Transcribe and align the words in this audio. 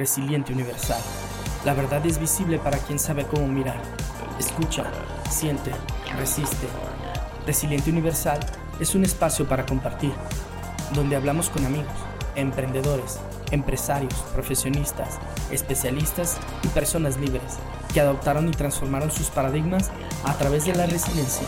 Resiliente 0.00 0.54
Universal. 0.54 0.98
La 1.66 1.74
verdad 1.74 2.06
es 2.06 2.18
visible 2.18 2.58
para 2.58 2.78
quien 2.78 2.98
sabe 2.98 3.26
cómo 3.26 3.46
mirar. 3.46 3.82
Escucha, 4.38 4.84
siente, 5.28 5.72
resiste. 6.16 6.66
Resiliente 7.46 7.90
Universal 7.90 8.40
es 8.80 8.94
un 8.94 9.04
espacio 9.04 9.46
para 9.46 9.66
compartir, 9.66 10.14
donde 10.94 11.16
hablamos 11.16 11.50
con 11.50 11.66
amigos, 11.66 11.92
emprendedores, 12.34 13.18
empresarios, 13.50 14.14
profesionistas, 14.32 15.18
especialistas 15.50 16.38
y 16.62 16.68
personas 16.68 17.18
libres 17.18 17.58
que 17.92 18.00
adoptaron 18.00 18.48
y 18.48 18.52
transformaron 18.52 19.10
sus 19.10 19.26
paradigmas 19.26 19.90
a 20.24 20.32
través 20.38 20.64
de 20.64 20.74
la 20.76 20.86
resiliencia. 20.86 21.46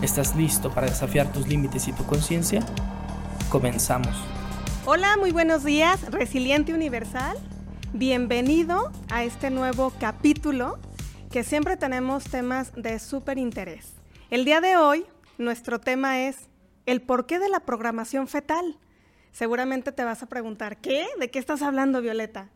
¿Estás 0.00 0.34
listo 0.34 0.70
para 0.70 0.86
desafiar 0.86 1.30
tus 1.30 1.46
límites 1.46 1.88
y 1.88 1.92
tu 1.92 2.06
conciencia? 2.06 2.64
Comenzamos. 3.50 4.16
Hola, 4.86 5.18
muy 5.18 5.30
buenos 5.30 5.62
días, 5.62 6.00
Resiliente 6.10 6.72
Universal. 6.72 7.36
Bienvenido 7.94 8.90
a 9.10 9.22
este 9.22 9.50
nuevo 9.50 9.92
capítulo 10.00 10.78
que 11.30 11.44
siempre 11.44 11.76
tenemos 11.76 12.24
temas 12.24 12.72
de 12.74 12.98
súper 12.98 13.36
interés. 13.36 13.92
El 14.30 14.46
día 14.46 14.62
de 14.62 14.78
hoy, 14.78 15.04
nuestro 15.36 15.78
tema 15.78 16.22
es 16.22 16.48
el 16.86 17.02
porqué 17.02 17.38
de 17.38 17.50
la 17.50 17.60
programación 17.60 18.28
fetal. 18.28 18.78
Seguramente 19.30 19.92
te 19.92 20.04
vas 20.04 20.22
a 20.22 20.26
preguntar, 20.26 20.78
¿qué? 20.78 21.06
¿De 21.20 21.30
qué 21.30 21.38
estás 21.38 21.60
hablando, 21.60 22.00
Violeta? 22.00 22.48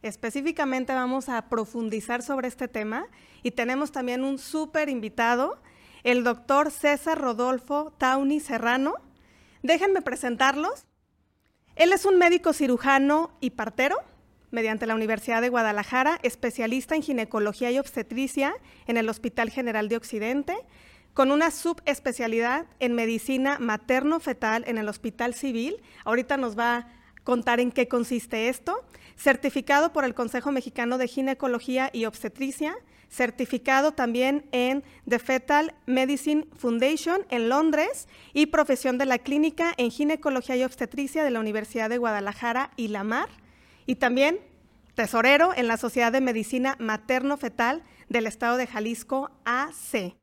Específicamente 0.00 0.94
vamos 0.94 1.28
a 1.28 1.50
profundizar 1.50 2.22
sobre 2.22 2.48
este 2.48 2.66
tema 2.66 3.08
y 3.42 3.50
tenemos 3.50 3.92
también 3.92 4.24
un 4.24 4.38
súper 4.38 4.88
invitado, 4.88 5.60
el 6.02 6.24
doctor 6.24 6.70
César 6.70 7.20
Rodolfo 7.20 7.92
Tauni 7.98 8.40
Serrano. 8.40 8.94
Déjenme 9.62 10.00
presentarlos. 10.00 10.86
Él 11.76 11.92
es 11.92 12.06
un 12.06 12.16
médico 12.16 12.54
cirujano 12.54 13.36
y 13.40 13.50
partero 13.50 13.98
mediante 14.50 14.86
la 14.86 14.94
Universidad 14.94 15.40
de 15.40 15.48
Guadalajara, 15.48 16.18
especialista 16.22 16.94
en 16.94 17.02
ginecología 17.02 17.70
y 17.70 17.78
obstetricia 17.78 18.54
en 18.86 18.96
el 18.96 19.08
Hospital 19.08 19.50
General 19.50 19.88
de 19.88 19.96
Occidente, 19.96 20.56
con 21.14 21.30
una 21.32 21.50
subespecialidad 21.50 22.66
en 22.78 22.94
medicina 22.94 23.58
materno-fetal 23.58 24.64
en 24.66 24.78
el 24.78 24.88
Hospital 24.88 25.34
Civil. 25.34 25.82
Ahorita 26.04 26.36
nos 26.36 26.58
va 26.58 26.76
a 26.76 26.88
contar 27.24 27.60
en 27.60 27.72
qué 27.72 27.88
consiste 27.88 28.48
esto. 28.48 28.84
Certificado 29.16 29.92
por 29.92 30.04
el 30.04 30.14
Consejo 30.14 30.52
Mexicano 30.52 30.96
de 30.96 31.08
Ginecología 31.08 31.90
y 31.92 32.04
Obstetricia, 32.04 32.76
certificado 33.10 33.92
también 33.92 34.46
en 34.52 34.84
The 35.08 35.18
Fetal 35.18 35.74
Medicine 35.86 36.46
Foundation 36.56 37.26
en 37.30 37.48
Londres 37.48 38.06
y 38.32 38.46
profesión 38.46 38.96
de 38.96 39.06
la 39.06 39.18
clínica 39.18 39.74
en 39.76 39.90
ginecología 39.90 40.56
y 40.56 40.62
obstetricia 40.62 41.24
de 41.24 41.30
la 41.30 41.40
Universidad 41.40 41.90
de 41.90 41.98
Guadalajara 41.98 42.70
y 42.76 42.88
La 42.88 43.02
Mar 43.02 43.28
y 43.88 43.96
también 43.96 44.38
tesorero 44.94 45.52
en 45.56 45.66
la 45.66 45.78
Sociedad 45.78 46.12
de 46.12 46.20
Medicina 46.20 46.76
Materno-Fetal 46.78 47.82
del 48.10 48.26
Estado 48.26 48.58
de 48.58 48.66
Jalisco, 48.66 49.30
AC. 49.46 50.14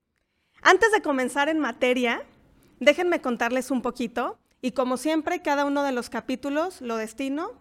Antes 0.61 0.91
de 0.91 1.01
comenzar 1.01 1.49
en 1.49 1.57
materia, 1.57 2.21
déjenme 2.79 3.21
contarles 3.21 3.71
un 3.71 3.81
poquito 3.81 4.37
y 4.61 4.73
como 4.73 4.97
siempre, 4.97 5.41
cada 5.41 5.65
uno 5.65 5.81
de 5.81 5.93
los 5.93 6.11
capítulos 6.11 6.79
lo 6.81 6.95
destino 6.95 7.53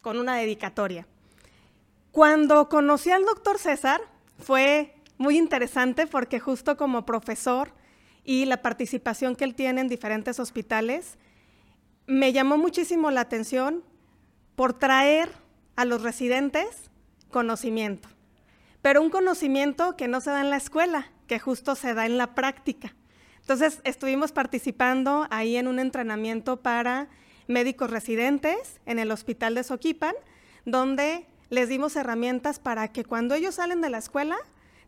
con 0.00 0.18
una 0.18 0.34
dedicatoria. 0.36 1.06
Cuando 2.10 2.70
conocí 2.70 3.10
al 3.10 3.26
doctor 3.26 3.58
César, 3.58 4.00
fue 4.38 4.94
muy 5.18 5.36
interesante 5.36 6.06
porque 6.06 6.40
justo 6.40 6.78
como 6.78 7.04
profesor 7.04 7.74
y 8.24 8.46
la 8.46 8.62
participación 8.62 9.36
que 9.36 9.44
él 9.44 9.54
tiene 9.54 9.82
en 9.82 9.88
diferentes 9.88 10.40
hospitales, 10.40 11.18
me 12.06 12.32
llamó 12.32 12.56
muchísimo 12.56 13.10
la 13.10 13.20
atención 13.20 13.84
por 14.58 14.74
traer 14.74 15.30
a 15.76 15.84
los 15.84 16.02
residentes 16.02 16.90
conocimiento, 17.30 18.08
pero 18.82 19.00
un 19.00 19.08
conocimiento 19.08 19.96
que 19.96 20.08
no 20.08 20.20
se 20.20 20.30
da 20.30 20.40
en 20.40 20.50
la 20.50 20.56
escuela, 20.56 21.12
que 21.28 21.38
justo 21.38 21.76
se 21.76 21.94
da 21.94 22.06
en 22.06 22.18
la 22.18 22.34
práctica. 22.34 22.96
Entonces, 23.38 23.80
estuvimos 23.84 24.32
participando 24.32 25.28
ahí 25.30 25.56
en 25.56 25.68
un 25.68 25.78
entrenamiento 25.78 26.60
para 26.60 27.06
médicos 27.46 27.88
residentes 27.88 28.80
en 28.84 28.98
el 28.98 29.12
hospital 29.12 29.54
de 29.54 29.62
Soquipan, 29.62 30.16
donde 30.64 31.28
les 31.50 31.68
dimos 31.68 31.94
herramientas 31.94 32.58
para 32.58 32.88
que 32.88 33.04
cuando 33.04 33.36
ellos 33.36 33.54
salen 33.54 33.80
de 33.80 33.90
la 33.90 33.98
escuela 33.98 34.38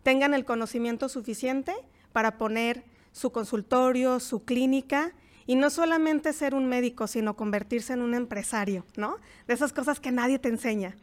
tengan 0.02 0.34
el 0.34 0.44
conocimiento 0.44 1.08
suficiente 1.08 1.76
para 2.12 2.38
poner 2.38 2.82
su 3.12 3.30
consultorio, 3.30 4.18
su 4.18 4.44
clínica 4.44 5.12
y 5.50 5.56
no 5.56 5.68
solamente 5.68 6.32
ser 6.32 6.54
un 6.54 6.66
médico, 6.66 7.08
sino 7.08 7.34
convertirse 7.34 7.92
en 7.92 8.02
un 8.02 8.14
empresario, 8.14 8.86
¿no? 8.96 9.16
De 9.48 9.54
esas 9.54 9.72
cosas 9.72 9.98
que 9.98 10.12
nadie 10.12 10.38
te 10.38 10.48
enseña. 10.48 10.96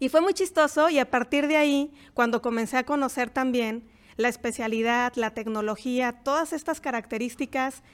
Y 0.00 0.08
fue 0.08 0.20
muy 0.20 0.34
chistoso 0.34 0.90
y 0.90 0.98
a 0.98 1.08
partir 1.08 1.46
de 1.46 1.56
ahí, 1.56 1.94
cuando 2.14 2.42
comencé 2.42 2.78
a 2.78 2.84
conocer 2.84 3.30
también 3.30 3.84
la 4.16 4.26
especialidad, 4.26 5.12
la 5.14 5.34
tecnología, 5.34 6.10
todas 6.24 6.52
estas 6.52 6.80
características 6.80 7.84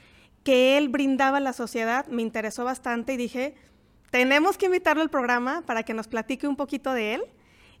que 0.43 0.79
él 0.79 0.89
brindaba 0.89 1.37
a 1.37 1.41
la 1.41 1.53
sociedad, 1.53 2.07
me 2.07 2.23
interesó 2.23 2.63
bastante 2.63 3.13
y 3.13 3.17
dije, 3.17 3.53
tenemos 4.09 4.57
que 4.57 4.65
invitarlo 4.65 5.03
al 5.03 5.11
programa 5.11 5.61
para 5.67 5.83
que 5.83 5.93
nos 5.93 6.07
platique 6.07 6.47
un 6.47 6.55
poquito 6.55 6.91
de 6.91 7.13
él 7.13 7.21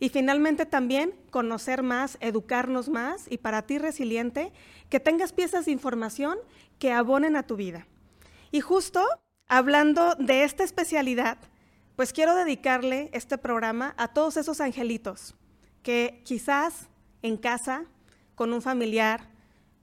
y 0.01 0.09
finalmente 0.09 0.65
también 0.65 1.13
conocer 1.29 1.83
más, 1.83 2.17
educarnos 2.21 2.89
más 2.89 3.27
y 3.29 3.37
para 3.37 3.61
ti 3.61 3.77
resiliente, 3.77 4.51
que 4.89 4.99
tengas 4.99 5.31
piezas 5.31 5.65
de 5.65 5.71
información 5.71 6.39
que 6.79 6.91
abonen 6.91 7.35
a 7.35 7.43
tu 7.43 7.55
vida. 7.55 7.85
Y 8.51 8.61
justo 8.61 9.05
hablando 9.47 10.15
de 10.15 10.43
esta 10.43 10.63
especialidad, 10.63 11.37
pues 11.95 12.13
quiero 12.13 12.33
dedicarle 12.33 13.11
este 13.13 13.37
programa 13.37 13.93
a 13.95 14.07
todos 14.07 14.37
esos 14.37 14.59
angelitos 14.59 15.35
que 15.83 16.23
quizás 16.25 16.89
en 17.21 17.37
casa, 17.37 17.85
con 18.33 18.53
un 18.53 18.63
familiar, 18.63 19.29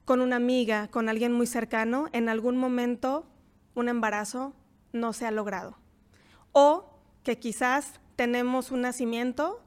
con 0.04 0.20
una 0.20 0.34
amiga, 0.34 0.88
con 0.88 1.08
alguien 1.08 1.32
muy 1.32 1.46
cercano, 1.46 2.08
en 2.12 2.28
algún 2.28 2.56
momento 2.56 3.24
un 3.76 3.88
embarazo 3.88 4.52
no 4.92 5.12
se 5.12 5.26
ha 5.26 5.30
logrado. 5.30 5.78
O 6.50 6.98
que 7.22 7.38
quizás 7.38 8.00
tenemos 8.16 8.72
un 8.72 8.80
nacimiento 8.80 9.62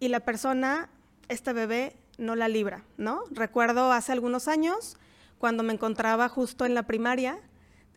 y 0.00 0.08
la 0.08 0.20
persona, 0.20 0.88
este 1.28 1.52
bebé, 1.52 1.96
no 2.18 2.36
la 2.36 2.48
libra, 2.48 2.84
¿no? 2.96 3.22
Recuerdo 3.30 3.92
hace 3.92 4.12
algunos 4.12 4.48
años, 4.48 4.96
cuando 5.38 5.62
me 5.62 5.72
encontraba 5.72 6.28
justo 6.28 6.64
en 6.64 6.74
la 6.74 6.84
primaria, 6.84 7.38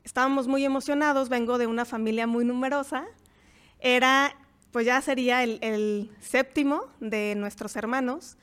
estábamos 0.04 0.48
muy 0.48 0.66
emocionados, 0.66 1.30
vengo 1.30 1.58
de 1.58 1.68
una 1.68 1.86
familia 1.86 2.28
muy 2.28 2.46
numerosa, 2.46 3.06
era, 3.80 4.36
pues 4.72 4.86
ya 4.86 5.02
sería 5.02 5.44
el, 5.44 5.60
el 5.62 6.16
séptimo 6.20 6.86
de 7.00 7.36
nuestros 7.36 7.76
hermanos, 7.76 8.38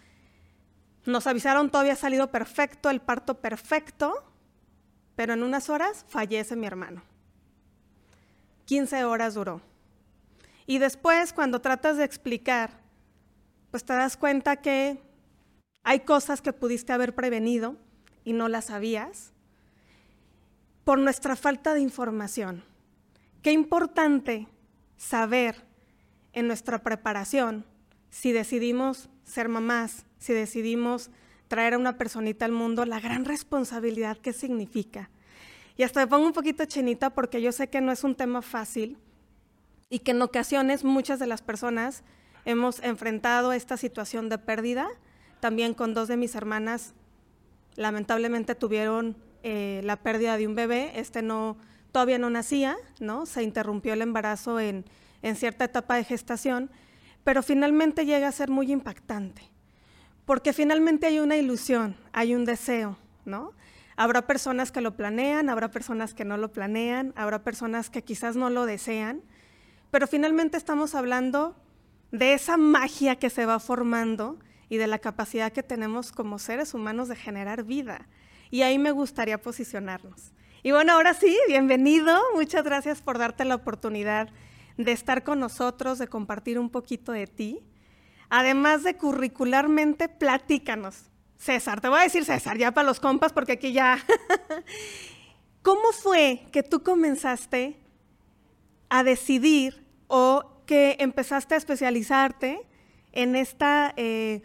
nos 1.06 1.26
avisaron 1.26 1.71
todo 1.71 1.82
había 1.82 1.97
salido 1.97 2.31
perfecto, 2.31 2.88
el 2.88 3.00
parto 3.00 3.41
perfecto, 3.41 4.25
pero 5.16 5.34
en 5.34 5.42
unas 5.42 5.69
horas 5.69 6.04
fallece 6.09 6.56
mi 6.56 6.66
hermano. 6.66 7.03
15 8.65 9.04
horas 9.04 9.34
duró. 9.34 9.60
Y 10.66 10.78
después, 10.78 11.34
cuando 11.34 11.60
tratas 11.60 11.98
de 11.98 12.04
explicar 12.04 12.84
pues 13.75 13.85
te 13.85 13.93
das 13.93 14.17
cuenta 14.17 14.55
que 14.55 15.01
hay 15.83 15.99
cosas 16.05 16.41
que 16.41 16.53
pudiste 16.53 16.93
haber 16.93 17.12
prevenido 17.12 17.75
y 18.23 18.33
no 18.33 18.47
las 18.47 18.67
sabías 18.67 19.33
por 20.85 20.97
nuestra 21.01 21.35
falta 21.35 21.75
de 21.75 21.81
información. 21.81 22.63
Qué 23.43 23.51
importante 23.51 24.47
saber 24.97 25.65
en 26.34 26.47
nuestra 26.47 26.84
preparación 26.84 27.65
si 28.11 28.31
decidimos 28.31 29.09
ser 29.25 29.49
mamás, 29.49 30.07
si 30.21 30.33
decidimos 30.33 31.11
traer 31.49 31.75
a 31.75 31.79
una 31.79 31.99
personita 31.99 32.45
al 32.45 32.53
mundo, 32.53 32.84
la 32.84 33.01
gran 33.01 33.25
responsabilidad 33.25 34.19
que 34.19 34.33
significa. 34.33 35.11
Y 35.77 35.83
hasta 35.83 35.99
me 35.99 36.07
pongo 36.07 36.27
un 36.27 36.33
poquito 36.33 36.65
chinita 36.65 37.11
porque 37.11 37.43
yo 37.43 37.51
sé 37.51 37.71
que 37.71 37.81
no 37.81 37.91
es 37.91 38.05
un 38.05 38.15
tema 38.15 38.41
fácil 38.41 38.99
y 39.91 39.99
que 39.99 40.13
en 40.13 40.23
ocasiones 40.23 40.84
muchas 40.84 41.19
de 41.19 41.27
las 41.27 41.43
personas 41.43 42.05
hemos 42.44 42.81
enfrentado 42.82 43.53
esta 43.53 43.77
situación 43.77 44.28
de 44.28 44.39
pérdida. 44.39 44.89
También 45.41 45.74
con 45.74 45.95
dos 45.95 46.09
de 46.09 46.16
mis 46.16 46.34
hermanas, 46.34 46.95
lamentablemente 47.77 48.54
tuvieron 48.54 49.16
eh, 49.42 49.80
la 49.84 49.97
pérdida 49.97 50.36
de 50.36 50.47
un 50.47 50.54
bebé. 50.54 50.92
Este 50.95 51.22
no, 51.22 51.57
todavía 51.92 52.19
no 52.19 52.30
nacía, 52.30 52.77
¿no? 53.01 53.27
Se 53.27 53.42
interrumpió 53.42 53.92
el 53.92 54.03
embarazo 54.03 54.59
en, 54.60 54.84
en 55.22 55.36
cierta 55.36 55.65
etapa 55.65 55.97
de 55.97 56.04
gestación, 56.04 56.71
pero 57.24 57.42
finalmente 57.42 58.04
llega 58.07 58.28
a 58.28 58.33
ser 58.33 58.51
muy 58.51 58.71
impactante, 58.71 59.42
porque 60.27 60.53
finalmente 60.53 61.07
hay 61.07 61.19
una 61.19 61.36
ilusión, 61.36 61.97
hay 62.13 62.34
un 62.34 62.45
deseo, 62.45 62.98
¿no? 63.24 63.53
Habrá 63.97 64.27
personas 64.27 64.72
que 64.72 64.80
lo 64.80 64.97
planean, 64.97 65.48
habrá 65.48 65.71
personas 65.71 66.15
que 66.15 66.24
no 66.24 66.36
lo 66.36 66.53
planean, 66.53 67.13
habrá 67.16 67.42
personas 67.42 67.91
que 67.91 68.03
quizás 68.03 68.36
no 68.36 68.51
lo 68.51 68.66
desean, 68.66 69.22
pero 69.91 70.07
finalmente 70.07 70.57
estamos 70.57 70.95
hablando 70.95 71.57
de 72.10 72.34
esa 72.34 72.56
magia 72.56 73.16
que 73.16 73.30
se 73.30 73.47
va 73.47 73.59
formando 73.59 74.39
y 74.68 74.77
de 74.77 74.86
la 74.86 74.98
capacidad 74.98 75.53
que 75.53 75.62
tenemos 75.62 76.12
como 76.12 76.39
seres 76.39 76.74
humanos 76.74 77.09
de 77.09 77.16
generar 77.16 77.65
vida. 77.65 78.09
Y 78.51 78.62
ahí 78.62 78.78
me 78.78 78.91
gustaría 78.91 79.41
posicionarnos. 79.41 80.33
Y 80.62 80.72
bueno, 80.72 80.95
ahora 80.95 81.15
sí, 81.15 81.36
bienvenido. 81.48 82.18
Muchas 82.34 82.65
gracias 82.65 83.03
por 83.03 83.18
darte 83.18 83.45
la 83.45 83.56
oportunidad 83.56 84.28
de 84.77 84.92
estar 84.92 85.22
con 85.22 85.41
nosotros, 85.41 85.98
de 85.98 86.09
compartir 86.09 86.59
un 86.59 86.71
poquito 86.71 87.12
de 87.12 87.27
ti. 87.27 87.60
Además 88.30 88.83
de 88.83 88.97
curricularmente, 88.97 90.09
platícanos. 90.09 91.10
César, 91.36 91.80
te 91.80 91.89
voy 91.89 92.00
a 92.00 92.04
decir 92.04 92.24
César, 92.24 92.57
ya 92.57 92.72
para 92.72 92.86
los 92.86 93.00
compas, 93.00 93.33
porque 93.33 93.53
aquí 93.53 93.72
ya... 93.72 93.98
¿Cómo 95.62 95.92
fue 95.92 96.47
que 96.53 96.62
tú 96.62 96.83
comenzaste 96.83 97.78
a 98.89 99.03
decidir 99.03 99.86
o 100.09 100.53
que 100.66 100.97
empezaste 101.01 101.55
a 101.55 101.59
especializarte 101.59 102.61
en 103.13 103.37
esta, 103.37 103.93
eh, 103.97 104.43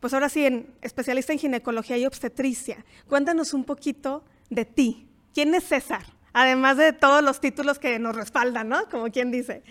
pues 0.00 0.14
ahora 0.14 0.28
sí, 0.28 0.44
en 0.44 0.66
especialista 0.82 1.32
en 1.32 1.38
ginecología 1.38 1.96
y 1.96 2.06
obstetricia? 2.06 2.84
Cuéntanos 3.08 3.54
un 3.54 3.64
poquito 3.64 4.24
de 4.50 4.64
ti. 4.64 5.08
¿Quién 5.34 5.54
es 5.54 5.64
César? 5.64 6.04
Además 6.32 6.76
de 6.76 6.92
todos 6.92 7.22
los 7.22 7.40
títulos 7.40 7.78
que 7.78 7.98
nos 7.98 8.16
respaldan, 8.16 8.68
¿no? 8.68 8.88
Como 8.90 9.10
quien 9.10 9.30
dice. 9.30 9.62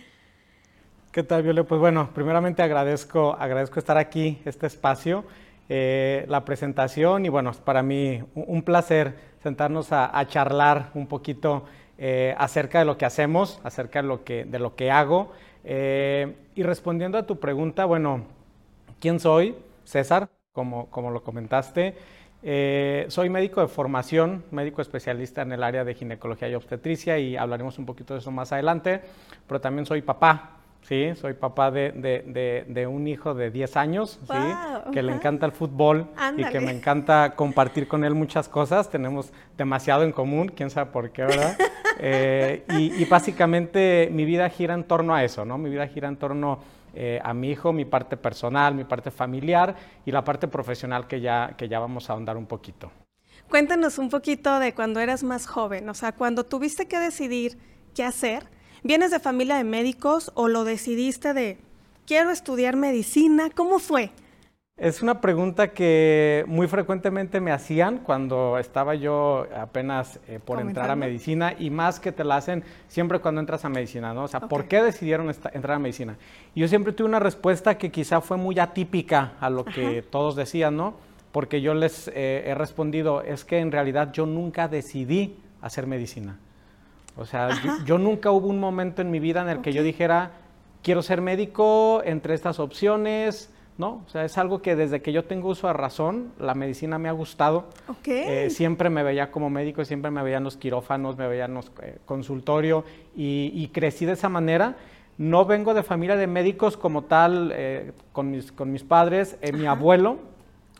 ¿Qué 1.11 1.23
tal, 1.23 1.43
Viole? 1.43 1.63
Pues 1.65 1.81
bueno, 1.81 2.09
primeramente 2.13 2.61
agradezco, 2.61 3.35
agradezco 3.37 3.79
estar 3.79 3.97
aquí, 3.97 4.41
este 4.45 4.67
espacio, 4.67 5.25
eh, 5.67 6.25
la 6.29 6.45
presentación 6.45 7.25
y 7.25 7.29
bueno, 7.29 7.51
para 7.65 7.83
mí 7.83 8.23
un, 8.33 8.61
placer 8.61 9.15
sentarnos 9.43 9.91
a, 9.91 10.25
charlar 10.27 10.91
un 10.93 11.07
poquito 11.07 11.65
eh, 11.97 12.33
acerca 12.37 12.79
de 12.79 12.85
lo 12.85 12.97
que 12.97 13.05
hacemos, 13.05 13.59
acerca 13.63 14.01
de 14.01 14.07
lo 14.07 14.23
que, 14.23 14.45
de 14.45 14.59
lo 14.59 14.75
que 14.75 14.89
hago. 14.89 15.33
Eh, 15.63 16.35
y 16.55 16.63
respondiendo 16.63 17.17
a 17.17 17.25
tu 17.25 17.39
pregunta, 17.39 17.85
bueno, 17.85 18.25
¿quién 18.99 19.19
soy? 19.19 19.55
César, 19.83 20.29
como, 20.53 20.87
como 20.87 21.11
lo 21.11 21.23
comentaste. 21.23 21.95
Eh, 22.43 23.05
soy 23.09 23.29
médico 23.29 23.61
de 23.61 23.67
formación, 23.67 24.43
médico 24.49 24.81
especialista 24.81 25.43
en 25.43 25.51
el 25.51 25.63
área 25.63 25.83
de 25.83 25.93
ginecología 25.93 26.49
y 26.49 26.55
obstetricia 26.55 27.19
y 27.19 27.37
hablaremos 27.37 27.77
un 27.77 27.85
poquito 27.85 28.15
de 28.15 28.19
eso 28.19 28.31
más 28.31 28.51
adelante, 28.51 29.01
pero 29.47 29.61
también 29.61 29.85
soy 29.85 30.01
papá, 30.01 30.57
¿sí? 30.81 31.13
Soy 31.15 31.33
papá 31.33 31.69
de, 31.69 32.87
un 32.89 33.07
hijo 33.07 33.35
de 33.35 33.51
10 33.51 33.77
años, 33.77 34.19
¿sí? 34.23 34.91
Que 34.91 35.03
le 35.03 35.13
encanta 35.13 35.45
el 35.45 35.51
fútbol 35.51 36.07
y 36.35 36.43
que 36.45 36.59
me 36.59 36.71
encanta 36.71 37.35
compartir 37.35 37.87
con 37.87 38.03
él 38.03 38.15
muchas 38.15 38.49
cosas. 38.49 38.89
Tenemos 38.89 39.31
demasiado 39.55 40.03
en 40.03 40.11
común, 40.11 40.51
quién 40.55 40.71
sabe 40.71 40.89
por 40.91 41.11
qué, 41.11 41.21
¿verdad? 41.23 41.55
Eh, 42.03 42.63
y, 42.79 43.05
básicamente 43.05 44.09
mi 44.11 44.25
vida 44.25 44.49
gira 44.49 44.73
en 44.73 44.85
torno 44.85 45.13
a 45.13 45.23
eso, 45.23 45.45
¿no? 45.45 45.59
Mi 45.59 45.69
vida 45.69 45.87
gira 45.87 46.07
en 46.07 46.17
torno 46.17 46.59
eh, 46.95 47.19
a 47.23 47.31
mi 47.33 47.51
hijo, 47.51 47.71
mi 47.71 47.85
parte 47.85 48.17
personal, 48.17 48.73
mi 48.73 48.85
parte 48.85 49.11
familiar 49.11 49.75
y 50.03 50.11
la 50.11 50.23
parte 50.23 50.47
profesional 50.47 51.07
que 51.07 51.21
ya, 51.21 51.53
que 51.55 51.69
ya 51.69 51.79
vamos 51.79 52.09
a 52.09 52.13
ahondar 52.13 52.37
un 52.37 52.47
poquito. 52.47 52.91
Cuéntanos 53.49 53.99
un 53.99 54.09
poquito 54.09 54.57
de 54.59 54.73
cuando 54.73 54.99
eras 54.99 55.23
más 55.23 55.45
joven, 55.45 55.87
o 55.89 55.93
sea, 55.93 56.13
cuando 56.13 56.43
tuviste 56.43 56.87
que 56.87 56.97
decidir 56.97 57.59
qué 57.93 58.03
hacer, 58.03 58.45
¿vienes 58.81 59.11
de 59.11 59.19
familia 59.19 59.57
de 59.57 59.63
médicos 59.63 60.31
o 60.33 60.47
lo 60.47 60.63
decidiste 60.63 61.35
de 61.35 61.59
quiero 62.07 62.31
estudiar 62.31 62.77
medicina? 62.77 63.51
¿Cómo 63.53 63.77
fue? 63.77 64.11
Es 64.81 65.03
una 65.03 65.21
pregunta 65.21 65.73
que 65.73 66.43
muy 66.47 66.67
frecuentemente 66.67 67.39
me 67.39 67.51
hacían 67.51 67.99
cuando 67.99 68.57
estaba 68.57 68.95
yo 68.95 69.45
apenas 69.55 70.19
eh, 70.27 70.39
por 70.43 70.59
entrar 70.59 70.89
a 70.89 70.95
medicina 70.95 71.53
y 71.59 71.69
más 71.69 71.99
que 71.99 72.11
te 72.11 72.23
la 72.23 72.37
hacen 72.37 72.63
siempre 72.87 73.19
cuando 73.19 73.41
entras 73.41 73.63
a 73.63 73.69
medicina, 73.69 74.11
¿no? 74.15 74.23
O 74.23 74.27
sea, 74.27 74.39
¿por 74.39 74.67
qué 74.67 74.81
decidieron 74.81 75.29
entrar 75.29 75.73
a 75.73 75.77
medicina? 75.77 76.17
Y 76.55 76.61
yo 76.61 76.67
siempre 76.67 76.93
tuve 76.93 77.09
una 77.09 77.19
respuesta 77.19 77.77
que 77.77 77.91
quizá 77.91 78.21
fue 78.21 78.37
muy 78.37 78.57
atípica 78.57 79.33
a 79.39 79.51
lo 79.51 79.65
que 79.65 80.01
todos 80.01 80.35
decían, 80.35 80.77
¿no? 80.77 80.95
Porque 81.31 81.61
yo 81.61 81.75
les 81.75 82.07
eh, 82.07 82.45
he 82.47 82.55
respondido, 82.55 83.21
es 83.21 83.45
que 83.45 83.59
en 83.59 83.71
realidad 83.71 84.11
yo 84.11 84.25
nunca 84.25 84.67
decidí 84.67 85.37
hacer 85.61 85.85
medicina. 85.85 86.39
O 87.17 87.27
sea, 87.27 87.49
yo, 87.85 87.99
nunca 87.99 88.31
hubo 88.31 88.47
un 88.47 88.59
momento 88.59 89.03
en 89.03 89.11
mi 89.11 89.19
vida 89.19 89.43
en 89.43 89.49
el 89.49 89.61
que 89.61 89.73
yo 89.73 89.83
dijera, 89.83 90.31
quiero 90.81 91.03
ser 91.03 91.21
médico 91.21 92.01
entre 92.03 92.33
estas 92.33 92.59
opciones, 92.59 93.51
¿no? 93.81 94.03
O 94.05 94.09
sea, 94.09 94.23
es 94.23 94.37
algo 94.37 94.61
que 94.61 94.75
desde 94.75 95.01
que 95.01 95.11
yo 95.11 95.25
tengo 95.25 95.49
uso 95.49 95.65
de 95.65 95.73
razón, 95.73 96.31
la 96.39 96.53
medicina 96.53 96.99
me 96.99 97.09
ha 97.09 97.11
gustado. 97.11 97.65
Eh, 98.05 98.51
siempre 98.51 98.91
me 98.91 99.01
veía 99.01 99.31
como 99.31 99.49
médico, 99.49 99.83
siempre 99.83 100.11
me 100.11 100.21
veía 100.21 100.37
en 100.37 100.43
los 100.43 100.55
quirófanos, 100.55 101.17
me 101.17 101.27
veía 101.27 101.45
en 101.45 101.55
los 101.55 101.71
eh, 101.81 101.97
consultorio 102.05 102.85
y, 103.15 103.67
crecí 103.73 104.05
de 104.05 104.13
esa 104.13 104.29
manera. 104.29 104.75
No 105.17 105.45
vengo 105.45 105.73
de 105.73 105.81
familia 105.81 106.15
de 106.15 106.27
médicos 106.27 106.77
como 106.77 107.05
tal, 107.05 107.51
eh, 107.55 107.91
con, 108.13 108.29
mis, 108.29 108.51
con 108.51 108.71
mis 108.71 108.83
padres. 108.83 109.37
mi 109.51 109.65
abuelo, 109.65 110.19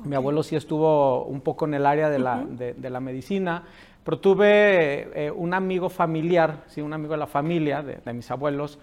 mi 0.04 0.16
abuelo 0.16 0.44
sí 0.44 0.56
estuvo 0.56 1.26
un 1.26 1.42
poco 1.42 1.66
en 1.66 1.74
el 1.74 1.88
área 1.88 2.08
de, 2.08 2.20
la, 2.20 2.46
de, 2.46 2.90
la 2.90 3.00
medicina, 3.00 3.64
pero 4.04 4.20
tuve 4.20 5.32
un 5.36 5.56
amigo 5.56 5.90
familiar, 5.90 6.66
sí, 6.68 6.82
un 6.82 6.94
amigo 6.94 7.14
de 7.14 7.20
la 7.20 7.28
familia, 7.28 7.82
de, 7.82 8.14
mis 8.14 8.30
abuelos, 8.30 8.78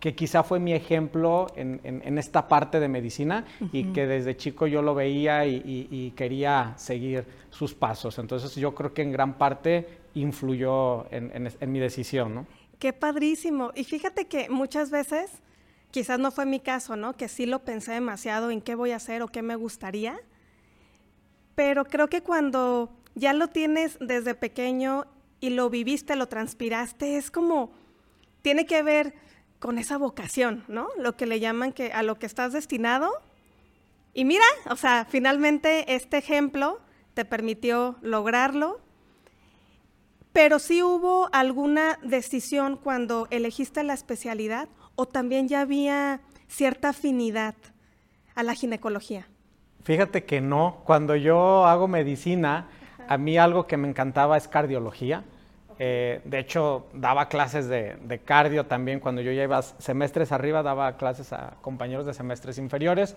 que 0.00 0.14
quizá 0.14 0.42
fue 0.42 0.60
mi 0.60 0.74
ejemplo 0.74 1.46
en, 1.56 2.18
esta 2.18 2.46
parte 2.46 2.78
de 2.78 2.88
medicina 2.88 3.46
y 3.72 3.92
que 3.92 4.06
desde 4.06 4.36
chico 4.36 4.66
yo 4.66 4.82
lo 4.82 4.94
veía 4.94 5.46
y, 5.46 6.12
quería 6.14 6.74
seguir 6.76 7.24
sus 7.50 7.74
pasos. 7.74 8.18
Entonces 8.18 8.54
yo 8.54 8.74
creo 8.74 8.92
que 8.92 9.02
en 9.02 9.12
gran 9.12 9.38
parte 9.38 9.86
influyó 10.14 11.06
en, 11.10 11.72
mi 11.72 11.78
decisión, 11.78 12.34
¿no? 12.34 12.46
Qué 12.78 12.92
padrísimo. 12.92 13.72
Y 13.74 13.84
fíjate 13.84 14.26
que 14.26 14.50
muchas 14.50 14.90
veces, 14.90 15.30
quizás 15.90 16.18
no 16.18 16.30
fue 16.30 16.44
mi 16.44 16.60
caso, 16.60 16.96
¿no? 16.96 17.14
Que 17.14 17.28
sí 17.28 17.46
lo 17.46 17.60
pensé 17.60 17.92
demasiado 17.92 18.50
en 18.50 18.60
qué 18.60 18.74
voy 18.74 18.90
a 18.90 18.96
hacer 18.96 19.22
o 19.22 19.28
qué 19.28 19.40
me 19.40 19.56
gustaría, 19.56 20.20
pero 21.54 21.84
creo 21.84 22.08
que 22.08 22.22
cuando 22.22 22.90
ya 23.14 23.32
lo 23.32 23.48
tienes 23.48 23.96
desde 24.00 24.34
pequeño 24.34 25.06
y 25.40 25.50
lo 25.50 25.70
viviste, 25.70 26.16
lo 26.16 26.26
transpiraste, 26.26 27.16
es 27.16 27.30
como, 27.30 27.72
tiene 28.42 28.66
que 28.66 28.82
ver 28.82 29.14
con 29.58 29.78
esa 29.78 29.98
vocación, 29.98 30.64
¿no? 30.68 30.88
Lo 30.98 31.16
que 31.16 31.26
le 31.26 31.40
llaman 31.40 31.72
que 31.72 31.92
a 31.92 32.02
lo 32.02 32.18
que 32.18 32.26
estás 32.26 32.52
destinado. 32.52 33.10
Y 34.12 34.24
mira, 34.24 34.44
o 34.70 34.76
sea, 34.76 35.06
finalmente 35.08 35.94
este 35.94 36.18
ejemplo 36.18 36.80
te 37.14 37.24
permitió 37.24 37.96
lograrlo. 38.02 38.80
Pero 40.32 40.58
sí 40.58 40.82
hubo 40.82 41.28
alguna 41.32 41.98
decisión 42.02 42.76
cuando 42.76 43.28
elegiste 43.30 43.84
la 43.84 43.94
especialidad 43.94 44.68
o 44.96 45.06
también 45.06 45.48
ya 45.48 45.60
había 45.60 46.20
cierta 46.48 46.90
afinidad 46.90 47.54
a 48.34 48.42
la 48.42 48.54
ginecología. 48.54 49.28
Fíjate 49.84 50.24
que 50.24 50.40
no, 50.40 50.82
cuando 50.84 51.14
yo 51.14 51.66
hago 51.66 51.88
medicina, 51.88 52.68
a 53.06 53.18
mí 53.18 53.38
algo 53.38 53.66
que 53.66 53.76
me 53.76 53.88
encantaba 53.88 54.36
es 54.36 54.48
cardiología. 54.48 55.24
Eh, 55.78 56.20
de 56.24 56.38
hecho, 56.38 56.86
daba 56.92 57.28
clases 57.28 57.68
de, 57.68 58.20
cardio 58.24 58.66
también 58.66 59.00
cuando 59.00 59.22
yo 59.22 59.32
ya 59.32 59.42
iba 59.42 59.60
semestres 59.62 60.32
arriba, 60.32 60.62
daba 60.62 60.96
clases 60.96 61.32
a 61.32 61.54
compañeros 61.60 62.06
de 62.06 62.14
semestres 62.14 62.58
inferiores. 62.58 63.16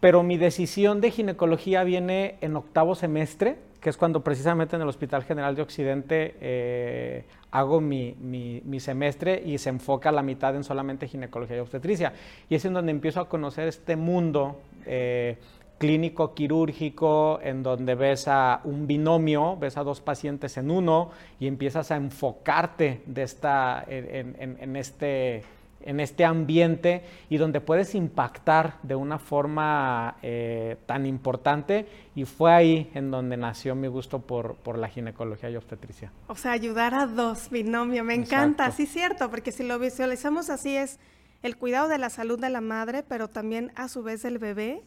Pero 0.00 0.24
mi 0.24 0.36
decisión 0.36 1.00
de 1.00 1.12
ginecología 1.12 1.84
viene 1.84 2.36
en 2.40 2.56
octavo 2.56 2.96
semestre, 2.96 3.56
que 3.80 3.88
es 3.90 3.96
cuando 3.96 4.24
precisamente 4.24 4.74
en 4.74 4.82
el 4.82 4.88
Hospital 4.88 5.22
General 5.22 5.54
de 5.54 5.62
Occidente 5.62 6.34
eh, 6.40 7.24
hago 7.52 7.80
mi, 7.80 8.62
semestre 8.80 9.40
y 9.44 9.58
se 9.58 9.68
enfoca 9.68 10.10
la 10.10 10.22
mitad 10.22 10.56
en 10.56 10.64
solamente 10.64 11.06
ginecología 11.06 11.56
y 11.56 11.60
obstetricia. 11.60 12.12
Y 12.48 12.56
es 12.56 12.64
en 12.64 12.72
donde 12.72 12.90
empiezo 12.90 13.20
a 13.20 13.28
conocer 13.28 13.68
este 13.68 13.94
mundo 13.94 14.60
eh, 14.86 15.36
clínico 15.82 16.32
quirúrgico 16.32 17.40
en 17.42 17.64
donde 17.64 17.96
ves 17.96 18.28
a 18.28 18.60
un 18.62 18.86
binomio, 18.86 19.56
ves 19.56 19.76
a 19.76 19.82
dos 19.82 20.00
pacientes 20.00 20.56
en 20.56 20.70
uno 20.70 21.10
y 21.40 21.48
empiezas 21.48 21.90
a 21.90 21.96
enfocarte 21.96 23.02
de 23.04 23.22
esta, 23.24 23.84
en, 23.88 24.76
este, 24.76 25.42
en 25.80 25.98
este 25.98 26.24
ambiente 26.24 27.02
y 27.28 27.36
donde 27.36 27.60
puedes 27.60 27.96
impactar 27.96 28.76
de 28.84 28.94
una 28.94 29.18
forma 29.18 30.18
eh, 30.22 30.76
tan 30.86 31.04
importante. 31.04 31.88
Y 32.14 32.26
fue 32.26 32.52
ahí 32.52 32.88
en 32.94 33.10
donde 33.10 33.36
nació 33.36 33.74
mi 33.74 33.88
gusto 33.88 34.20
por, 34.20 34.54
por, 34.54 34.78
la 34.78 34.86
ginecología 34.86 35.50
y 35.50 35.56
obstetricia. 35.56 36.12
O 36.28 36.36
sea, 36.36 36.52
ayudar 36.52 36.94
a 36.94 37.08
dos, 37.08 37.50
binomio, 37.50 38.04
me 38.04 38.14
encanta, 38.14 38.70
sí 38.70 38.86
cierto, 38.86 39.30
porque 39.30 39.50
si 39.50 39.64
lo 39.64 39.80
visualizamos 39.80 40.48
así 40.48 40.76
es 40.76 41.00
el 41.42 41.56
cuidado 41.56 41.88
de 41.88 41.98
la 41.98 42.08
salud 42.08 42.38
de 42.38 42.50
la 42.50 42.60
madre, 42.60 43.02
pero 43.02 43.26
también 43.26 43.72
a 43.74 43.88
su 43.88 44.04
vez 44.04 44.22
del 44.22 44.38
bebé 44.38 44.84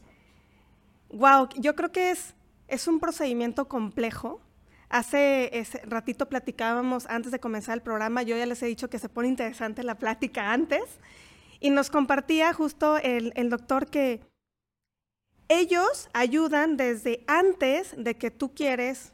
Wow, 1.15 1.47
yo 1.55 1.77
creo 1.77 1.93
que 1.93 2.11
es, 2.11 2.35
es 2.67 2.89
un 2.89 2.99
procedimiento 2.99 3.69
complejo. 3.69 4.41
Hace 4.89 5.49
ratito 5.85 6.27
platicábamos 6.27 7.05
antes 7.05 7.31
de 7.31 7.39
comenzar 7.39 7.75
el 7.75 7.81
programa, 7.81 8.21
yo 8.23 8.35
ya 8.35 8.45
les 8.45 8.61
he 8.61 8.65
dicho 8.65 8.89
que 8.89 8.99
se 8.99 9.07
pone 9.07 9.29
interesante 9.29 9.81
la 9.83 9.95
plática 9.95 10.51
antes, 10.51 10.83
y 11.61 11.69
nos 11.69 11.89
compartía 11.89 12.51
justo 12.51 12.97
el, 12.97 13.31
el 13.37 13.49
doctor 13.49 13.87
que 13.87 14.27
ellos 15.47 16.09
ayudan 16.11 16.75
desde 16.75 17.23
antes 17.27 17.95
de 17.97 18.17
que 18.17 18.29
tú 18.29 18.53
quieres 18.53 19.13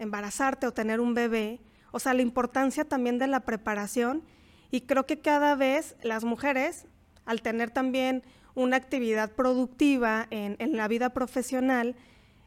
embarazarte 0.00 0.66
o 0.66 0.72
tener 0.72 0.98
un 0.98 1.14
bebé, 1.14 1.60
o 1.92 2.00
sea, 2.00 2.12
la 2.12 2.22
importancia 2.22 2.84
también 2.84 3.18
de 3.18 3.28
la 3.28 3.40
preparación, 3.40 4.24
y 4.72 4.80
creo 4.80 5.06
que 5.06 5.20
cada 5.20 5.54
vez 5.54 5.94
las 6.02 6.24
mujeres, 6.24 6.86
al 7.24 7.40
tener 7.40 7.70
también 7.70 8.24
una 8.56 8.78
actividad 8.78 9.30
productiva 9.32 10.26
en, 10.30 10.56
la 10.76 10.88
vida 10.88 11.10
profesional, 11.10 11.94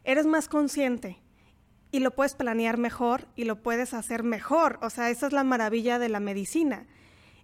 eres 0.04 0.26
más 0.26 0.48
consciente 0.48 1.18
y 1.92 2.00
lo 2.00 2.10
puedes 2.10 2.34
planear 2.34 2.76
mejor 2.76 3.28
y 3.36 3.44
lo 3.44 3.62
puedes 3.62 3.94
hacer 3.94 4.24
mejor. 4.24 4.78
O 4.82 4.90
sea, 4.90 5.08
esa 5.08 5.28
es 5.28 5.32
la 5.32 5.44
maravilla 5.44 5.98
de 5.98 6.08
la 6.08 6.20
medicina. 6.20 6.86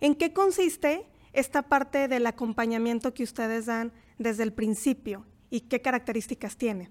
¿En 0.00 0.16
qué 0.16 0.32
consiste 0.32 1.06
esta 1.32 1.62
parte 1.62 2.08
del 2.08 2.26
acompañamiento 2.26 3.14
que 3.14 3.22
ustedes 3.22 3.66
dan 3.66 3.92
desde 4.18 4.42
el 4.42 4.52
principio 4.52 5.24
y 5.48 5.60
qué 5.60 5.80
características 5.80 6.56
tiene? 6.56 6.90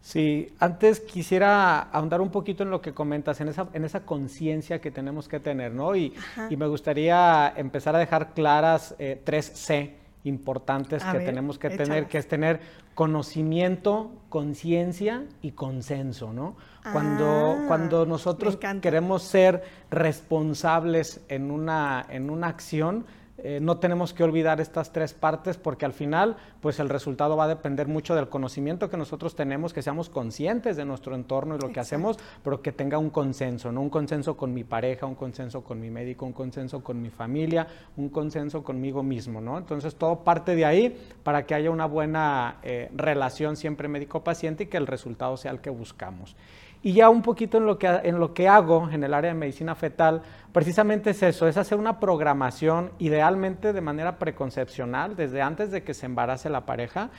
Sí, 0.00 0.48
antes 0.58 0.98
quisiera 0.98 1.78
ahondar 1.78 2.20
un 2.20 2.30
poquito 2.30 2.64
en 2.64 2.70
lo 2.70 2.82
que 2.82 2.92
comentas, 2.92 3.40
en 3.40 3.46
esa, 3.46 3.68
en 3.72 3.84
esa 3.84 4.04
conciencia 4.04 4.80
que 4.80 4.90
tenemos 4.90 5.28
que 5.28 5.38
tener, 5.38 5.72
¿no? 5.72 5.94
Y, 5.94 6.12
me 6.58 6.66
gustaría 6.66 7.52
empezar 7.56 7.94
a 7.94 8.00
dejar 8.00 8.34
claras 8.34 8.96
eh, 8.98 9.22
tres 9.24 9.46
C 9.54 10.01
importantes 10.24 11.02
que 11.04 11.18
tenemos 11.20 11.58
que 11.58 11.70
tener, 11.70 12.06
que 12.06 12.18
es 12.18 12.28
tener 12.28 12.60
conocimiento, 12.94 14.12
conciencia 14.28 15.24
y 15.40 15.52
consenso, 15.52 16.32
¿no? 16.32 16.56
cuando, 16.92 17.56
ah, 17.58 17.64
cuando 17.66 18.06
nosotros 18.06 18.58
queremos 18.80 19.22
ser 19.22 19.62
responsables 19.90 21.20
en 21.28 21.50
una, 21.50 22.06
en 22.08 22.30
una 22.30 22.48
acción, 22.48 23.06
eh, 23.44 23.58
no 23.60 23.78
tenemos 23.78 24.14
que 24.14 24.22
olvidar 24.22 24.60
estas 24.60 24.92
tres 24.92 25.14
partes 25.14 25.56
porque 25.56 25.84
al 25.84 25.92
final, 25.92 26.36
pues 26.60 26.78
el 26.78 26.88
resultado 26.88 27.36
va 27.36 27.44
a 27.44 27.48
depender 27.48 27.88
mucho 27.88 28.14
del 28.14 28.28
conocimiento 28.28 28.88
que 28.88 28.96
nosotros 28.96 29.34
tenemos, 29.34 29.72
que 29.72 29.82
seamos 29.82 30.08
conscientes 30.08 30.76
de 30.76 30.84
nuestro 30.84 31.16
entorno 31.16 31.56
y 31.56 31.58
lo 31.58 31.72
que 31.72 31.80
hacemos, 31.80 32.18
pero 32.44 32.62
que 32.62 32.70
tenga 32.70 32.98
un 32.98 33.10
consenso, 33.10 33.72
¿no? 33.72 33.80
Un 33.80 33.90
consenso 33.90 34.36
con 34.36 34.54
mi 34.54 34.62
pareja, 34.62 35.06
un 35.06 35.16
consenso 35.16 35.64
con 35.64 35.80
mi 35.80 35.90
médico, 35.90 36.24
un 36.24 36.32
consenso 36.32 36.84
con 36.84 37.02
mi 37.02 37.10
familia, 37.10 37.66
un 37.96 38.10
consenso 38.10 38.62
conmigo 38.62 39.02
mismo, 39.02 39.40
¿no? 39.40 39.58
Entonces 39.58 39.96
todo 39.96 40.20
parte 40.20 40.54
de 40.54 40.64
ahí 40.64 40.96
para 41.24 41.44
que 41.44 41.54
haya 41.54 41.70
una 41.70 41.86
buena 41.86 42.58
eh, 42.62 42.90
relación 42.94 43.56
siempre 43.56 43.88
médico-paciente 43.88 44.64
y 44.64 44.66
que 44.66 44.76
el 44.76 44.86
resultado 44.86 45.36
sea 45.36 45.50
el 45.50 45.60
que 45.60 45.70
buscamos. 45.70 46.36
Y 46.82 46.94
ya 46.94 47.08
un 47.08 47.22
poquito 47.22 47.58
en 47.58 47.66
lo, 47.66 47.78
que, 47.78 47.86
en 47.86 48.18
lo 48.18 48.34
que 48.34 48.48
hago 48.48 48.88
en 48.90 49.04
el 49.04 49.14
área 49.14 49.32
de 49.32 49.38
medicina 49.38 49.74
fetal, 49.74 50.22
precisamente 50.52 51.10
es 51.10 51.22
eso, 51.22 51.46
es 51.46 51.56
hacer 51.56 51.78
una 51.78 52.00
programación 52.00 52.90
idealmente 52.98 53.72
de 53.72 53.80
manera 53.80 54.18
preconcepcional, 54.18 55.14
desde 55.14 55.42
antes 55.42 55.70
de 55.70 55.84
que 55.84 55.94
se 55.94 56.06
embarace 56.06 56.50
la 56.50 56.66
pareja, 56.66 57.10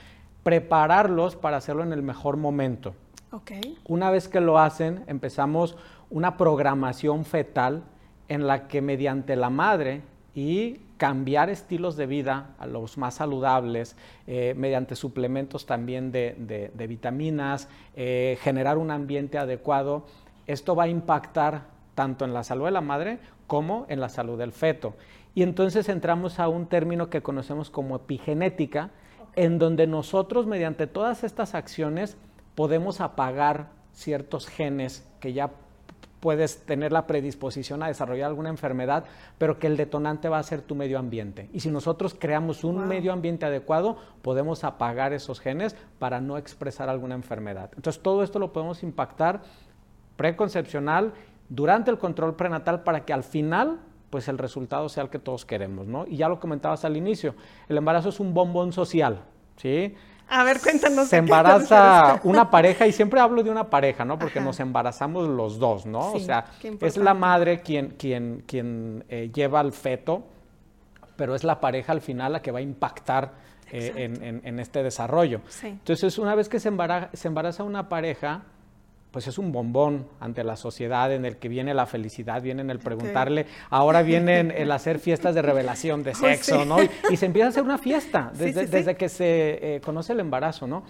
prepararlos 0.43 1.38
para 1.38 1.58
hacerlo 1.58 1.84
en 1.84 1.93
el 1.93 2.03
mejor 2.03 2.36
momento. 2.36 2.93
Okay. 3.32 3.77
Una 3.88 4.12
vez 4.12 4.27
que 4.27 4.41
lo 4.41 4.60
hacen, 4.60 5.05
empezamos 5.08 5.77
una 6.10 6.38
programación 6.38 7.25
fetal 7.25 7.84
en 8.27 8.46
la 8.46 8.67
que 8.67 8.82
mediante 8.82 9.36
la 9.36 9.50
madre 9.50 10.01
y 10.36 10.80
cambiar 10.98 11.50
estilos 11.50 11.96
de 11.96 12.06
vida 12.06 12.56
a 12.58 12.66
los 12.66 12.98
más 12.98 13.16
saludables, 13.16 13.96
eh, 14.25 14.54
mediante 14.58 14.96
suplementos 14.96 15.66
también 15.66 16.12
de, 16.12 16.72
vitaminas, 16.88 17.70
eh, 17.96 18.38
generar 18.42 18.78
un 18.78 18.92
ambiente 18.92 19.38
adecuado, 19.38 20.06
esto 20.48 20.75
va 20.75 20.84
a 20.84 20.88
impactar 20.88 21.63
tanto 21.96 22.25
en 22.25 22.34
la 22.34 22.44
salud 22.44 22.66
de 22.66 22.72
la 22.72 22.82
madre 22.82 23.20
como 23.48 23.86
en 23.90 24.00
la 24.00 24.10
salud 24.10 24.38
del 24.38 24.52
feto. 24.52 24.96
Y 25.36 25.44
entonces 25.44 25.90
entramos 25.90 26.40
a 26.40 26.48
un 26.48 26.68
término 26.68 27.10
que 27.10 27.22
conocemos 27.22 27.70
como 27.70 27.96
epigenética, 27.96 28.92
en 29.36 29.58
donde 29.58 29.88
nosotros 29.88 30.46
mediante 30.46 30.88
todas 30.88 31.24
estas 31.24 31.56
acciones 31.56 32.18
podemos 32.56 33.02
apagar 33.02 33.70
ciertos 33.94 34.48
genes 34.48 35.08
que 35.20 35.34
ya 35.34 35.52
puedes 36.24 36.65
tener 36.65 36.94
la 36.94 37.06
predisposición 37.06 37.84
a 37.84 37.88
desarrollar 37.88 38.30
alguna 38.30 38.48
enfermedad, 38.48 39.03
pero 39.38 39.60
que 39.60 39.68
el 39.68 39.75
detonante 39.75 40.30
va 40.30 40.39
a 40.39 40.44
ser 40.44 40.62
tu 40.62 40.74
medio 40.74 40.98
ambiente. 40.98 41.50
Y 41.51 41.60
si 41.60 41.70
nosotros 41.70 42.15
creamos 42.18 42.63
un 42.63 42.88
medio 42.88 43.12
ambiente 43.12 43.46
adecuado, 43.46 43.98
podemos 44.22 44.63
apagar 44.63 45.12
esos 45.12 45.42
genes 45.42 45.75
para 46.00 46.22
no 46.22 46.38
expresar 46.38 46.88
alguna 46.88 47.15
enfermedad. 47.15 47.72
Entonces, 47.75 48.01
todo 48.01 48.24
esto 48.24 48.39
lo 48.39 48.53
podemos 48.53 48.84
impactar 48.84 49.42
preconcepcional, 50.15 51.12
durante 51.50 51.92
el 51.92 51.98
control 51.98 52.38
prenatal, 52.38 52.84
para 52.84 53.03
que 53.03 53.12
al 53.12 53.25
final 53.25 53.80
pues 54.10 54.30
el 54.30 54.38
resultado 54.38 54.88
sea 54.88 55.03
el 55.03 55.10
que 55.10 55.20
todos 55.20 55.44
queremos, 55.44 55.88
¿no? 55.88 56.06
Y 56.08 56.15
ya 56.15 56.30
lo 56.30 56.39
comentabas 56.39 56.86
al 56.86 56.96
inicio, 56.96 57.36
el 57.68 57.77
embarazo 57.77 58.10
es 58.10 58.22
un 58.22 58.34
bombón 58.34 58.72
social, 58.72 59.24
¿sí? 59.58 59.94
A 60.30 60.44
ver, 60.44 60.60
cuéntanos. 60.60 61.08
Se 61.08 61.18
embaraza 61.18 62.20
una 62.24 62.50
pareja, 62.50 62.88
y 62.88 62.92
siempre 62.92 63.20
hablo 63.20 63.44
de 63.44 63.50
una 63.50 63.70
pareja, 63.70 64.03
¿no? 64.06 64.18
Porque 64.18 64.42
nos 64.42 64.60
embarazamos 64.60 65.27
los 65.27 65.60
dos, 65.60 65.86
¿no? 65.86 66.13
o 66.13 66.20
sea, 66.20 66.46
es 66.82 66.98
la 66.98 67.13
madre 67.13 67.62
quien, 67.62 67.89
quien, 67.98 68.44
quien 68.48 69.03
eh, 69.10 69.30
lleva 69.34 69.60
al 69.60 69.72
feto, 69.72 70.24
pero 71.15 71.36
es 71.36 71.44
la 71.44 71.60
pareja 71.60 71.92
al 71.92 72.01
final 72.01 72.34
la 72.34 72.42
que 72.42 72.51
va 72.51 72.60
a 72.60 72.62
impactar 72.62 73.32
eh, 73.72 74.42
en, 74.44 74.60
este 74.60 74.84
desarrollo. 74.84 75.42
Entonces, 75.63 76.18
una 76.18 76.36
vez 76.36 76.50
que 76.50 76.60
se 76.60 76.72
se 77.13 77.27
embaraza 77.27 77.63
una 77.63 77.89
pareja, 77.89 78.44
pues 79.13 79.27
es 79.27 79.38
un 79.38 79.51
bombón 79.51 80.08
ante 80.20 80.43
la 80.43 80.55
sociedad 80.55 81.13
en 81.13 81.24
el 81.24 81.38
que 81.38 81.48
viene 81.48 81.75
la 81.75 81.86
felicidad, 81.86 82.41
viene 82.41 82.63
el 82.63 82.79
preguntarle, 82.79 83.46
ahora 83.70 84.01
viene 84.01 84.39
el 84.39 84.72
hacer 84.72 84.98
fiestas 84.98 85.36
de 85.36 85.43
revelación 85.43 86.01
de 86.01 86.15
sexo, 86.15 86.65
¿no? 86.65 86.77
Y, 87.12 87.15
se 87.15 87.27
empieza 87.27 87.46
a 87.46 87.50
hacer 87.50 87.62
una 87.62 87.77
fiesta 87.77 88.32
desde, 88.34 88.96
que 88.96 89.10
se 89.10 89.75
eh, 89.75 89.82
conoce 89.82 90.13
el 90.13 90.20
embarazo, 90.20 90.65
¿no? 90.65 90.84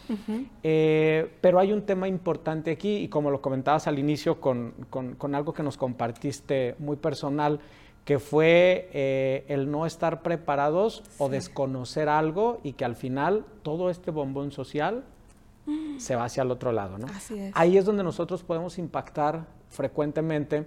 Eh, 0.64 1.32
pero 1.42 1.60
hay 1.60 1.74
un 1.74 1.82
tema 1.82 2.08
importante 2.08 2.72
aquí 2.72 2.96
y 2.96 3.10
como 3.10 3.30
lo 3.30 3.42
comentabas 3.42 3.88
al 3.88 4.00
inicio 4.00 4.40
con, 4.40 4.74
algo 5.34 5.54
que 5.54 5.62
nos 5.62 5.76
compartiste 5.76 6.76
muy 6.80 6.96
personal, 6.96 7.60
que 8.06 8.20
fue 8.20 8.90
eh, 8.94 9.44
el 9.50 9.70
no 9.70 9.86
estar 9.86 10.22
preparados 10.22 11.04
o 11.18 11.28
desconocer 11.28 12.08
algo 12.08 12.62
y 12.64 12.74
que 12.74 12.86
al 12.86 12.96
final 12.96 13.44
todo 13.64 13.90
este 13.90 14.12
bombón 14.12 14.52
social 14.54 15.04
se 15.98 16.16
va 16.16 16.26
hacia 16.26 16.44
el 16.44 16.52
otro 16.52 16.72
lado, 16.72 16.98
¿no? 16.98 17.08
Ahí 17.54 17.78
es 17.78 17.86
donde 17.86 18.04
nosotros 18.04 18.44
podemos 18.44 18.78
impactar 18.78 19.46
frecuentemente 19.70 20.66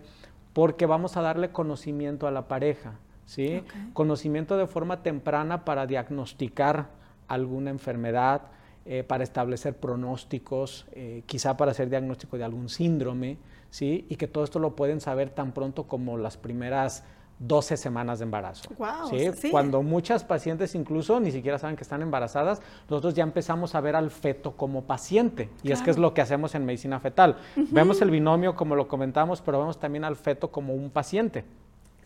porque 0.52 0.86
vamos 0.86 1.16
a 1.16 1.22
darle 1.22 1.50
conocimiento 1.50 2.26
a 2.26 2.30
la 2.30 2.48
pareja, 2.48 2.94
¿sí? 3.26 3.62
Conocimiento 3.92 4.56
de 4.56 4.66
forma 4.66 5.02
temprana 5.02 5.64
para 5.64 5.86
diagnosticar 5.86 6.88
alguna 7.28 7.70
enfermedad, 7.70 8.42
eh, 8.86 9.02
para 9.02 9.24
establecer 9.24 9.76
pronósticos, 9.76 10.86
eh, 10.92 11.22
quizá 11.26 11.56
para 11.56 11.72
hacer 11.72 11.90
diagnóstico 11.90 12.38
de 12.38 12.44
algún 12.44 12.68
síndrome, 12.68 13.36
¿sí? 13.70 14.06
Y 14.08 14.16
que 14.16 14.28
todo 14.28 14.44
esto 14.44 14.58
lo 14.58 14.76
pueden 14.76 15.00
saber 15.00 15.30
tan 15.30 15.52
pronto 15.52 15.88
como 15.88 16.16
las 16.16 16.36
primeras 16.36 17.04
12 17.38 17.76
semanas 17.76 18.18
de 18.18 18.24
embarazo. 18.24 18.70
¿sí? 19.10 19.50
Cuando 19.50 19.82
muchas 19.82 20.24
pacientes 20.24 20.74
incluso 20.74 21.20
ni 21.20 21.30
siquiera 21.30 21.58
saben 21.58 21.76
que 21.76 21.82
están 21.82 22.00
embarazadas, 22.00 22.62
nosotros 22.88 23.14
ya 23.14 23.22
empezamos 23.22 23.74
a 23.74 23.80
ver 23.80 23.94
al 23.94 24.10
feto 24.10 24.52
como 24.52 24.84
paciente. 24.84 25.50
Y 25.62 25.72
es 25.72 25.82
que 25.82 25.90
es 25.90 25.98
lo 25.98 26.14
que 26.14 26.22
hacemos 26.22 26.54
en 26.54 26.64
medicina 26.64 26.98
fetal. 26.98 27.36
Vemos 27.56 28.00
el 28.00 28.10
binomio 28.10 28.54
como 28.54 28.74
lo 28.74 28.88
comentamos, 28.88 29.42
pero 29.42 29.58
vemos 29.58 29.78
también 29.78 30.04
al 30.04 30.16
feto 30.16 30.50
como 30.50 30.74
un 30.74 30.90
paciente. 30.90 31.44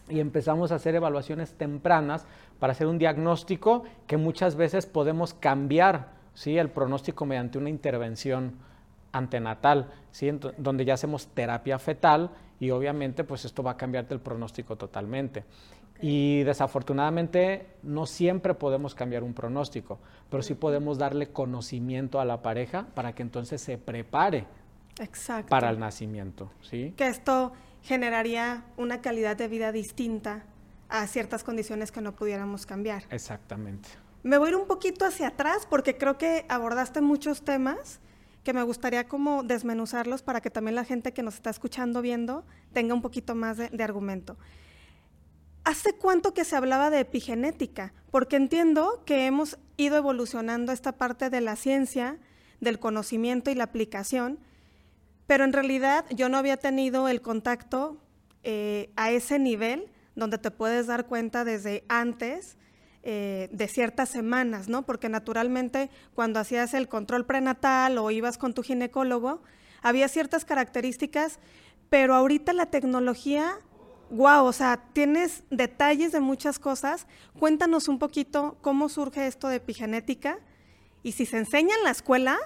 Y 0.09 0.19
empezamos 0.19 0.73
a 0.73 0.77
hacer 0.77 0.97
evaluaciones 0.97 1.55
tempranas 1.55 2.27
para 2.59 2.73
hacer 2.73 2.89
un 2.89 2.99
diagnóstico 2.99 3.85
que 4.09 4.17
muchas 4.17 4.57
veces 4.57 4.87
podemos 4.87 5.35
cambiar 5.35 6.09
¿sí? 6.35 6.59
el 6.59 6.71
pronóstico 6.71 7.25
mediante 7.25 7.59
una 7.59 7.71
intervención 7.71 8.55
antenatal, 9.13 9.91
¿sí? 10.11 10.33
donde 10.59 10.85
ya 10.85 10.95
hacemos 10.95 11.29
terapia 11.29 11.79
fetal 11.79 12.31
y 12.61 12.71
obviamente 12.71 13.25
pues 13.25 13.45
esto 13.45 13.62
va 13.62 13.73
a 13.73 13.76
cambiarte 13.76 14.14
el 14.14 14.21
pronóstico 14.21 14.76
totalmente. 14.76 15.45
Y 16.02 16.45
desafortunadamente 16.45 17.67
no 17.83 18.07
siempre 18.07 18.55
podemos 18.55 18.95
cambiar 18.95 19.23
un 19.23 19.35
pronóstico, 19.35 19.99
pero 20.31 20.43
sí 20.43 20.55
podemos 20.55 20.99
darle 20.99 21.31
conocimiento 21.31 22.21
a 22.21 22.25
la 22.25 22.43
pareja 22.43 22.87
para 22.95 23.14
que 23.14 23.23
entonces 23.23 23.61
se 23.61 23.76
prepare 23.79 24.47
para 25.49 25.71
el 25.71 25.79
nacimiento. 25.79 26.50
¿sí? 26.61 26.95
Que 26.97 27.09
esto 27.09 27.52
generaría 27.83 28.64
una 28.76 29.00
calidad 29.00 29.37
de 29.37 29.49
vida 29.49 29.73
distinta 29.73 30.45
a 30.88 31.07
ciertas 31.07 31.45
condiciones 31.45 31.90
que 31.93 32.00
no 32.00 32.12
pudiéramos 32.12 32.67
cambiar. 32.67 33.05
Exactamente. 33.11 33.88
Me 34.23 34.37
voy 34.37 34.49
a 34.49 34.50
ir 34.50 34.57
un 34.57 34.67
poquito 34.67 35.07
hacia 35.07 35.29
atrás 35.29 35.67
porque 35.69 35.97
creo 35.97 36.19
que 36.19 36.45
abordaste 36.49 37.00
muchos 37.00 37.43
temas 37.43 38.00
que 38.42 38.52
me 38.52 38.62
gustaría 38.62 39.06
como 39.06 39.42
desmenuzarlos 39.42 40.23
para 40.23 40.40
que 40.40 40.50
también 40.50 40.75
la 40.75 40.85
gente 40.85 41.12
que 41.12 41.23
nos 41.23 41.35
está 41.35 41.50
escuchando, 41.50 42.02
viendo, 42.02 42.44
tenga 42.73 42.94
un 42.94 43.02
poquito 43.02 43.35
más 43.35 43.56
de, 43.56 43.82
argumento. 43.82 44.38
¿Hace 45.64 45.94
cuánto 45.94 46.32
que 46.32 46.44
se 46.44 46.56
hablaba 46.56 46.90
de 46.90 47.00
epigenética? 47.00 47.92
Porque 48.11 48.37
entiendo 48.37 49.02
que 49.04 49.26
hemos 49.26 49.59
ido 49.76 49.99
evolucionando 49.99 50.73
esta 50.73 50.92
parte 50.92 51.28
de 51.28 51.42
la 51.42 51.56
ciencia, 51.56 52.18
del 52.61 52.78
conocimiento 52.78 53.50
y 53.50 53.54
la 53.54 53.64
aplicación, 53.64 54.38
pero 55.26 55.44
en 55.44 55.52
realidad 55.52 56.06
yo 56.11 56.28
no 56.28 56.38
había 56.38 56.56
tenido 56.56 57.09
el 57.09 57.20
contacto 57.20 57.99
eh, 58.42 58.90
a 58.97 59.11
ese 59.11 59.38
nivel 59.38 59.87
donde 60.16 60.38
te 60.38 60.50
puedes 60.50 60.87
dar 60.87 61.06
cuenta 61.06 61.44
desde 61.44 61.85
antes 61.88 62.56
eh, 63.02 63.49
de 63.50 63.66
ciertas 63.66 64.11
semanas, 64.11 64.69
¿no? 64.69 64.83
Porque 64.83 65.09
naturalmente 65.09 65.90
cuando 66.14 66.38
hacías 66.38 66.75
el 66.75 66.88
control 66.88 67.25
prenatal 67.25 67.97
o 67.97 68.11
ibas 68.11 68.37
con 68.37 68.52
tu 68.52 68.62
ginecólogo, 68.62 69.40
había 69.83 70.09
ciertas 70.09 70.45
características, 70.45 71.38
pero 71.88 72.14
ahorita 72.14 72.52
la 72.52 72.66
tecnología, 72.66 73.59
wow, 74.11 74.45
o 74.45 74.52
sea, 74.52 74.85
tienes 74.92 75.45
detalles 75.50 76.12
de 76.12 76.21
muchas 76.21 76.59
cosas. 76.59 77.07
Cuéntanos 77.38 77.88
un 77.88 77.99
poquito 77.99 78.59
cómo 78.61 78.88
surge 78.88 79.26
esto 79.26 79.49
de 79.49 79.57
epigenética 79.57 80.38
y 81.02 81.12
si 81.12 81.26
se 81.26 81.38
enseña 81.38 81.75
en 81.76 81.85
la 81.85 81.90
escuela 81.90 82.38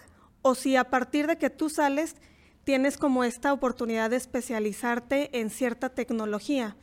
o 0.42 0.54
si 0.54 0.76
a 0.76 0.84
partir 0.84 1.26
de 1.26 1.37
que 1.37 1.50
tú 1.50 1.68
sales 1.68 2.16
tienes 2.64 2.96
como 2.96 3.25
esta 3.25 3.52
oportunidad 3.52 4.11
de 4.11 4.16
especializarte 4.16 5.40
en 5.40 5.50
cierta 5.50 5.88
tecnología. 5.90 6.76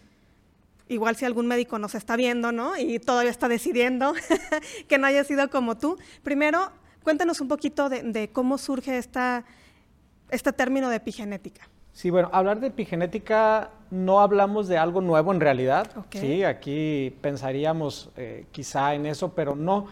Igual 0.91 1.15
si 1.15 1.25
algún 1.25 1.47
médico 1.47 1.79
nos 1.79 1.95
está 1.95 2.15
viendo, 2.15 2.51
¿no? 2.51 2.77
Y 2.77 2.99
todavía 2.99 3.31
está 3.31 3.47
decidiendo 3.47 4.13
que 4.87 4.97
no 4.97 5.07
haya 5.07 5.23
sido 5.23 5.49
como 5.49 5.77
tú. 5.77 5.97
Primero, 6.21 6.71
cuéntanos 7.01 7.39
un 7.39 7.47
poquito 7.47 7.89
de, 7.89 8.29
cómo 8.31 8.57
surge 8.57 8.97
esta, 8.97 9.45
este 10.29 10.51
término 10.51 10.89
de 10.89 10.97
epigenética. 10.97 11.69
Sí, 11.93 12.09
bueno, 12.09 12.29
hablar 12.33 12.59
de 12.59 12.67
epigenética 12.67 13.71
no 13.89 14.19
hablamos 14.19 14.67
de 14.67 14.77
algo 14.77 15.01
nuevo 15.01 15.33
en 15.33 15.39
realidad. 15.39 15.89
Sí, 16.09 16.43
aquí 16.43 17.15
pensaríamos 17.21 18.09
eh, 18.17 18.45
quizá 18.51 18.93
en 18.93 19.05
eso, 19.05 19.33
pero 19.33 19.55
no. 19.55 19.87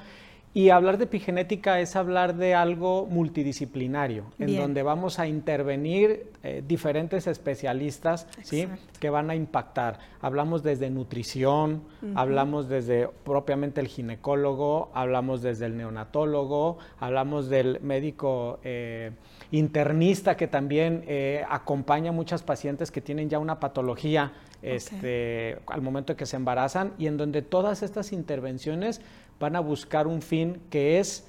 Y 0.51 0.71
hablar 0.71 0.97
de 0.97 1.03
epigenética 1.03 1.79
es 1.79 1.95
hablar 1.95 2.35
de 2.35 2.55
algo 2.55 3.05
multidisciplinario, 3.05 4.25
en 4.39 4.55
donde 4.57 4.81
vamos 4.81 5.19
a 5.19 5.27
intervenir 5.27 6.25
eh, 6.41 6.63
diferentes 6.67 7.27
especialistas 7.27 8.25
¿sí? 8.41 8.67
que 8.99 9.11
van 9.11 9.29
a 9.29 9.35
impactar. 9.35 9.99
Hablamos 10.21 10.63
desde 10.63 10.89
nutrición, 10.89 11.83
hablamos 12.15 12.67
desde 12.67 13.07
propiamente 13.23 13.79
el 13.79 13.87
ginecólogo, 13.87 14.89
hablamos 14.95 15.43
desde 15.43 15.67
el 15.67 15.77
neonatólogo, 15.77 16.79
hablamos 16.99 17.47
del 17.49 17.79
médico 17.81 18.59
eh, 18.63 19.11
internista 19.51 20.35
que 20.35 20.47
también 20.47 21.03
eh, 21.07 21.43
acompaña 21.47 22.09
a 22.09 22.13
muchas 22.13 22.41
pacientes 22.41 22.89
que 22.89 23.01
tienen 23.01 23.29
ya 23.29 23.37
una 23.37 23.59
patología 23.59 24.33
este, 24.61 25.57
al 25.67 25.81
momento 25.81 26.17
que 26.17 26.25
se 26.25 26.35
embarazan 26.35 26.93
y 26.97 27.07
en 27.07 27.17
donde 27.17 27.41
todas 27.41 27.81
estas 27.81 28.11
intervenciones 28.11 28.99
van 29.39 29.55
a 29.55 29.59
buscar 29.59 30.07
un 30.07 30.21
fin 30.21 30.61
que 30.69 30.99
es 30.99 31.27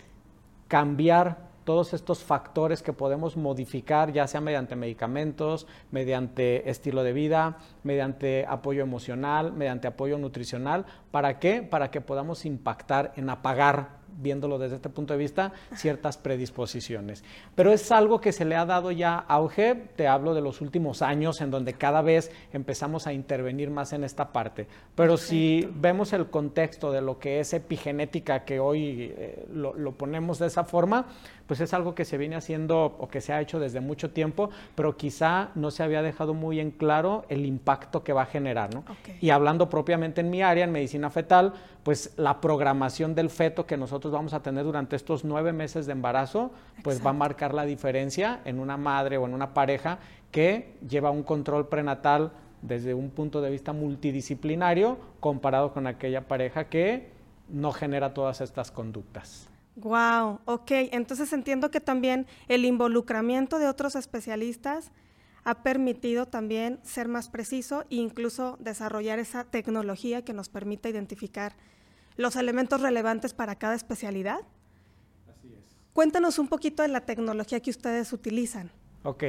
cambiar 0.69 1.50
todos 1.64 1.95
estos 1.95 2.25
factores 2.25 2.83
que 2.83 2.93
podemos 2.93 3.37
modificar, 3.37 4.12
ya 4.12 4.26
sea 4.26 4.40
mediante 4.40 4.75
medicamentos, 4.75 5.67
mediante 5.93 6.69
estilo 6.69 7.05
de 7.05 7.12
vida, 7.12 7.59
mediante 7.85 8.45
apoyo 8.49 8.83
emocional, 8.83 9.52
mediante 9.52 9.87
apoyo 9.87 10.19
nutricional. 10.19 10.85
¿Para 11.11 11.38
qué? 11.38 11.62
Para 11.62 11.90
que 11.90 12.00
podamos 12.00 12.45
impactar 12.45 13.12
en 13.17 13.31
apagar 13.31 14.00
viéndolo 14.19 14.59
desde 14.59 14.76
este 14.76 14.88
punto 14.88 15.14
de 15.14 15.19
vista, 15.19 15.52
ciertas 15.75 16.17
predisposiciones. 16.17 17.25
Pero 17.55 17.73
es 17.73 17.90
algo 17.93 18.21
que 18.21 18.33
se 18.33 18.45
le 18.45 18.57
ha 18.57 18.67
dado 18.67 18.90
ya 18.90 19.17
auge, 19.17 19.75
te 19.97 20.09
hablo 20.09 20.35
de 20.35 20.40
los 20.40 20.61
últimos 20.61 21.02
años, 21.02 21.40
en 21.40 21.50
donde 21.50 21.75
cada 21.75 22.02
vez 22.02 22.31
empezamos 22.52 23.07
a 23.07 23.12
intervenir 23.12 23.71
más 23.71 23.93
en 23.93 24.05
esta 24.05 24.33
parte. 24.33 24.67
Pero 24.95 25.17
si 25.17 25.69
vemos 25.75 26.12
el 26.12 26.29
contexto 26.29 26.93
de 26.93 27.00
lo 27.00 27.19
que 27.19 27.40
es 27.40 27.52
epigenética, 27.52 28.45
que 28.45 28.61
hoy 28.61 29.12
eh, 29.17 29.47
lo, 29.52 29.75
lo 29.75 29.93
ponemos 29.93 30.38
de 30.38 30.47
esa 30.47 30.64
forma, 30.64 31.07
pues 31.50 31.59
es 31.61 31.75
algo 31.75 31.97
que 31.97 32.04
se 32.04 32.16
viene 32.16 32.37
haciendo 32.37 32.97
o 32.97 33.09
que 33.09 33.21
se 33.21 33.33
ha 33.33 33.40
hecho 33.40 33.59
desde 33.59 33.80
mucho 33.80 34.12
tiempo, 34.12 34.50
pero 34.76 34.97
quizá 34.97 35.49
no 35.57 35.73
se 35.73 35.83
había 35.83 36.00
dejado 36.00 36.33
muy 36.33 36.61
en 36.61 36.71
claro 36.71 37.25
el 37.28 37.45
impacto 37.45 38.04
que 38.04 38.12
va 38.12 38.23
a 38.23 38.26
generar. 38.26 38.73
¿no? 38.73 38.85
Y 39.21 39.30
hablando 39.30 39.69
propiamente 39.69 40.21
en 40.21 40.30
mi 40.30 40.42
área, 40.42 40.62
en 40.62 40.71
medicina 40.71 41.11
fetal, 41.11 41.54
pues 41.83 42.14
la 42.16 42.40
programación 42.40 43.16
del 43.16 43.30
feto 43.30 43.66
que 43.66 43.76
nosotros 43.76 44.12
vamos 44.12 44.33
a 44.33 44.45
tener 44.45 44.62
durante 44.62 44.95
estos 44.95 45.25
nueve 45.25 45.52
meses 45.52 45.87
de 45.87 45.92
embarazo, 45.92 46.52
pues 46.85 47.04
va 47.04 47.11
a 47.11 47.14
marcar 47.14 47.52
la 47.52 47.64
diferencia 47.64 48.42
en 48.45 48.61
una 48.61 48.76
madre 48.76 49.16
o 49.16 49.26
en 49.26 49.35
una 49.35 49.52
pareja 49.52 49.99
que 50.30 50.76
lleva 50.88 51.11
un 51.11 51.25
control 51.25 51.66
prenatal 51.66 52.30
desde 52.62 52.95
un 52.95 53.11
punto 53.11 53.40
de 53.40 53.50
vista 53.50 53.73
multidisciplinario 53.73 54.99
comparado 55.19 55.73
con 55.73 55.88
aquella 55.88 56.28
pareja 56.28 56.69
que 56.69 57.11
no 57.49 57.73
genera 57.73 58.14
todas 58.14 58.40
estas 58.40 58.71
conductas. 58.71 59.50
Wow, 59.81 60.41
ok. 60.45 60.71
Entonces 60.93 61.33
entiendo 61.33 61.71
que 61.71 61.81
también 61.81 62.27
el 62.49 62.65
involucramiento 62.65 63.59
de 63.59 63.69
otros 63.69 63.97
especialistas 63.97 64.91
ha 65.45 65.63
permitido 65.63 66.27
también 66.27 66.81
ser 66.83 67.09
más 67.09 67.29
preciso 67.29 67.85
e 67.91 67.97
incluso 67.97 68.57
desarrollar 68.61 69.19
esa 69.19 69.45
tecnología 69.45 70.23
que 70.23 70.33
nos 70.33 70.49
permite 70.49 70.91
identificar 70.91 71.57
los 72.17 72.37
elementos 72.37 72.83
relevantes 72.83 73.33
para 73.33 73.57
cada 73.57 73.75
especialidad. 73.75 74.41
Así 75.29 75.49
es. 75.59 75.65
Cuéntanos 75.95 76.39
un 76.39 76.49
poquito 76.49 76.83
de 76.83 76.89
la 76.89 77.01
tecnología 77.01 77.61
que 77.61 77.71
ustedes 77.71 78.12
utilizan. 78.12 78.71
Ok. 79.03 79.25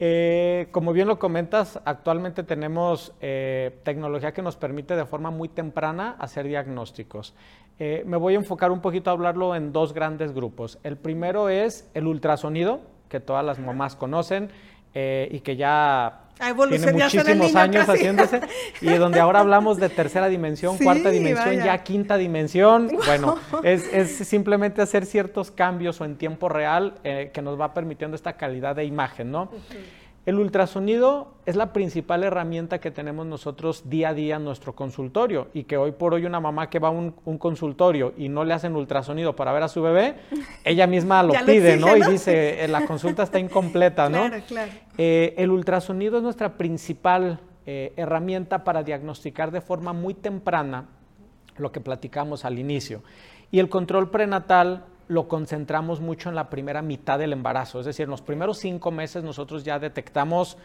Eh, 0.00 0.68
como 0.72 0.92
bien 0.92 1.06
lo 1.06 1.18
comentas, 1.18 1.80
actualmente 1.84 2.42
tenemos 2.42 3.12
eh, 3.20 3.78
tecnología 3.84 4.32
que 4.32 4.42
nos 4.42 4.56
permite 4.56 4.96
de 4.96 5.06
forma 5.06 5.30
muy 5.30 5.48
temprana 5.48 6.16
hacer 6.18 6.46
diagnósticos. 6.46 7.34
Eh, 7.78 8.02
me 8.06 8.16
voy 8.16 8.34
a 8.34 8.38
enfocar 8.38 8.72
un 8.72 8.80
poquito 8.80 9.10
a 9.10 9.12
hablarlo 9.12 9.54
en 9.54 9.72
dos 9.72 9.94
grandes 9.94 10.32
grupos. 10.32 10.78
El 10.82 10.96
primero 10.96 11.48
es 11.48 11.90
el 11.94 12.06
ultrasonido, 12.06 12.80
que 13.08 13.20
todas 13.20 13.44
las 13.44 13.60
mamás 13.60 13.94
conocen 13.94 14.50
y 14.94 15.40
que 15.40 15.56
ya 15.56 16.20
tiene 16.68 16.92
muchísimos 16.92 17.54
años 17.56 17.86
haciéndose 17.86 18.40
y 18.80 18.92
donde 18.94 19.20
ahora 19.20 19.40
hablamos 19.40 19.78
de 19.78 19.88
tercera 19.88 20.28
dimensión, 20.28 20.78
cuarta 20.78 21.10
dimensión, 21.10 21.56
ya 21.56 21.82
quinta 21.82 22.16
dimensión. 22.16 22.90
Bueno, 23.06 23.38
es, 23.62 23.82
simplemente 24.18 24.82
hacer 24.82 25.06
ciertos 25.06 25.50
cambios 25.50 26.00
o 26.00 26.04
en 26.04 26.16
tiempo 26.16 26.48
real 26.48 26.94
que 27.02 27.42
nos 27.42 27.60
va 27.60 27.74
permitiendo 27.74 28.14
esta 28.14 28.34
calidad 28.34 28.76
de 28.76 28.84
imagen, 28.84 29.30
¿no? 29.30 29.50
El 30.26 30.38
ultrasonido 30.38 31.34
es 31.44 31.54
la 31.54 31.74
principal 31.74 32.24
herramienta 32.24 32.80
que 32.80 32.90
tenemos 32.90 33.26
nosotros 33.26 33.90
día 33.90 34.08
a 34.08 34.14
día 34.14 34.36
en 34.36 34.44
nuestro 34.44 34.74
consultorio 34.74 35.48
y 35.52 35.64
que 35.64 35.76
hoy 35.76 35.92
por 35.92 36.14
hoy 36.14 36.24
una 36.24 36.40
mamá 36.40 36.70
que 36.70 36.78
va 36.78 36.88
a 36.88 36.90
un, 36.92 37.12
consultorio 37.38 38.14
y 38.16 38.30
no 38.30 38.42
le 38.44 38.54
hacen 38.54 38.74
ultrasonido 38.74 39.36
para 39.36 39.52
ver 39.52 39.62
a 39.64 39.68
su 39.68 39.82
bebé, 39.82 40.14
ella 40.64 40.86
misma 40.86 41.22
lo 41.22 41.34
pide, 41.44 41.76
¿no? 41.76 41.94
Y 41.94 42.02
dice, 42.02 42.64
eh, 42.64 42.68
la 42.68 42.86
consulta 42.86 43.22
está 43.22 43.38
incompleta, 43.38 44.08
¿no? 44.08 44.28
Claro, 44.28 44.44
claro. 44.48 44.72
Eh, 44.96 45.34
el 45.36 45.50
ultrasonido 45.50 46.16
es 46.16 46.22
nuestra 46.22 46.56
principal 46.56 47.40
eh, 47.66 47.92
herramienta 47.96 48.64
para 48.64 48.82
diagnosticar 48.82 49.50
de 49.50 49.60
forma 49.60 49.92
muy 49.92 50.14
temprana 50.14 50.86
lo 51.58 51.70
que 51.70 51.80
platicamos 51.80 52.46
al 52.46 52.58
inicio. 52.58 53.02
Y 53.50 53.58
el 53.58 53.68
control 53.68 54.10
prenatal 54.10 54.86
lo 55.08 55.28
concentramos 55.28 56.00
mucho 56.00 56.28
en 56.28 56.34
la 56.34 56.50
primera 56.50 56.82
mitad 56.82 57.18
del 57.18 57.32
embarazo, 57.32 57.80
es 57.80 57.86
decir, 57.86 58.04
en 58.04 58.10
los 58.10 58.22
primeros 58.22 58.58
cinco 58.58 58.90
meses 58.90 59.22
nosotros 59.22 59.64
ya 59.64 59.78
detectamos 59.78 60.56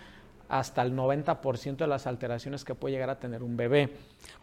hasta 0.48 0.82
el 0.82 0.96
90% 0.96 1.78
de 1.78 1.88
las 1.88 2.08
alteraciones 2.08 2.64
que 2.64 2.74
puede 2.74 2.94
llegar 2.94 3.10
a 3.10 3.20
tener 3.20 3.44
un 3.44 3.56
bebé. 3.56 3.94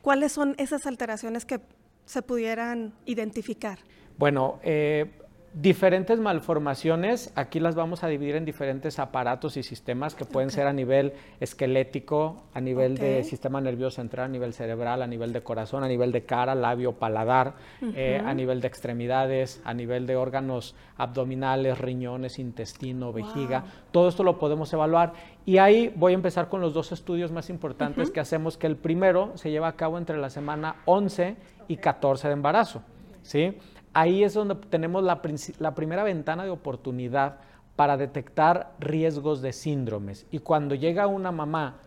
¿Cuáles 0.02 0.32
son 0.32 0.54
esas 0.56 0.86
alteraciones 0.86 1.44
que 1.44 1.60
se 2.04 2.22
pudieran 2.22 2.94
identificar? 3.06 3.78
Bueno, 4.16 4.60
eh, 4.62 5.10
Diferentes 5.58 6.20
malformaciones, 6.20 7.32
aquí 7.34 7.60
las 7.60 7.74
vamos 7.74 8.04
a 8.04 8.08
dividir 8.08 8.36
en 8.36 8.44
diferentes 8.44 8.98
aparatos 8.98 9.56
y 9.56 9.62
sistemas 9.62 10.14
que 10.14 10.26
pueden 10.26 10.50
ser 10.50 10.66
a 10.66 10.72
nivel 10.74 11.14
esquelético, 11.40 12.42
a 12.52 12.60
nivel 12.60 12.98
de 12.98 13.24
sistema 13.24 13.58
nervioso 13.62 13.96
central, 13.96 14.26
a 14.26 14.28
nivel 14.28 14.52
cerebral, 14.52 15.00
a 15.00 15.06
nivel 15.06 15.32
de 15.32 15.42
corazón, 15.42 15.82
a 15.82 15.88
nivel 15.88 16.12
de 16.12 16.26
cara, 16.26 16.54
labio, 16.54 16.92
paladar, 16.92 17.54
eh, 17.94 18.20
a 18.22 18.34
nivel 18.34 18.60
de 18.60 18.68
extremidades, 18.68 19.62
a 19.64 19.72
nivel 19.72 20.06
de 20.06 20.16
órganos 20.16 20.74
abdominales, 20.98 21.78
riñones, 21.78 22.38
intestino, 22.38 23.14
vejiga. 23.14 23.64
Todo 23.92 24.08
esto 24.10 24.24
lo 24.24 24.38
podemos 24.38 24.70
evaluar. 24.74 25.14
Y 25.46 25.56
ahí 25.56 25.90
voy 25.96 26.12
a 26.12 26.16
empezar 26.16 26.50
con 26.50 26.60
los 26.60 26.74
dos 26.74 26.92
estudios 26.92 27.32
más 27.32 27.48
importantes 27.48 28.10
que 28.10 28.20
hacemos, 28.20 28.58
que 28.58 28.66
el 28.66 28.76
primero 28.76 29.32
se 29.38 29.50
lleva 29.50 29.68
a 29.68 29.76
cabo 29.76 29.96
entre 29.96 30.18
la 30.18 30.28
semana 30.28 30.82
11 30.84 31.34
y 31.66 31.78
14 31.78 32.28
de 32.28 32.34
embarazo. 32.34 32.82
¿sí? 33.26 33.56
Ahí 33.96 34.24
es 34.24 34.34
donde 34.34 34.56
tenemos 34.56 35.02
la, 35.02 35.22
primera 35.22 36.04
ventana 36.04 36.44
de 36.44 36.50
oportunidad 36.50 37.36
para 37.76 37.96
detectar 37.96 38.74
riesgos 38.78 39.40
de 39.40 39.54
síndromes. 39.54 40.26
Y 40.30 40.40
cuando 40.40 40.74
llega 40.74 41.06
una 41.06 41.32
mamá 41.32 41.78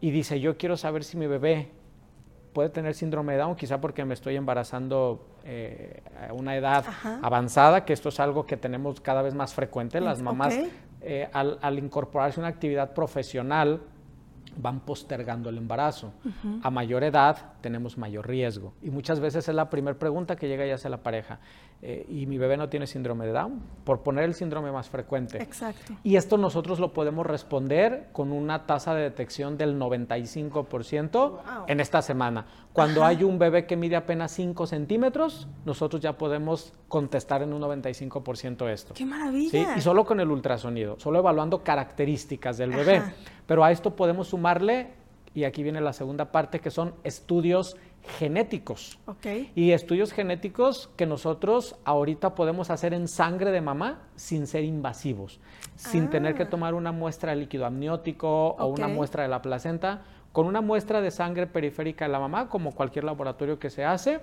y 0.00 0.10
dice, 0.10 0.40
yo 0.40 0.56
quiero 0.56 0.76
saber 0.76 1.04
si 1.04 1.16
mi 1.16 1.28
bebé 1.28 1.70
puede 2.52 2.68
tener 2.70 2.94
síndrome 2.94 3.34
de 3.34 3.38
Down, 3.38 3.54
quizá 3.54 3.80
porque 3.80 4.04
me 4.04 4.14
estoy 4.14 4.34
embarazando 4.34 5.24
eh, 5.44 6.02
a 6.28 6.32
una 6.32 6.56
edad 6.56 6.84
avanzada, 7.22 7.84
que 7.84 7.92
esto 7.92 8.08
es 8.08 8.18
algo 8.18 8.44
que 8.44 8.56
tenemos 8.56 9.00
cada 9.00 9.22
vez 9.22 9.34
más 9.34 9.54
frecuente. 9.54 10.00
Las 10.00 10.20
mamás, 10.20 10.52
eh, 11.00 11.28
al, 11.32 11.60
al, 11.62 11.78
incorporarse 11.78 12.40
a 12.40 12.42
una 12.42 12.48
actividad 12.48 12.92
profesional, 12.92 13.82
van 14.56 14.80
postergando 14.80 15.48
el 15.50 15.58
embarazo. 15.58 16.12
A 16.62 16.70
mayor 16.70 17.04
edad 17.04 17.54
tenemos 17.60 17.98
mayor 17.98 18.26
riesgo. 18.26 18.74
Y 18.82 18.90
muchas 18.90 19.20
veces 19.20 19.48
es 19.48 19.54
la 19.54 19.70
primera 19.70 19.98
pregunta 19.98 20.36
que 20.36 20.48
llega 20.48 20.66
ya 20.66 20.74
hacia 20.74 20.90
la 20.90 21.02
pareja. 21.02 21.38
Eh, 21.82 22.06
¿Y 22.08 22.26
mi 22.26 22.38
bebé 22.38 22.56
no 22.56 22.68
tiene 22.68 22.86
síndrome 22.86 23.26
de 23.26 23.32
Down? 23.32 23.60
Por 23.84 24.00
poner 24.00 24.24
el 24.24 24.34
síndrome 24.34 24.72
más 24.72 24.88
frecuente. 24.88 25.42
Exacto. 25.42 25.92
Y 26.02 26.16
esto 26.16 26.38
nosotros 26.38 26.80
lo 26.80 26.92
podemos 26.92 27.26
responder 27.26 28.08
con 28.12 28.32
una 28.32 28.66
tasa 28.66 28.94
de 28.94 29.02
detección 29.02 29.58
del 29.58 29.78
95% 29.78 31.38
en 31.66 31.80
esta 31.80 32.00
semana. 32.00 32.46
Cuando 32.72 33.04
hay 33.04 33.24
un 33.24 33.38
bebé 33.38 33.66
que 33.66 33.76
mide 33.76 33.96
apenas 33.96 34.32
5 34.32 34.66
centímetros, 34.66 35.48
nosotros 35.64 36.00
ya 36.00 36.16
podemos 36.16 36.72
contestar 36.88 37.42
en 37.42 37.52
un 37.52 37.62
95% 37.62 38.68
esto. 38.70 38.94
¡Qué 38.94 39.04
maravilla! 39.04 39.76
Y 39.76 39.80
solo 39.80 40.04
con 40.04 40.18
el 40.20 40.30
ultrasonido, 40.30 40.98
solo 40.98 41.18
evaluando 41.18 41.62
características 41.62 42.56
del 42.56 42.70
bebé. 42.70 43.02
Pero 43.46 43.64
a 43.64 43.70
esto 43.70 43.94
podemos 43.94 44.28
sumarle, 44.28 44.94
y 45.34 45.44
aquí 45.44 45.62
viene 45.62 45.80
la 45.80 45.92
segunda 45.92 46.32
parte, 46.32 46.60
que 46.60 46.70
son 46.70 46.94
estudios 47.04 47.76
genéticos. 48.18 48.98
Okay. 49.06 49.50
Y 49.54 49.72
estudios 49.72 50.12
genéticos 50.12 50.88
que 50.96 51.06
nosotros 51.06 51.76
ahorita 51.84 52.34
podemos 52.34 52.70
hacer 52.70 52.94
en 52.94 53.08
sangre 53.08 53.50
de 53.50 53.60
mamá 53.60 54.02
sin 54.16 54.46
ser 54.46 54.64
invasivos, 54.64 55.40
sin 55.74 56.08
tener 56.10 56.34
que 56.34 56.44
ah. 56.44 56.50
tomar 56.50 56.74
una 56.74 56.92
muestra 56.92 57.32
de 57.32 57.40
líquido 57.40 57.66
amniótico 57.66 58.50
o 58.50 58.66
una 58.66 58.88
muestra 58.88 59.22
de 59.22 59.28
la 59.28 59.42
placenta 59.42 60.02
con 60.36 60.46
una 60.46 60.60
muestra 60.60 61.00
de 61.00 61.10
sangre 61.10 61.46
periférica 61.46 62.04
de 62.04 62.12
la 62.12 62.20
mamá, 62.20 62.50
como 62.50 62.72
cualquier 62.72 63.04
laboratorio 63.04 63.58
que 63.58 63.70
se 63.70 63.86
hace, 63.86 64.20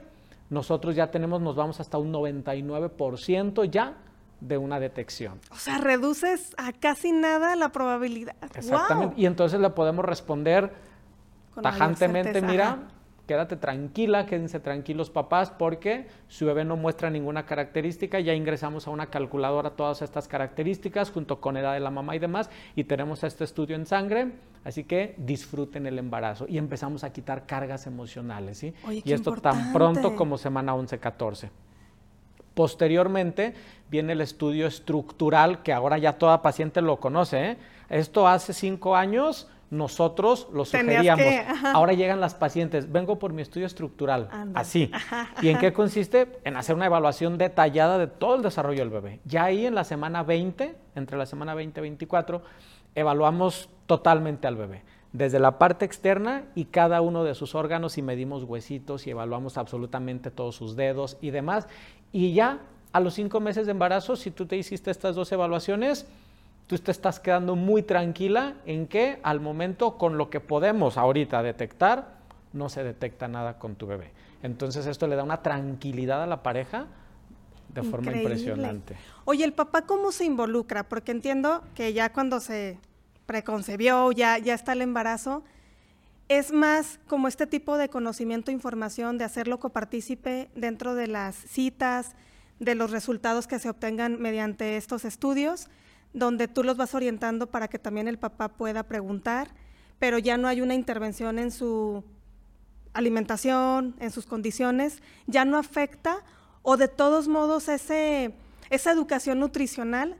nosotros 0.52 0.96
ya 0.96 1.10
tenemos, 1.10 1.42
nos 1.42 1.56
vamos 1.56 1.80
hasta 1.80 1.98
un 1.98 2.14
99% 2.14 3.64
ya 3.64 3.96
de 4.40 4.58
una 4.60 4.80
detección. 4.80 5.40
O 5.50 5.56
sea, 5.56 5.80
reduces 5.80 6.54
a 6.58 6.72
casi 6.72 7.12
nada 7.12 7.56
la 7.56 7.70
probabilidad. 7.70 8.36
Exactamente. 8.54 9.20
Y 9.20 9.26
entonces 9.26 9.60
le 9.60 9.72
podemos 9.72 10.06
responder 10.06 10.72
tajantemente, 11.60 12.44
mira, 12.44 12.78
quédate 13.28 13.56
tranquila, 13.56 14.26
quédense 14.26 14.60
tranquilos 14.60 15.10
papás, 15.10 15.52
porque 15.52 16.08
su 16.28 16.46
bebé 16.46 16.66
no 16.66 16.76
muestra 16.76 17.10
ninguna 17.10 17.46
característica, 17.46 18.20
ya 18.20 18.34
ingresamos 18.34 18.88
a 18.88 18.92
una 18.92 19.08
calculadora 19.08 19.72
todas 19.72 20.02
estas 20.02 20.28
características 20.28 21.12
junto 21.12 21.40
con 21.40 21.58
edad 21.58 21.74
de 21.74 21.80
la 21.80 21.90
mamá 21.90 22.16
y 22.16 22.20
demás, 22.20 22.50
y 22.76 22.84
tenemos 22.84 23.24
este 23.24 23.44
estudio 23.44 23.76
en 23.76 23.86
sangre, 23.86 24.32
así 24.64 24.84
que 24.84 25.16
disfruten 25.18 25.86
el 25.86 26.00
embarazo 26.00 26.46
y 26.48 26.58
empezamos 26.58 27.04
a 27.04 27.14
quitar 27.14 27.46
cargas 27.46 27.88
emocionales, 27.88 28.58
¿sí? 28.58 28.74
y 29.04 29.14
esto 29.14 29.34
tan 29.34 29.72
pronto 29.72 30.16
como 30.16 30.38
semana 30.38 30.76
11-14. 30.76 31.50
Posteriormente 32.54 33.54
viene 33.90 34.14
el 34.14 34.22
estudio 34.22 34.68
estructural, 34.68 35.64
que 35.64 35.74
ahora 35.74 35.98
ya 35.98 36.20
toda 36.20 36.42
paciente 36.44 36.82
lo 36.82 37.00
conoce. 37.00 37.52
¿eh? 37.52 37.58
Esto 37.90 38.28
hace 38.28 38.54
cinco 38.54 38.96
años 38.96 39.50
nosotros 39.70 40.48
lo 40.54 40.66
sugeríamos. 40.66 41.26
Ahora 41.74 41.94
llegan 41.94 42.20
las 42.20 42.36
pacientes, 42.36 42.92
vengo 42.92 43.20
por 43.20 43.34
mi 43.34 43.42
estudio 43.42 43.66
estructural, 43.66 44.30
así. 44.54 44.92
¿Y 45.42 45.50
en 45.50 45.58
qué 45.58 45.74
consiste? 45.74 46.40
En 46.44 46.58
hacer 46.58 46.76
una 46.76 46.86
evaluación 46.86 47.38
detallada 47.38 47.98
de 47.98 48.08
todo 48.08 48.36
el 48.36 48.42
desarrollo 48.42 48.80
del 48.80 48.90
bebé. 48.90 49.20
Ya 49.26 49.46
ahí 49.46 49.66
en 49.66 49.76
la 49.76 49.84
semana 49.84 50.24
20, 50.24 50.76
entre 50.96 51.18
la 51.18 51.26
semana 51.26 51.56
20 51.56 51.80
y 51.80 51.82
24, 51.82 52.42
evaluamos 52.96 53.70
totalmente 53.88 54.48
al 54.48 54.56
bebé 54.56 54.84
desde 55.14 55.40
la 55.40 55.60
parte 55.60 55.86
externa 55.86 56.46
y 56.56 56.66
cada 56.66 57.02
uno 57.02 57.24
de 57.24 57.36
sus 57.36 57.54
órganos 57.54 57.98
y 58.00 58.02
medimos 58.02 58.44
huesitos 58.44 59.06
y 59.06 59.12
evaluamos 59.12 59.60
absolutamente 59.60 60.32
todos 60.32 60.56
sus 60.56 60.76
dedos 60.76 61.18
y 61.22 61.30
demás. 61.30 61.68
Y 62.12 62.34
ya 62.34 62.62
a 62.92 63.00
los 63.00 63.14
cinco 63.14 63.40
meses 63.40 63.68
de 63.68 63.72
embarazo, 63.72 64.16
si 64.16 64.32
tú 64.32 64.48
te 64.48 64.58
hiciste 64.58 64.92
estas 64.92 65.16
dos 65.16 65.32
evaluaciones, 65.32 66.08
tú 66.68 66.78
te 66.78 66.92
estás 66.92 67.20
quedando 67.20 67.56
muy 67.56 67.84
tranquila 67.84 68.56
en 68.66 68.88
que 68.88 69.20
al 69.24 69.40
momento 69.40 69.98
con 69.98 70.18
lo 70.18 70.30
que 70.30 70.40
podemos 70.40 70.98
ahorita 70.98 71.44
detectar, 71.44 72.18
no 72.54 72.70
se 72.70 72.84
detecta 72.84 73.28
nada 73.28 73.58
con 73.60 73.76
tu 73.76 73.88
bebé. 73.88 74.12
Entonces 74.44 74.86
esto 74.86 75.08
le 75.08 75.16
da 75.16 75.24
una 75.24 75.42
tranquilidad 75.42 76.24
a 76.24 76.28
la 76.28 76.44
pareja 76.44 76.88
de 77.74 77.82
forma 77.84 78.12
impresionante. 78.12 78.96
Oye, 79.26 79.44
¿el 79.44 79.54
papá 79.54 79.84
cómo 79.84 80.12
se 80.12 80.26
involucra? 80.26 80.88
Porque 80.88 81.12
entiendo 81.12 81.64
que 81.74 81.94
ya 81.94 82.12
cuando 82.14 82.40
se 82.40 82.78
preconcebió, 83.26 84.12
ya, 84.12 84.38
ya 84.38 84.54
está 84.54 84.74
el 84.74 84.82
embarazo, 84.82 85.44
es 86.30 86.52
más 86.52 87.00
como 87.08 87.28
este 87.28 87.48
tipo 87.48 87.78
de 87.78 87.90
conocimiento, 87.90 88.52
información, 88.52 89.18
de 89.18 89.26
hacerlo 89.26 89.60
copartícipe 89.60 90.50
dentro 90.56 90.96
de 90.96 91.08
las 91.08 91.36
citas, 91.36 92.16
de 92.60 92.76
los 92.76 92.92
resultados 92.92 93.48
que 93.48 93.60
se 93.60 93.70
obtengan 93.70 94.22
mediante 94.22 94.78
estos 94.78 95.06
estudios, 95.06 95.70
donde 96.14 96.48
tú 96.48 96.64
los 96.64 96.78
vas 96.78 96.94
orientando 96.94 97.48
para 97.48 97.68
que 97.68 97.80
también 97.80 98.08
el 98.08 98.20
papá 98.20 98.50
pueda 98.50 98.84
preguntar, 98.84 99.50
pero 100.00 100.20
ya 100.20 100.38
no 100.38 100.48
hay 100.48 100.62
una 100.62 100.76
intervención 100.76 101.40
en 101.40 101.52
su 101.52 102.04
alimentación, 102.94 103.96
en 104.00 104.12
sus 104.12 104.26
condiciones, 104.26 105.02
ya 105.26 105.46
no 105.46 105.58
afecta 105.58 106.24
o 106.62 106.78
de 106.78 106.88
todos 106.88 107.28
modos 107.28 107.68
ese, 107.68 108.34
esa 108.70 108.92
educación 108.92 109.40
nutricional, 109.40 110.16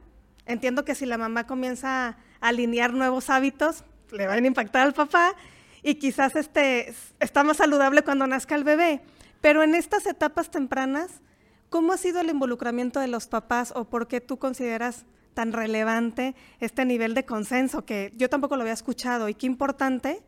entiendo 0.46 0.84
que 0.84 0.94
si 0.94 1.06
la 1.06 1.16
mamá 1.16 1.46
comienza 1.46 2.16
alinear 2.40 2.92
nuevos 2.92 3.30
hábitos, 3.30 3.84
le 4.10 4.26
van 4.26 4.44
a 4.44 4.46
impactar 4.46 4.82
al 4.82 4.94
papá 4.94 5.34
y 5.82 5.96
quizás 5.96 6.36
este, 6.36 6.94
está 7.20 7.44
más 7.44 7.58
saludable 7.58 8.02
cuando 8.02 8.26
nazca 8.26 8.54
el 8.54 8.64
bebé. 8.64 9.00
Pero 9.40 9.62
en 9.62 9.74
estas 9.74 10.06
etapas 10.06 10.50
tempranas, 10.50 11.20
¿cómo 11.68 11.92
ha 11.92 11.98
sido 11.98 12.20
el 12.20 12.30
involucramiento 12.30 13.00
de 13.00 13.08
los 13.08 13.26
papás 13.26 13.72
o 13.76 13.84
por 13.84 14.08
qué 14.08 14.20
tú 14.20 14.38
consideras 14.38 15.04
tan 15.34 15.52
relevante 15.52 16.34
este 16.60 16.84
nivel 16.84 17.14
de 17.14 17.24
consenso 17.24 17.84
que 17.84 18.12
yo 18.16 18.30
tampoco 18.30 18.56
lo 18.56 18.62
había 18.62 18.72
escuchado 18.72 19.28
y 19.28 19.34
qué 19.34 19.46
importante, 19.46 20.22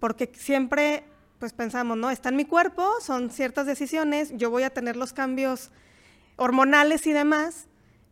porque 0.00 0.30
siempre 0.34 1.04
pues 1.38 1.52
pensamos, 1.54 1.96
no, 1.96 2.10
está 2.10 2.28
en 2.28 2.36
mi 2.36 2.44
cuerpo, 2.44 2.86
son 3.00 3.30
ciertas 3.30 3.66
decisiones, 3.66 4.32
yo 4.36 4.50
voy 4.50 4.62
a 4.62 4.70
tener 4.70 4.96
los 4.96 5.14
cambios 5.14 5.70
hormonales 6.36 7.06
y 7.06 7.12
demás, 7.12 7.66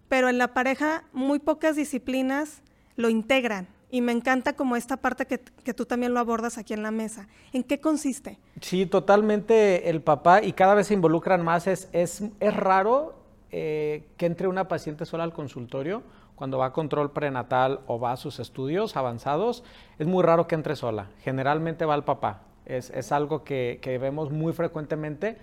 pero 0.08 0.28
en 0.30 0.38
la 0.38 0.54
pareja 0.54 1.04
muy 1.12 1.38
pocas 1.38 1.76
disciplinas 1.76 2.62
lo 2.96 3.10
integran. 3.10 3.68
Y 3.90 4.02
me 4.02 4.12
encanta 4.12 4.52
como 4.52 4.76
esta 4.76 4.98
parte 4.98 5.26
que, 5.26 5.38
tú 5.72 5.86
también 5.86 6.12
lo 6.12 6.20
abordas 6.20 6.58
aquí 6.58 6.74
en 6.74 6.82
la 6.82 6.90
mesa. 6.90 7.26
¿En 7.54 7.62
qué 7.62 7.80
consiste? 7.80 8.38
Sí, 8.60 8.84
totalmente 8.84 9.88
el 9.88 10.02
papá 10.02 10.42
y 10.42 10.52
cada 10.52 10.74
vez 10.74 10.88
se 10.88 10.94
involucran 10.94 11.42
más. 11.42 11.66
Es, 11.66 11.88
es, 11.92 12.22
es 12.38 12.54
raro 12.54 13.17
eh, 13.50 14.06
que 14.16 14.26
entre 14.26 14.48
una 14.48 14.68
paciente 14.68 15.06
sola 15.06 15.24
al 15.24 15.32
consultorio 15.32 16.02
cuando 16.34 16.58
va 16.58 16.66
a 16.66 16.72
control 16.72 17.11
prenatal 17.11 17.80
o 17.87 17.98
va 17.98 18.12
a 18.12 18.16
sus 18.16 18.38
estudios 18.38 18.96
avanzados. 18.96 19.64
Es 19.98 20.06
muy 20.06 20.22
raro 20.22 20.46
que 20.46 20.54
entre 20.54 20.76
sola. 20.76 21.08
Generalmente 21.20 21.84
va 21.84 21.94
el 21.94 22.04
papá. 22.04 22.42
Es, 22.64 22.90
es 22.90 23.11
algo 23.12 23.44
que, 23.44 23.78
que 23.82 23.98
vemos 23.98 24.30
muy 24.30 24.52
frecuentemente 24.52 25.38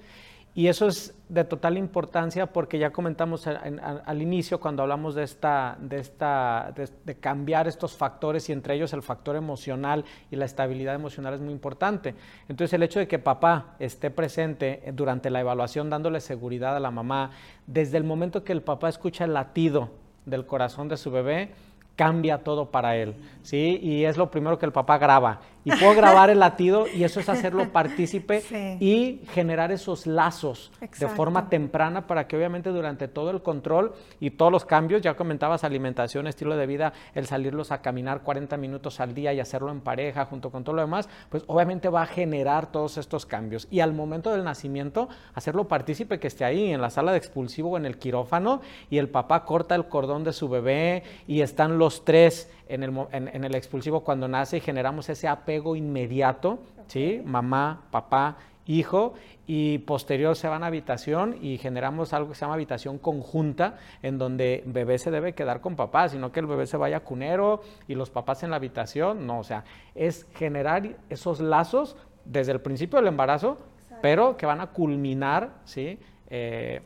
y 0.57 0.69
eso 0.69 0.87
es 0.87 1.13
de 1.27 1.43
total 1.43 1.77
importancia 1.77 2.45
porque 2.45 2.79
ya 2.79 2.91
comentamos 2.91 3.45
al 3.45 4.21
inicio 4.21 4.57
cuando 4.57 4.83
hablamos 4.83 5.13
de, 5.13 5.23
esta, 5.23 5.75
de, 5.81 5.99
esta, 5.99 6.73
de, 7.03 7.15
cambiar 7.15 7.67
estos 7.67 7.97
factores 7.97 8.47
y 8.47 8.53
entre 8.53 8.75
ellos 8.75 8.93
el 8.93 9.01
factor 9.01 9.35
emocional 9.35 10.05
y 10.31 10.37
la 10.37 10.45
estabilidad 10.45 10.95
emocional 10.95 11.33
es 11.33 11.41
muy 11.41 11.51
importante. 11.51 12.15
Entonces 12.47 12.71
el 12.71 12.83
hecho 12.83 12.99
de 12.99 13.07
que 13.09 13.19
papá 13.19 13.75
esté 13.79 14.11
presente 14.11 14.81
durante 14.93 15.29
la 15.29 15.41
evaluación 15.41 15.89
dándole 15.89 16.21
seguridad 16.21 16.77
a 16.77 16.79
la 16.79 16.89
mamá, 16.89 17.31
desde 17.67 17.97
el 17.97 18.05
momento 18.05 18.45
que 18.45 18.53
el 18.53 18.61
papá 18.61 18.87
escucha 18.87 19.25
el 19.25 19.33
latido 19.33 19.89
del 20.25 20.45
corazón 20.45 20.87
de 20.87 20.95
su 20.95 21.11
bebé, 21.11 21.51
cambia 21.95 22.43
todo 22.43 22.71
para 22.71 22.95
él, 22.95 23.15
¿sí? 23.41 23.79
Y 23.81 24.05
es 24.05 24.17
lo 24.17 24.29
primero 24.29 24.59
que 24.59 24.65
el 24.65 24.71
papá 24.71 24.97
graba. 24.97 25.41
Y 25.65 25.71
puedo 25.71 25.95
grabar 25.95 26.29
el 26.29 26.39
latido 26.39 26.85
y 26.87 27.03
eso 27.05 27.19
es 27.19 27.27
hacerlo 27.27 27.69
partícipe 27.73 28.43
y 28.79 29.21
generar 29.33 29.71
esos 29.71 30.05
lazos 30.05 30.71
de 30.79 31.07
forma 31.07 31.49
temprana 31.49 32.05
para 32.05 32.27
que 32.27 32.37
obviamente 32.37 32.69
durante 32.69 33.07
todo 33.07 33.31
el 33.31 33.41
control 33.41 33.93
y 34.19 34.29
todos 34.29 34.51
los 34.51 34.63
cambios, 34.63 35.01
ya 35.01 35.15
comentabas 35.15 35.63
alimentación, 35.63 36.27
estilo 36.27 36.55
de 36.55 36.67
vida, 36.67 36.93
el 37.15 37.25
salirlos 37.25 37.71
a 37.71 37.81
caminar 37.81 38.21
40 38.21 38.57
minutos 38.57 38.99
al 38.99 39.15
día 39.15 39.33
y 39.33 39.39
hacerlo 39.39 39.71
en 39.71 39.81
pareja 39.81 40.25
junto 40.25 40.51
con 40.51 40.63
todo 40.63 40.75
lo 40.75 40.83
demás, 40.83 41.09
pues 41.29 41.43
obviamente 41.47 41.89
va 41.89 42.03
a 42.03 42.05
generar 42.05 42.71
todos 42.71 42.99
estos 42.99 43.25
cambios. 43.25 43.67
Y 43.71 43.79
al 43.79 43.91
momento 43.91 44.31
del 44.31 44.43
nacimiento, 44.43 45.09
hacerlo 45.33 45.67
partícipe 45.67 46.19
que 46.19 46.27
esté 46.27 46.45
ahí 46.45 46.71
en 46.71 46.81
la 46.81 46.91
sala 46.91 47.11
de 47.11 47.17
expulsivo 47.17 47.71
o 47.71 47.77
en 47.77 47.87
el 47.87 47.97
quirófano 47.97 48.61
y 48.91 48.99
el 48.99 49.09
papá 49.09 49.45
corta 49.45 49.73
el 49.73 49.87
cordón 49.87 50.23
de 50.23 50.33
su 50.33 50.47
bebé 50.47 51.01
y 51.25 51.41
están 51.41 51.79
los 51.79 51.84
tres 52.05 52.49
en 52.67 52.83
el, 52.83 52.91
en, 53.11 53.43
el 53.43 53.55
expulsivo 53.55 54.03
cuando 54.03 54.27
nace 54.27 54.57
y 54.57 54.59
generamos 54.61 55.09
ese 55.09 55.27
apego 55.27 55.75
inmediato, 55.75 56.59
¿sí? 56.87 57.21
Mamá, 57.23 57.83
papá, 57.91 58.37
hijo, 58.65 59.13
y 59.47 59.77
posterior 59.79 60.35
se 60.35 60.47
van 60.47 60.63
a 60.63 60.67
habitación 60.67 61.37
y 61.41 61.57
generamos 61.57 62.13
algo 62.13 62.29
que 62.29 62.35
se 62.35 62.41
llama 62.41 62.55
habitación 62.55 62.97
conjunta, 62.97 63.77
en 64.01 64.17
donde 64.17 64.63
bebé 64.65 64.97
se 64.97 65.11
debe 65.11 65.33
quedar 65.33 65.61
con 65.61 65.75
papá, 65.75 66.09
sino 66.09 66.31
que 66.31 66.39
el 66.39 66.47
bebé 66.47 66.65
se 66.65 66.77
vaya 66.77 66.97
a 66.97 66.99
cunero 67.01 67.61
y 67.87 67.95
los 67.95 68.09
papás 68.09 68.43
en 68.43 68.49
la 68.49 68.55
habitación, 68.55 69.27
no, 69.27 69.39
o 69.39 69.43
sea, 69.43 69.63
es 69.93 70.27
generar 70.33 70.95
esos 71.09 71.39
lazos 71.39 71.95
desde 72.25 72.53
el 72.53 72.61
principio 72.61 72.97
del 72.97 73.07
embarazo, 73.07 73.59
pero 74.01 74.35
que 74.35 74.45
van 74.45 74.61
a 74.61 74.67
culminar, 74.67 75.51
¿sí? 75.65 75.99
Eh, 76.29 76.81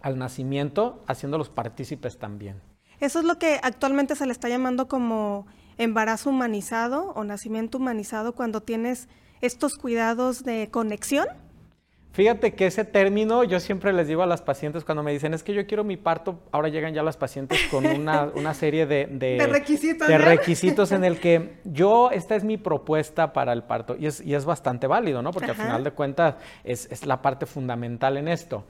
al 0.00 0.16
nacimiento, 0.16 1.02
haciéndolos 1.06 1.50
partícipes 1.50 2.18
también. 2.18 2.69
Eso 3.00 3.20
es 3.20 3.24
lo 3.24 3.38
que 3.38 3.58
actualmente 3.62 4.14
se 4.14 4.26
le 4.26 4.32
está 4.32 4.48
llamando 4.48 4.88
como 4.88 5.46
embarazo 5.78 6.30
humanizado 6.30 7.12
o 7.14 7.24
nacimiento 7.24 7.78
humanizado 7.78 8.34
cuando 8.34 8.60
tienes 8.60 9.08
estos 9.40 9.76
cuidados 9.76 10.44
de 10.44 10.68
conexión. 10.70 11.26
Fíjate 12.12 12.54
que 12.54 12.66
ese 12.66 12.84
término 12.84 13.44
yo 13.44 13.60
siempre 13.60 13.92
les 13.92 14.08
digo 14.08 14.22
a 14.22 14.26
las 14.26 14.42
pacientes 14.42 14.84
cuando 14.84 15.04
me 15.04 15.12
dicen 15.12 15.32
es 15.32 15.44
que 15.44 15.54
yo 15.54 15.66
quiero 15.66 15.84
mi 15.84 15.96
parto, 15.96 16.40
ahora 16.50 16.68
llegan 16.68 16.92
ya 16.92 17.04
las 17.04 17.16
pacientes 17.16 17.60
con 17.70 17.86
una, 17.86 18.28
serie 18.54 18.84
de, 18.84 19.06
de, 19.06 19.46
requisitos, 19.46 20.08
de 20.08 20.18
requisitos 20.18 20.90
en 20.90 21.04
el 21.04 21.20
que 21.20 21.60
yo, 21.64 22.10
esta 22.10 22.34
es 22.34 22.42
mi 22.42 22.56
propuesta 22.56 23.32
para 23.32 23.52
el 23.52 23.62
parto 23.62 23.96
y 23.96 24.06
es, 24.06 24.20
y 24.20 24.34
es 24.34 24.44
bastante 24.44 24.88
válido, 24.88 25.22
¿no? 25.22 25.30
Porque 25.30 25.52
al 25.52 25.56
final 25.56 25.84
de 25.84 25.92
cuentas 25.92 26.34
es, 26.64 26.88
es 26.90 27.06
la 27.06 27.22
parte 27.22 27.46
fundamental 27.46 28.16
en 28.16 28.26
esto. 28.26 28.64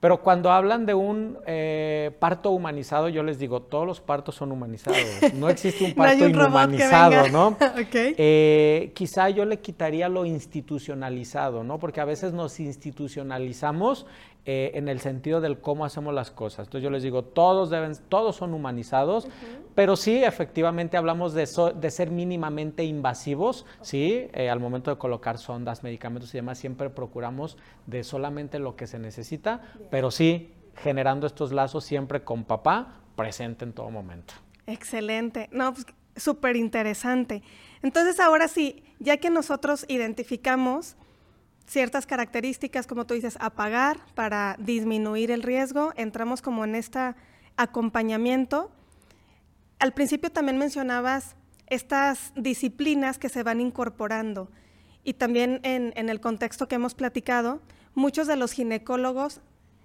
Pero 0.00 0.20
cuando 0.22 0.52
hablan 0.52 0.84
de 0.84 0.94
un 0.94 1.38
eh, 1.46 2.14
parto 2.18 2.50
humanizado, 2.50 3.08
yo 3.08 3.22
les 3.22 3.38
digo, 3.38 3.62
todos 3.62 3.86
los 3.86 4.00
partos 4.00 4.34
son 4.34 4.52
humanizados. 4.52 4.98
No 5.34 5.48
existe 5.48 5.84
un 5.84 5.94
parto 5.94 6.28
inhumanizado, 6.28 7.28
¿no? 7.28 7.56
Eh, 7.92 8.92
quizá 8.94 9.30
yo 9.30 9.44
le 9.44 9.60
quitaría 9.60 10.08
lo 10.08 10.24
institucionalizado, 10.24 11.64
¿no? 11.64 11.78
Porque 11.78 12.00
a 12.00 12.04
veces 12.04 12.32
nos 12.32 12.60
institucionalizamos 12.60 14.06
eh, 14.48 14.70
en 14.74 14.88
el 14.88 15.00
sentido 15.00 15.40
del 15.40 15.58
cómo 15.58 15.84
hacemos 15.84 16.14
las 16.14 16.30
cosas. 16.30 16.68
Entonces 16.68 16.84
yo 16.84 16.90
les 16.90 17.02
digo, 17.02 17.24
todos 17.24 17.68
deben, 17.68 17.92
todos 18.08 18.36
son 18.36 18.54
humanizados, 18.54 19.26
pero 19.74 19.96
sí, 19.96 20.22
efectivamente 20.22 20.96
hablamos 20.96 21.34
de, 21.34 21.48
de 21.74 21.90
ser 21.90 22.10
mínimamente 22.12 22.84
invasivos, 22.84 23.66
¿sí? 23.80 24.28
Eh, 24.32 24.48
al 24.48 24.60
momento 24.60 24.90
de 24.90 24.98
colocar 24.98 25.38
sondas, 25.38 25.82
medicamentos 25.82 26.32
y 26.32 26.38
demás, 26.38 26.58
siempre 26.58 26.90
procuramos 26.90 27.58
de 27.86 28.04
solamente 28.04 28.60
lo 28.60 28.76
que 28.76 28.86
se 28.86 29.00
necesita, 29.00 29.62
pero 29.90 30.12
sí 30.12 30.54
generando 30.76 31.26
estos 31.26 31.52
lazos 31.52 31.84
siempre 31.84 32.22
con 32.22 32.44
papá 32.44 33.00
presente 33.16 33.64
en 33.64 33.72
todo 33.72 33.90
momento. 33.90 34.34
Excelente. 34.66 35.48
No, 35.50 35.72
pues 35.74 35.86
súper 36.16 36.56
interesante. 36.56 37.42
Entonces 37.82 38.20
ahora 38.20 38.48
sí, 38.48 38.84
ya 38.98 39.16
que 39.16 39.30
nosotros 39.30 39.84
identificamos 39.88 40.96
ciertas 41.66 42.06
características, 42.06 42.86
como 42.86 43.06
tú 43.06 43.14
dices, 43.14 43.36
apagar 43.40 43.98
para 44.14 44.56
disminuir 44.58 45.30
el 45.30 45.42
riesgo. 45.42 45.92
Entramos 45.96 46.42
como 46.42 46.64
en 46.64 46.74
este 46.74 47.14
acompañamiento. 47.56 48.70
Al 49.78 49.92
principio 49.92 50.30
también 50.30 50.58
mencionabas 50.58 51.36
estas 51.66 52.32
disciplinas 52.36 53.18
que 53.18 53.28
se 53.28 53.42
van 53.42 53.60
incorporando 53.60 54.50
y 55.06 55.14
también 55.14 55.60
en, 55.62 56.08
el 56.08 56.20
contexto 56.20 56.66
que 56.66 56.74
hemos 56.74 56.94
platicado, 56.94 57.60
muchos 57.94 58.26
de 58.26 58.36
los 58.36 58.52
ginecólogos 58.52 59.40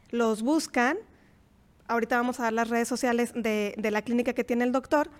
los 0.09 0.41
buscan, 0.41 0.97
ahorita 1.87 2.17
vamos 2.17 2.39
a 2.39 2.43
dar 2.43 2.53
las 2.53 2.69
redes 2.69 2.87
sociales 2.87 3.31
de, 3.35 3.75
la 3.77 4.01
clínica 4.01 4.33
que 4.33 4.43
tiene 4.43 4.63
el 4.63 4.71
doctor, 4.71 5.11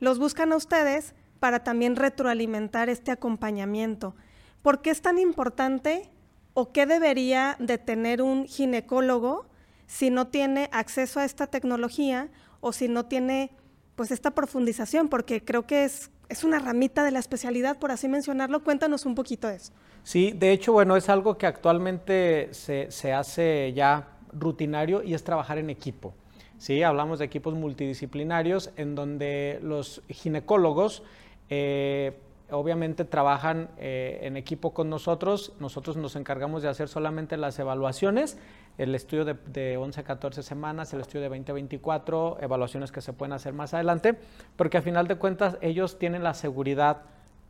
los 0.00 0.18
buscan 0.18 0.52
a 0.52 0.56
ustedes 0.56 1.14
para 1.40 1.64
también 1.64 1.96
retroalimentar 1.96 2.90
este 2.90 3.10
acompañamiento 3.10 4.14
¿Por 4.62 4.82
qué 4.82 4.90
es 4.90 5.02
tan 5.02 5.18
importante 5.18 6.10
o 6.54 6.72
qué 6.72 6.86
debería 6.86 7.56
de 7.58 7.78
tener 7.78 8.22
un 8.22 8.46
ginecólogo 8.46 9.46
si 9.86 10.10
no 10.10 10.28
tiene 10.28 10.68
acceso 10.72 11.20
a 11.20 11.24
esta 11.24 11.46
tecnología 11.46 12.28
o 12.60 12.72
si 12.72 12.88
no 12.88 13.06
tiene 13.06 13.50
pues 13.96 14.10
esta 14.10 14.32
profundización? 14.32 15.08
Porque 15.08 15.44
creo 15.44 15.66
que 15.66 15.84
es, 15.84 16.10
es 16.28 16.44
una 16.44 16.58
ramita 16.58 17.04
de 17.04 17.10
la 17.10 17.18
especialidad, 17.18 17.78
por 17.78 17.90
así 17.90 18.08
mencionarlo. 18.08 18.64
Cuéntanos 18.64 19.06
un 19.06 19.14
poquito 19.14 19.48
de 19.48 19.56
eso. 19.56 19.72
Sí, 20.02 20.32
de 20.34 20.52
hecho, 20.52 20.72
bueno, 20.72 20.96
es 20.96 21.08
algo 21.08 21.38
que 21.38 21.46
actualmente 21.46 22.48
se, 22.52 22.90
se 22.90 23.12
hace 23.12 23.72
ya 23.74 24.08
rutinario 24.32 25.02
y 25.02 25.14
es 25.14 25.24
trabajar 25.24 25.58
en 25.58 25.70
equipo. 25.70 26.14
Sí, 26.58 26.82
hablamos 26.82 27.20
de 27.20 27.24
equipos 27.24 27.54
multidisciplinarios 27.54 28.70
en 28.76 28.96
donde 28.96 29.60
los 29.62 30.02
ginecólogos 30.08 31.04
eh, 31.50 32.18
obviamente 32.50 33.04
trabajan 33.04 33.68
eh, 33.78 34.20
en 34.22 34.36
equipo 34.36 34.72
con 34.72 34.88
nosotros, 34.88 35.52
nosotros 35.60 35.96
nos 35.96 36.16
encargamos 36.16 36.62
de 36.62 36.68
hacer 36.68 36.88
solamente 36.88 37.36
las 37.36 37.58
evaluaciones, 37.58 38.38
el 38.78 38.94
estudio 38.94 39.24
de, 39.24 39.76
11 39.76 40.00
a 40.00 40.04
14 40.04 40.42
semanas, 40.42 40.92
el 40.94 41.00
estudio 41.00 41.22
de 41.22 41.28
20 41.28 41.52
a 41.52 41.54
24, 41.54 42.38
evaluaciones 42.40 42.92
que 42.92 43.00
se 43.00 43.12
pueden 43.12 43.32
hacer 43.32 43.52
más 43.52 43.74
adelante, 43.74 44.16
porque 44.56 44.78
a 44.78 44.82
final 44.82 45.08
de 45.08 45.16
cuentas 45.16 45.58
ellos 45.60 45.98
tienen 45.98 46.22
la 46.22 46.34
seguridad 46.34 47.02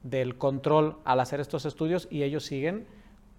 del 0.03 0.37
control 0.37 0.97
al 1.05 1.21
hacer 1.21 1.41
estos 1.41 1.65
estudios 1.65 2.09
y 2.11 2.23
ellos 2.23 2.45
siguen 2.45 2.87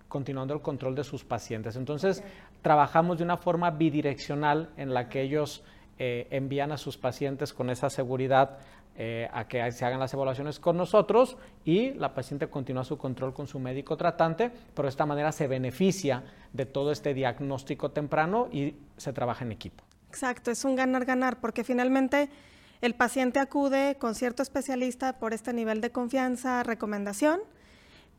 continuando 0.08 0.54
el 0.54 0.62
control 0.62 0.96
de 0.96 1.04
sus 1.04 1.24
pacientes. 1.24 1.76
Entonces, 1.76 2.24
trabajamos 2.62 3.18
de 3.18 3.24
una 3.24 3.38
forma 3.38 3.72
bidireccional 3.72 4.70
en 4.76 4.94
la 4.94 5.08
que 5.08 5.22
ellos 5.22 5.64
eh, 6.00 6.28
envían 6.32 6.72
a 6.72 6.78
sus 6.78 6.98
pacientes 6.98 7.54
con 7.54 7.70
esa 7.70 7.90
seguridad 7.90 8.58
eh, 9.02 9.30
a 9.32 9.48
que 9.48 9.72
se 9.72 9.86
hagan 9.86 9.98
las 9.98 10.14
evaluaciones 10.14 10.60
con 10.60 10.76
nosotros 10.76 11.38
y 11.64 11.94
la 11.94 12.14
paciente 12.14 12.50
continúa 12.50 12.84
su 12.84 12.98
control 12.98 13.34
con 13.34 13.48
su 13.48 13.58
médico 13.58 13.96
tratante, 13.96 14.52
pero 14.74 14.88
de 14.88 14.90
esta 14.90 15.06
manera 15.06 15.32
se 15.32 15.48
beneficia 15.48 16.26
de 16.52 16.66
todo 16.66 16.92
este 16.92 17.14
diagnóstico 17.14 17.92
temprano 17.92 18.50
y 18.52 18.76
se 18.98 19.14
trabaja 19.14 19.46
en 19.46 19.54
equipo. 19.54 19.86
Exacto, 20.10 20.52
es 20.52 20.66
un 20.66 20.76
ganar-ganar 20.76 21.40
porque 21.40 21.64
finalmente 21.64 22.30
el 22.82 22.94
paciente 22.94 23.40
acude 23.40 23.96
con 23.98 24.16
cierto 24.16 24.44
especialista 24.44 25.18
por 25.18 25.34
este 25.34 25.54
nivel 25.54 25.80
de 25.80 25.92
confianza, 25.92 26.64
recomendación, 26.64 27.40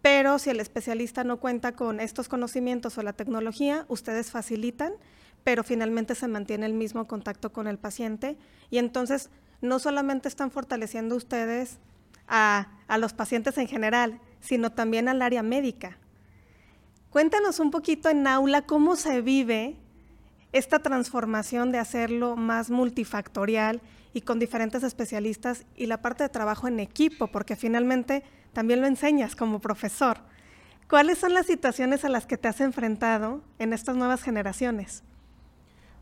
pero 0.01 0.38
si 0.38 0.49
el 0.49 0.61
especialista 0.61 1.25
no 1.25 1.40
cuenta 1.40 1.73
con 1.73 2.01
estos 2.01 2.31
conocimientos 2.31 2.97
o 2.97 3.03
la 3.03 3.12
tecnología, 3.12 3.85
ustedes 3.88 4.31
facilitan, 4.31 4.95
pero 5.45 5.62
finalmente 5.62 6.14
se 6.14 6.27
mantiene 6.27 6.64
el 6.64 6.73
mismo 6.73 7.07
contacto 7.07 7.53
con 7.53 7.66
el 7.66 7.77
paciente 7.77 8.38
y 8.71 8.79
entonces 8.79 9.29
no 9.61 9.79
solamente 9.79 10.29
están 10.29 10.51
fortaleciendo 10.51 11.16
ustedes 11.16 11.79
a, 12.29 12.68
los 12.99 13.12
pacientes 13.12 13.59
en 13.59 13.68
general, 13.68 14.20
sino 14.40 14.73
también 14.73 15.09
al 15.09 15.23
área 15.23 15.42
médica. 15.42 15.99
Cuéntanos 17.11 17.61
un 17.61 17.70
poquito 17.70 18.09
en 18.09 18.27
aula 18.27 18.62
cómo 18.62 18.96
se 18.96 19.20
vive 19.20 19.77
esta 20.53 20.79
transformación 20.81 21.73
de 21.73 21.79
hacerlo 21.79 22.37
más 22.37 22.70
multifactorial 22.70 23.81
y 24.12 24.23
con 24.23 24.38
diferentes 24.38 24.83
especialistas 24.83 25.64
y 25.77 25.87
la 25.87 26.03
parte 26.03 26.25
de 26.25 26.29
trabajo 26.29 26.66
en 26.66 26.81
equipo, 26.81 27.29
porque 27.29 27.57
finalmente 27.57 28.25
también 28.53 28.81
lo 28.81 28.87
enseñas 28.87 29.37
como 29.37 29.61
profesor. 29.61 30.18
¿Cuáles 30.88 31.18
son 31.18 31.35
las 31.35 31.46
situaciones 31.46 32.05
a 32.05 32.09
las 32.09 32.27
que 32.27 32.37
te 32.37 32.49
has 32.49 32.61
enfrentado 32.61 33.42
en 33.61 33.73
estas 33.73 33.94
nuevas 33.94 34.23
generaciones? 34.23 35.05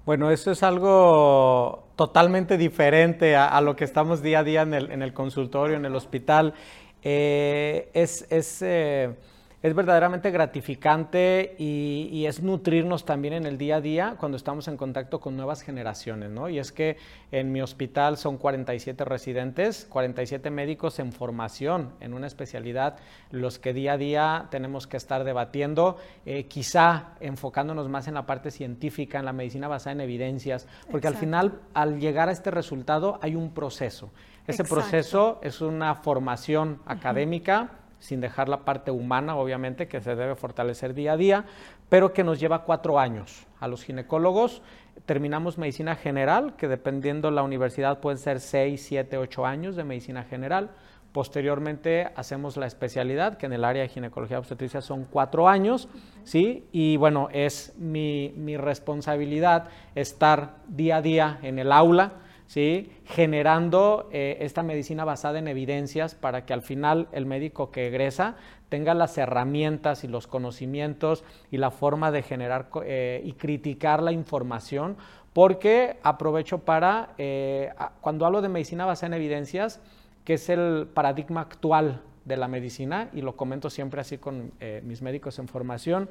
Bueno, 0.08 0.30
eso 0.30 0.50
es 0.50 0.62
algo 0.62 1.90
totalmente 1.94 2.56
diferente 2.56 3.36
a, 3.36 3.60
lo 3.60 3.76
que 3.76 3.84
estamos 3.84 4.22
día 4.22 4.38
a 4.38 4.42
día 4.42 4.62
en 4.62 4.72
el, 4.72 5.12
consultorio, 5.12 5.76
en 5.76 5.84
el 5.84 5.94
hospital. 5.94 6.54
Eh, 7.02 7.90
es, 7.92 8.24
eh, 8.62 9.14
es 9.60 9.74
verdaderamente 9.74 10.30
gratificante 10.30 11.56
y, 11.58 12.26
es 12.26 12.42
nutrirnos 12.42 13.04
también 13.04 13.34
en 13.34 13.46
el 13.46 13.58
día 13.58 13.76
a 13.76 13.80
día 13.80 14.16
cuando 14.18 14.36
estamos 14.36 14.68
en 14.68 14.76
contacto 14.76 15.18
con 15.18 15.36
nuevas 15.36 15.62
generaciones, 15.62 16.30
¿no? 16.30 16.48
Y 16.48 16.58
es 16.58 16.72
que 16.72 16.98
en 17.32 17.50
mi 17.52 17.62
hospital 17.62 18.18
son 18.18 18.36
47 18.36 19.04
residentes, 19.04 19.86
47 19.88 20.50
médicos 20.50 20.98
en 20.98 21.10
formación 21.10 21.92
en 22.00 22.12
una 22.12 22.26
especialidad, 22.26 22.98
los 23.30 23.58
que 23.58 23.72
día 23.72 23.94
a 23.94 23.96
día 23.96 24.48
tenemos 24.50 24.86
que 24.86 24.98
estar 24.98 25.24
debatiendo, 25.24 25.96
eh, 26.26 26.44
quizá 26.44 27.14
enfocándonos 27.20 27.88
más 27.88 28.08
en 28.08 28.14
la 28.14 28.26
parte 28.26 28.50
científica, 28.50 29.18
en 29.18 29.24
la 29.24 29.32
medicina 29.32 29.68
basada 29.68 29.92
en 29.92 30.02
evidencias, 30.02 30.68
porque 30.90 31.08
al 31.08 31.16
final, 31.16 31.60
al 31.72 31.98
llegar 31.98 32.28
a 32.28 32.32
este 32.32 32.50
resultado, 32.50 33.18
hay 33.22 33.34
un 33.34 33.54
proceso. 33.54 34.10
Ese 34.46 34.64
proceso 34.64 35.40
es 35.42 35.60
una 35.60 35.94
formación 35.94 36.80
académica 36.86 37.70
sin 37.98 38.20
dejar 38.20 38.48
la 38.48 38.60
parte 38.60 38.90
humana, 38.90 39.36
obviamente, 39.36 39.88
que 39.88 40.00
se 40.00 40.14
debe 40.14 40.34
fortalecer 40.34 40.94
día 40.94 41.12
a 41.12 41.16
día, 41.16 41.44
pero 41.88 42.12
que 42.12 42.24
nos 42.24 42.38
lleva 42.40 42.64
cuatro 42.64 42.98
años. 42.98 43.46
A 43.60 43.68
los 43.68 43.84
ginecólogos 43.84 44.62
terminamos 45.06 45.58
medicina 45.58 45.96
general, 45.96 46.54
que 46.56 46.68
dependiendo 46.68 47.30
la 47.30 47.42
universidad 47.42 48.00
pueden 48.00 48.18
ser 48.18 48.40
seis, 48.40 48.84
siete, 48.86 49.18
ocho 49.18 49.46
años 49.46 49.76
de 49.76 49.84
medicina 49.84 50.24
general. 50.24 50.70
Posteriormente 51.12 52.10
hacemos 52.16 52.56
la 52.56 52.66
especialidad, 52.66 53.38
que 53.38 53.46
en 53.46 53.54
el 53.54 53.64
área 53.64 53.82
de 53.82 53.88
ginecología 53.88 54.38
obstetricia 54.38 54.82
son 54.82 55.04
cuatro 55.04 55.48
años, 55.48 55.88
¿sí? 56.22 56.68
Y 56.70 56.98
bueno, 56.98 57.28
es 57.32 57.74
mi, 57.78 58.32
mi 58.36 58.56
responsabilidad 58.56 59.68
estar 59.94 60.56
día 60.68 60.98
a 60.98 61.02
día 61.02 61.38
en 61.42 61.58
el 61.58 61.72
aula, 61.72 62.12
¿sí? 62.48 62.90
generando 63.04 64.08
eh, 64.10 64.38
esta 64.40 64.64
medicina 64.64 65.04
basada 65.04 65.38
en 65.38 65.46
evidencias 65.46 66.16
para 66.16 66.44
que 66.44 66.54
al 66.54 66.62
final 66.62 67.06
el 67.12 67.26
médico 67.26 67.70
que 67.70 67.86
egresa 67.86 68.36
tenga 68.70 68.94
las 68.94 69.16
herramientas 69.16 70.02
y 70.02 70.08
los 70.08 70.26
conocimientos 70.26 71.24
y 71.50 71.58
la 71.58 71.70
forma 71.70 72.10
de 72.10 72.22
generar 72.22 72.70
eh, 72.84 73.22
y 73.24 73.34
criticar 73.34 74.02
la 74.02 74.12
información, 74.12 74.96
porque 75.32 75.98
aprovecho 76.02 76.60
para, 76.60 77.14
eh, 77.18 77.70
cuando 78.00 78.26
hablo 78.26 78.42
de 78.42 78.48
medicina 78.48 78.86
basada 78.86 79.08
en 79.08 79.22
evidencias, 79.22 79.80
que 80.24 80.34
es 80.34 80.48
el 80.48 80.88
paradigma 80.92 81.42
actual 81.42 82.02
de 82.24 82.36
la 82.36 82.48
medicina, 82.48 83.08
y 83.14 83.22
lo 83.22 83.36
comento 83.36 83.70
siempre 83.70 84.02
así 84.02 84.18
con 84.18 84.52
mis 84.82 85.00
médicos 85.00 85.38
en 85.38 85.48
formación, 85.48 86.10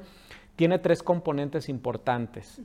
tiene 0.56 0.80
tres 0.80 1.04
componentes 1.04 1.68
importantes. 1.68 2.60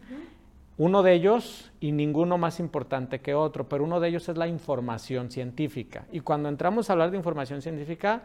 Uno 0.77 1.03
de 1.03 1.13
ellos, 1.13 1.71
y 1.79 1.91
ninguno 1.91 2.37
más 2.37 2.59
importante 2.59 3.21
que 3.21 3.35
otro, 3.35 3.69
pero 3.69 3.83
uno 3.83 3.99
de 3.99 4.09
ellos 4.09 4.27
es 4.29 4.37
la 4.37 4.47
información 4.47 5.29
científica. 5.29 6.05
Y 6.11 6.21
cuando 6.21 6.49
entramos 6.49 6.89
a 6.89 6.93
hablar 6.93 7.11
de 7.11 7.17
información 7.17 7.61
científica, 7.61 8.23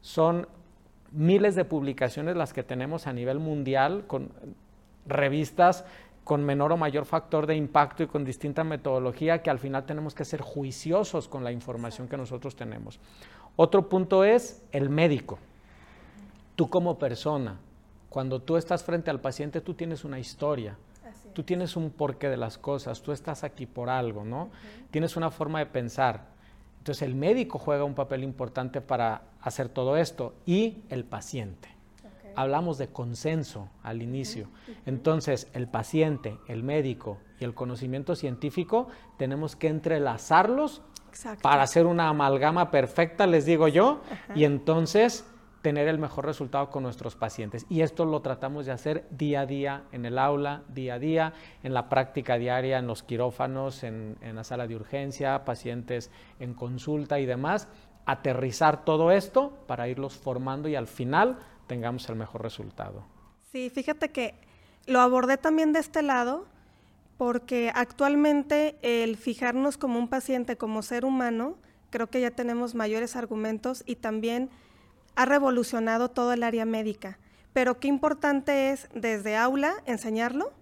son 0.00 0.48
miles 1.12 1.54
de 1.56 1.64
publicaciones 1.64 2.36
las 2.36 2.52
que 2.52 2.62
tenemos 2.62 3.06
a 3.06 3.12
nivel 3.12 3.38
mundial, 3.38 4.04
con 4.06 4.30
revistas 5.06 5.84
con 6.24 6.44
menor 6.44 6.70
o 6.70 6.76
mayor 6.76 7.06
factor 7.06 7.46
de 7.46 7.56
impacto 7.56 8.02
y 8.04 8.06
con 8.06 8.24
distinta 8.24 8.62
metodología, 8.62 9.42
que 9.42 9.50
al 9.50 9.58
final 9.58 9.84
tenemos 9.84 10.14
que 10.14 10.24
ser 10.24 10.40
juiciosos 10.40 11.26
con 11.26 11.42
la 11.42 11.50
información 11.50 12.08
que 12.08 12.16
nosotros 12.16 12.54
tenemos. 12.54 13.00
Otro 13.56 13.88
punto 13.88 14.22
es 14.22 14.62
el 14.70 14.90
médico. 14.90 15.38
Tú 16.54 16.70
como 16.70 16.98
persona, 16.98 17.58
cuando 18.08 18.40
tú 18.40 18.56
estás 18.56 18.84
frente 18.84 19.10
al 19.10 19.20
paciente, 19.20 19.60
tú 19.60 19.74
tienes 19.74 20.04
una 20.04 20.20
historia 20.20 20.76
tú 21.32 21.42
tienes 21.42 21.76
un 21.76 21.90
porqué 21.90 22.28
de 22.28 22.36
las 22.36 22.58
cosas, 22.58 23.02
tú 23.02 23.12
estás 23.12 23.44
aquí 23.44 23.66
por 23.66 23.88
algo, 23.88 24.24
¿no? 24.24 24.50
Tienes 24.90 25.16
una 25.16 25.30
forma 25.30 25.58
de 25.58 25.66
pensar. 25.66 26.26
Entonces 26.78 27.02
el 27.02 27.14
médico 27.14 27.58
juega 27.58 27.84
un 27.84 27.94
papel 27.94 28.24
importante 28.24 28.80
para 28.80 29.22
hacer 29.42 29.68
todo 29.68 29.96
esto 29.96 30.34
y 30.46 30.82
el 30.88 31.04
paciente. 31.04 31.68
hablamos 32.36 32.78
de 32.78 32.88
consenso 32.88 33.68
al 33.82 34.02
inicio. 34.02 34.48
Entonces, 34.86 35.48
el 35.52 35.66
paciente, 35.66 36.38
el 36.46 36.62
médico 36.62 37.18
y 37.40 37.44
el 37.44 37.54
conocimiento 37.54 38.14
científico 38.14 38.88
tenemos 39.18 39.56
que 39.56 39.68
entrelazarlos 39.68 40.80
para 41.42 41.62
hacer 41.62 41.86
una 41.86 42.08
amalgama 42.08 42.70
perfecta, 42.70 43.26
les 43.26 43.44
digo 43.44 43.68
yo, 43.68 44.00
y 44.34 44.44
entonces 44.44 45.24
tener 45.62 45.88
el 45.88 45.98
mejor 45.98 46.24
resultado 46.24 46.70
con 46.70 46.82
nuestros 46.82 47.16
pacientes. 47.16 47.66
Y 47.68 47.82
esto 47.82 48.04
lo 48.04 48.22
tratamos 48.22 48.66
de 48.66 48.72
hacer 48.72 49.06
día 49.10 49.42
a 49.42 49.46
día 49.46 49.84
en 49.92 50.06
el 50.06 50.18
aula, 50.18 50.62
día 50.68 50.94
a 50.94 50.98
día, 50.98 51.32
en 51.62 51.74
la 51.74 51.88
práctica 51.88 52.38
diaria, 52.38 52.78
en 52.78 52.86
los 52.86 53.02
quirófanos, 53.02 53.82
en, 53.82 54.16
la 54.22 54.44
sala 54.44 54.66
de 54.66 54.76
urgencia, 54.76 55.44
pacientes 55.44 56.10
en 56.38 56.54
consulta 56.54 57.20
y 57.20 57.26
demás. 57.26 57.68
Aterrizar 58.06 58.84
todo 58.84 59.10
esto 59.10 59.52
para 59.66 59.88
irlos 59.88 60.14
formando 60.14 60.68
y 60.68 60.76
al 60.76 60.86
final 60.86 61.38
tengamos 61.66 62.08
el 62.08 62.16
mejor 62.16 62.42
resultado. 62.42 63.04
Sí, 63.52 63.70
fíjate 63.70 64.10
que 64.10 64.34
lo 64.86 65.00
abordé 65.00 65.36
también 65.36 65.72
de 65.72 65.80
este 65.80 66.02
lado 66.02 66.46
porque 67.18 67.70
actualmente 67.74 68.78
el 68.80 69.16
fijarnos 69.18 69.76
como 69.76 69.98
un 69.98 70.08
paciente, 70.08 70.56
como 70.56 70.80
ser 70.80 71.04
humano, 71.04 71.58
creo 71.90 72.06
que 72.08 72.20
ya 72.20 72.30
tenemos 72.30 72.74
mayores 72.74 73.14
argumentos 73.14 73.82
y 73.84 73.96
también 73.96 74.48
ha 75.16 75.24
revolucionado 75.24 76.10
todo 76.10 76.32
el 76.32 76.42
área 76.42 76.64
médica. 76.64 77.18
Pero 77.52 77.80
qué 77.80 77.88
importante 77.88 78.70
es 78.70 78.88
desde 78.94 79.36
aula 79.36 79.74
enseñarlo 79.86 80.52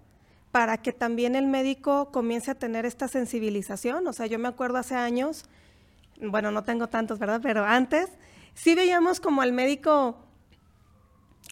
para 0.51 0.77
que 0.77 0.91
también 0.91 1.35
el 1.35 1.47
médico 1.47 2.11
comience 2.11 2.51
a 2.51 2.55
tener 2.55 2.85
esta 2.85 3.07
sensibilización. 3.07 4.07
O 4.07 4.13
sea, 4.13 4.25
yo 4.25 4.39
me 4.39 4.47
acuerdo 4.47 4.77
hace 4.77 4.95
años, 4.95 5.45
bueno, 6.19 6.51
no 6.51 6.63
tengo 6.63 6.87
tantos, 6.87 7.19
¿verdad? 7.19 7.39
Pero 7.43 7.63
antes 7.63 8.09
sí 8.55 8.75
veíamos 8.75 9.19
como 9.19 9.41
al 9.41 9.53
médico 9.53 10.17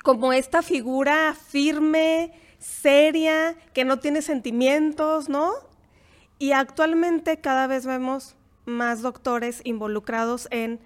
como 0.03 0.33
esta 0.33 0.61
figura 0.61 1.35
firme, 1.35 2.31
seria, 2.59 3.55
que 3.73 3.85
no 3.85 3.99
tiene 3.99 4.21
sentimientos, 4.21 5.29
¿no? 5.29 5.53
Y 6.39 6.51
actualmente 6.51 7.39
cada 7.39 7.67
vez 7.67 7.85
vemos 7.85 8.35
más 8.65 9.01
doctores 9.01 9.61
involucrados 9.63 10.47
en 10.51 10.79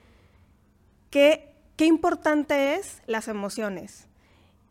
qué, 1.10 1.51
qué 1.82 1.88
importante 1.88 2.76
es 2.76 3.02
las 3.08 3.28
emociones. 3.28 4.08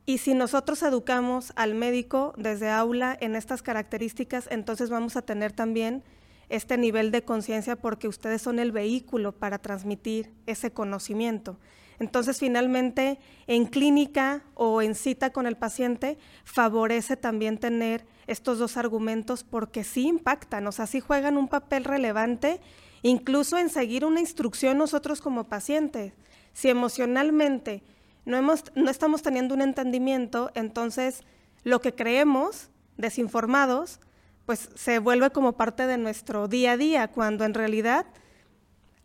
Y 0.07 0.18
si 0.18 0.33
nosotros 0.33 0.81
educamos 0.85 1.53
al 1.57 1.75
médico 1.75 2.35
desde 2.37 2.70
aula 2.70 3.18
en 3.20 3.35
estas 3.35 3.62
características, 3.62 4.46
entonces 4.49 4.90
vamos 4.90 5.16
a 5.16 5.23
tener 5.23 5.51
también 5.51 6.05
este 6.51 6.79
nivel 6.79 7.11
de 7.11 7.25
conciencia 7.25 7.75
porque 7.75 8.07
ustedes 8.07 8.42
son 8.42 8.61
el 8.61 8.70
vehículo 8.70 9.33
para 9.33 9.59
transmitir 9.59 10.31
ese 10.46 10.70
conocimiento. 10.70 11.59
Entonces, 11.99 12.38
finalmente, 12.38 13.18
en 13.49 13.66
clínica 13.66 14.44
o 14.55 14.81
en 14.81 14.94
cita 14.94 15.31
con 15.31 15.49
el 15.49 15.57
paciente, 15.57 16.16
favorece 16.44 17.16
también 17.16 17.59
tener 17.59 18.07
estos 18.29 18.61
dos 18.61 18.77
argumentos 18.77 19.42
porque 19.42 19.83
sí 19.83 20.07
impactan, 20.07 20.64
o 20.64 20.70
sea, 20.70 20.87
sí 20.87 21.01
juegan 21.01 21.38
un 21.38 21.49
papel 21.49 21.83
relevante, 21.83 22.61
incluso 23.03 23.59
en 23.59 23.68
seguir 23.68 24.05
una 24.05 24.20
instrucción 24.20 24.79
nosotros 24.79 25.20
como 25.20 25.49
pacientes. 25.49 26.12
Si 26.52 26.68
emocionalmente 26.68 27.82
no, 28.24 28.36
hemos, 28.36 28.64
no 28.74 28.90
estamos 28.90 29.22
teniendo 29.22 29.54
un 29.54 29.62
entendimiento, 29.62 30.50
entonces 30.54 31.22
lo 31.64 31.80
que 31.80 31.94
creemos, 31.94 32.70
desinformados, 32.96 34.00
pues 34.46 34.70
se 34.74 34.98
vuelve 34.98 35.30
como 35.30 35.52
parte 35.52 35.86
de 35.86 35.98
nuestro 35.98 36.48
día 36.48 36.72
a 36.72 36.76
día, 36.76 37.08
cuando 37.08 37.44
en 37.44 37.54
realidad 37.54 38.06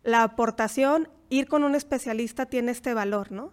la 0.02 0.22
aportación 0.22 1.08
ir 1.28 1.48
con 1.48 1.64
un 1.64 1.74
especialista 1.74 2.46
tiene 2.46 2.72
este 2.72 2.94
valor, 2.94 3.32
¿no? 3.32 3.52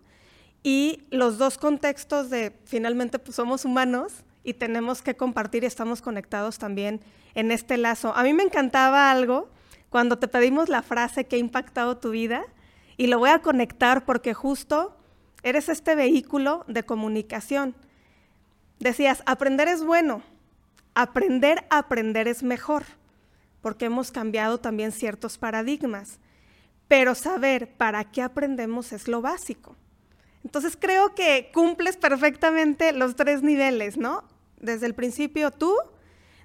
Y 0.63 1.03
los 1.09 1.37
dos 1.37 1.57
contextos 1.57 2.29
de 2.29 2.53
finalmente 2.65 3.19
pues 3.19 3.35
somos 3.35 3.65
humanos 3.65 4.23
y 4.43 4.53
tenemos 4.53 5.01
que 5.01 5.15
compartir 5.15 5.63
y 5.63 5.67
estamos 5.67 6.01
conectados 6.01 6.57
también 6.57 7.01
en 7.33 7.51
este 7.51 7.77
lazo. 7.77 8.15
A 8.15 8.23
mí 8.23 8.33
me 8.33 8.43
encantaba 8.43 9.11
algo 9.11 9.49
cuando 9.89 10.17
te 10.17 10.27
pedimos 10.27 10.69
la 10.69 10.81
frase 10.81 11.25
que 11.25 11.35
ha 11.35 11.39
impactado 11.39 11.97
tu 11.97 12.11
vida 12.11 12.45
y 12.97 13.07
lo 13.07 13.19
voy 13.19 13.29
a 13.29 13.39
conectar 13.39 14.05
porque 14.05 14.33
justo 14.33 14.95
eres 15.43 15.69
este 15.69 15.95
vehículo 15.95 16.63
de 16.67 16.83
comunicación. 16.83 17.75
Decías, 18.79 19.23
aprender 19.25 19.67
es 19.67 19.83
bueno, 19.83 20.21
aprender 20.93 21.65
a 21.69 21.79
aprender 21.79 22.27
es 22.27 22.43
mejor, 22.43 22.83
porque 23.61 23.85
hemos 23.85 24.11
cambiado 24.11 24.59
también 24.59 24.91
ciertos 24.91 25.37
paradigmas 25.37 26.19
pero 26.93 27.15
saber 27.15 27.73
para 27.75 28.03
qué 28.11 28.21
aprendemos 28.21 28.93
es 28.93 29.07
lo 29.07 29.19
básico. 29.19 29.75
Entonces 30.43 30.77
creo 30.79 31.15
que 31.15 31.49
cumples 31.53 31.97
perfectamente 31.97 32.91
los 32.91 33.15
tres 33.15 33.41
niveles, 33.41 33.97
¿no? 33.97 34.23
Desde 34.59 34.85
el 34.85 34.93
principio 34.93 35.49
tú, 35.49 35.75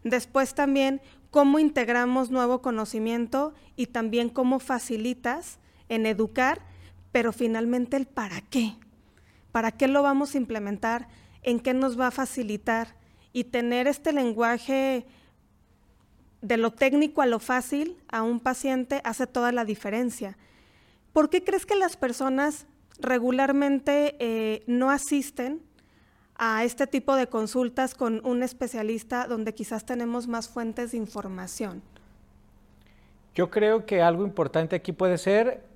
después 0.05 0.55
también 0.55 1.03
cómo 1.31 1.59
integramos 1.59 2.31
nuevo 2.31 2.63
conocimiento 2.63 3.53
y 3.77 3.89
también 3.89 4.31
cómo 4.31 4.59
facilitas 4.59 5.59
en 5.89 6.07
educar, 6.07 6.61
pero 7.13 7.33
finalmente 7.33 7.97
el 7.97 8.07
para 8.07 8.41
qué. 8.41 8.77
¿Para 9.53 9.73
qué 9.73 9.89
lo 9.89 10.03
vamos 10.03 10.35
a 10.35 10.39
implementar? 10.39 11.09
¿En 11.43 11.61
qué 11.61 11.75
nos 11.75 11.99
va 11.99 12.09
a 12.09 12.11
facilitar? 12.11 12.97
Y 13.33 13.45
tener 13.45 13.87
este 13.87 14.13
lenguaje 14.13 15.07
de 16.41 16.57
lo 16.57 16.73
técnico 16.73 17.23
a 17.23 17.27
lo 17.27 17.39
fácil 17.39 17.97
a 18.09 18.23
un 18.23 18.41
paciente 18.41 19.01
hace 19.05 19.27
toda 19.27 19.53
la 19.53 19.65
diferencia. 19.65 20.37
¿Por 21.13 21.31
qué 21.31 21.43
crees 21.43 21.67
que 21.67 21.75
las 21.75 21.97
personas 21.97 22.67
regularmente 23.01 24.17
eh, 24.19 24.63
no 24.67 24.91
asisten 24.91 25.63
a 26.37 26.65
este 26.65 26.87
tipo 26.87 27.17
de 27.17 27.27
consultas 27.27 27.95
con 27.95 28.25
un 28.25 28.43
especialista 28.43 29.27
donde 29.27 29.55
quizás 29.55 29.85
tenemos 29.85 30.29
más 30.29 30.49
fuentes 30.49 30.93
de 30.93 30.99
información? 30.99 31.83
Yo 33.35 33.51
creo 33.51 33.87
que 33.87 34.03
algo 34.03 34.25
importante 34.25 34.77
aquí 34.77 34.93
puede 34.93 35.19
ser 35.19 35.68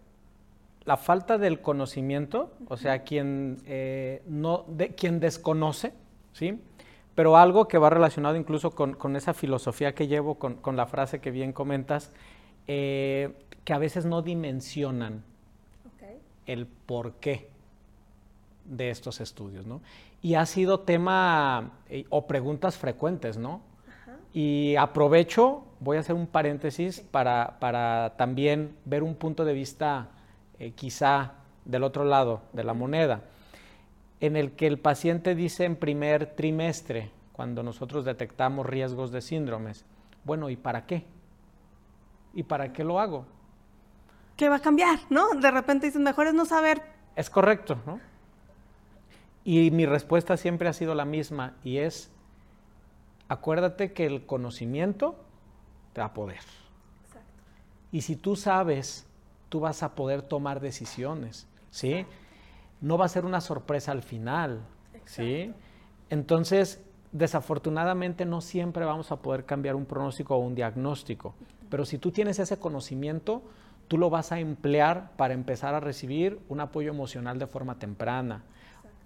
la 0.85 0.97
falta 0.97 1.38
del 1.38 1.61
conocimiento, 1.61 2.53
o 2.68 2.77
sea, 2.77 3.03
quien, 3.05 3.59
eh, 3.66 4.23
no, 4.27 4.64
de, 4.68 4.95
quien 4.95 5.21
desconoce, 5.21 5.92
¿sí? 6.33 6.61
pero 7.14 7.37
algo 7.37 7.68
que 7.68 7.79
va 7.79 7.90
relacionado 7.90 8.37
incluso 8.37 8.71
con, 8.71 9.16
esa 9.16 9.35
filosofía 9.35 9.95
que 9.95 10.07
llevo, 10.07 10.37
con, 10.37 10.77
la 10.77 10.87
frase 10.87 11.21
que 11.21 11.31
bien 11.31 11.53
comentas, 11.53 12.12
eh, 12.66 13.33
que 13.64 13.73
a 13.73 13.79
veces 13.79 14.07
no 14.07 14.23
dimensionan 14.23 15.25
el 16.47 16.66
porqué 16.66 17.49
de 18.64 18.90
estos 18.90 19.21
estudios, 19.21 19.66
¿no? 19.66 19.81
Y 20.23 20.35
ha 20.35 20.47
sido 20.47 20.81
tema 20.81 21.73
eh, 21.88 22.05
o 22.11 22.27
preguntas 22.27 22.77
frecuentes, 22.77 23.37
¿no? 23.37 23.61
Y 24.33 24.77
aprovecho, 24.77 25.64
voy 25.81 25.99
a 25.99 26.01
hacer 26.01 26.14
un 26.14 26.27
paréntesis 26.27 27.01
para, 27.01 28.14
también 28.16 28.75
ver 28.87 29.03
un 29.03 29.14
punto 29.14 29.45
de 29.45 29.53
vista 29.53 30.09
eh, 30.62 30.70
quizá 30.70 31.33
del 31.64 31.83
otro 31.83 32.05
lado 32.05 32.42
de 32.53 32.62
la 32.62 32.72
moneda 32.72 33.25
en 34.20 34.37
el 34.37 34.53
que 34.53 34.68
el 34.68 34.79
paciente 34.79 35.35
dice 35.35 35.64
en 35.64 35.75
primer 35.75 36.37
trimestre, 36.37 37.11
cuando 37.33 37.64
nosotros 37.64 38.05
detectamos 38.05 38.64
riesgos 38.64 39.11
de 39.11 39.22
síndromes, 39.22 39.85
bueno, 40.22 40.51
¿y 40.51 40.57
para 40.57 40.87
qué? 40.87 41.05
¿Y 42.33 42.44
para 42.44 42.72
qué 42.72 42.85
lo 42.85 43.01
hago? 43.01 43.27
¿Qué 44.37 44.48
va 44.48 44.57
a 44.57 44.61
cambiar? 44.61 45.01
¿No? 45.11 45.31
De 45.31 45.51
repente 45.51 45.87
dicen, 45.87 46.05
mejor 46.05 46.29
es 46.29 46.35
no 46.35 46.44
saber. 46.44 46.81
Es 47.16 47.29
correcto, 47.29 47.81
¿no? 47.85 47.98
Y 49.42 49.72
mi 49.72 49.85
respuesta 49.85 50.37
siempre 50.37 50.68
ha 50.68 50.72
sido 50.72 50.94
la 50.94 51.05
misma 51.05 51.57
y 51.64 51.79
es, 51.79 52.12
acuérdate 53.27 53.92
que 53.92 54.07
el 54.07 54.27
conocimiento 54.27 55.16
te 55.92 56.03
da 56.03 56.14
poder. 56.14 56.38
Exacto. 57.05 57.42
Y 57.90 58.03
si 58.03 58.14
tú 58.14 58.37
sabes, 58.37 59.09
tú 59.53 59.61
vas 59.61 59.83
a 59.83 59.95
poder 59.95 60.23
tomar 60.23 60.61
decisiones, 60.61 61.47
¿sí? 61.71 62.07
no 62.81 62.97
va 62.97 63.05
a 63.05 63.09
ser 63.09 63.27
una 63.27 63.43
sorpresa 63.43 63.93
al 63.93 64.03
final, 64.03 64.62
¿sí? 65.05 65.53
Entonces, 66.09 66.83
desafortunadamente 67.12 68.25
no 68.25 68.41
siempre 68.41 68.87
vamos 68.87 69.12
a 69.12 69.17
poder 69.17 69.45
cambiar 69.45 69.75
un 69.75 69.85
pronóstico 69.85 70.37
o 70.37 70.38
un 70.38 70.55
diagnóstico, 70.55 71.35
pero 71.69 71.85
si 71.85 71.99
tú 71.99 72.12
tienes 72.12 72.38
ese 72.38 72.59
conocimiento, 72.59 73.43
tú 73.88 73.99
lo 73.99 74.09
vas 74.09 74.33
a 74.33 74.41
emplear 74.41 75.11
para 75.19 75.35
empezar 75.35 75.75
a 75.75 75.81
recibir 75.81 76.41
un 76.49 76.61
apoyo 76.61 76.88
emocional 76.88 77.38
de 77.38 77.47
forma 77.47 77.79
temprana, 77.79 78.44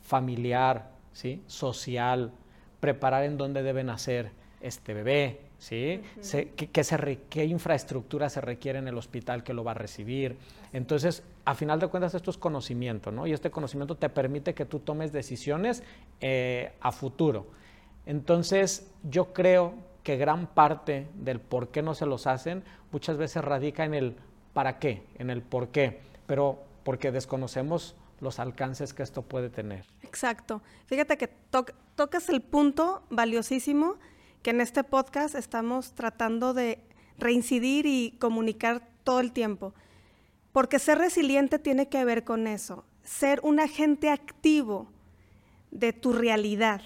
familiar, 0.01 0.93
¿sí? 1.13 1.43
social, 1.49 2.31
preparar 2.79 3.25
en 3.25 3.37
dónde 3.37 3.65
debe 3.65 3.83
nacer 3.83 4.31
este 4.61 4.95
bebé, 4.95 5.41
¿sí? 5.59 6.03
¿Qué, 6.57 7.45
infraestructura 7.45 8.29
se 8.29 8.41
requiere 8.41 8.79
en 8.79 8.89
el 8.89 8.97
hospital 8.97 9.43
que 9.43 9.55
lo 9.55 9.65
va 9.65 9.73
a 9.73 9.75
recibir? 9.75 10.37
Entonces, 10.73 11.23
a 11.45 11.55
final 11.55 11.81
de 11.81 11.89
cuentas, 11.89 12.15
esto 12.15 12.31
es 12.31 12.39
conocimiento, 12.39 13.11
¿no? 13.11 13.27
Y 13.27 13.33
este 13.33 13.51
conocimiento 13.51 13.97
te 13.97 14.09
permite 14.09 14.55
que 14.55 14.65
tú 14.65 14.81
tomes 14.81 15.13
decisiones 15.13 15.83
eh, 16.21 16.73
a 16.81 16.93
futuro. 16.93 17.47
Entonces, 18.05 18.91
yo 19.03 19.33
creo 19.33 19.75
que 20.03 20.17
gran 20.17 20.47
parte 20.47 21.09
del 21.15 21.41
por 21.41 21.69
qué 21.69 21.83
no 21.83 21.95
se 21.95 22.07
los 22.07 22.27
hacen 22.27 22.63
muchas 22.93 23.17
veces 23.17 23.45
radica 23.45 23.85
en 23.85 23.95
el 23.95 24.17
para 24.53 24.79
qué, 24.79 25.03
en 25.19 25.31
el 25.31 25.43
por 25.43 25.69
qué, 25.69 26.01
pero 26.27 26.63
porque 26.85 27.11
desconocemos 27.11 27.97
los 28.21 28.39
alcances 28.39 28.95
que 28.95 29.03
esto 29.03 29.23
puede 29.23 29.51
tener. 29.51 29.85
Exacto. 30.03 30.63
Fíjate 30.87 31.19
que 31.19 31.29
tocas 31.97 32.29
el 32.29 32.41
punto 32.41 33.03
valiosísimo 33.11 33.97
que 34.47 34.51
en 34.51 34.61
este 34.61 34.85
podcast 34.85 35.35
estamos 35.35 35.93
tratando 35.95 36.55
de 36.55 36.79
reincidir 37.19 37.85
y 37.85 38.17
comunicar 38.21 38.89
todo 39.03 39.19
el 39.19 39.33
tiempo. 39.33 39.75
Porque 40.53 40.79
ser 40.79 40.99
resiliente 40.99 41.59
tiene 41.59 41.89
que 41.89 42.05
ver 42.05 42.23
con 42.23 42.47
eso, 42.47 42.85
ser 43.03 43.41
un 43.43 43.59
agente 43.59 44.09
activo 44.09 44.87
de 45.73 45.93
tu 45.93 46.13
realidad. 46.13 46.81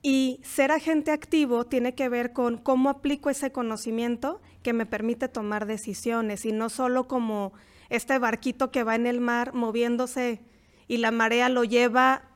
Y 0.00 0.38
ser 0.44 0.70
agente 0.70 1.10
activo 1.10 1.66
tiene 1.66 1.96
que 1.96 2.08
ver 2.08 2.32
con 2.32 2.56
cómo 2.56 2.88
aplico 2.88 3.30
ese 3.30 3.50
conocimiento 3.50 4.40
que 4.62 4.72
me 4.72 4.86
permite 4.86 5.26
tomar 5.26 5.66
decisiones 5.66 6.46
y 6.46 6.52
no 6.52 6.68
solo 6.68 7.08
como 7.08 7.52
este 7.88 8.16
barquito 8.20 8.70
que 8.70 8.84
va 8.84 8.94
en 8.94 9.08
el 9.08 9.20
mar 9.20 9.54
moviéndose 9.54 10.40
y 10.86 10.98
la 10.98 11.10
marea 11.10 11.48
lo 11.48 11.64
lleva 11.64 12.28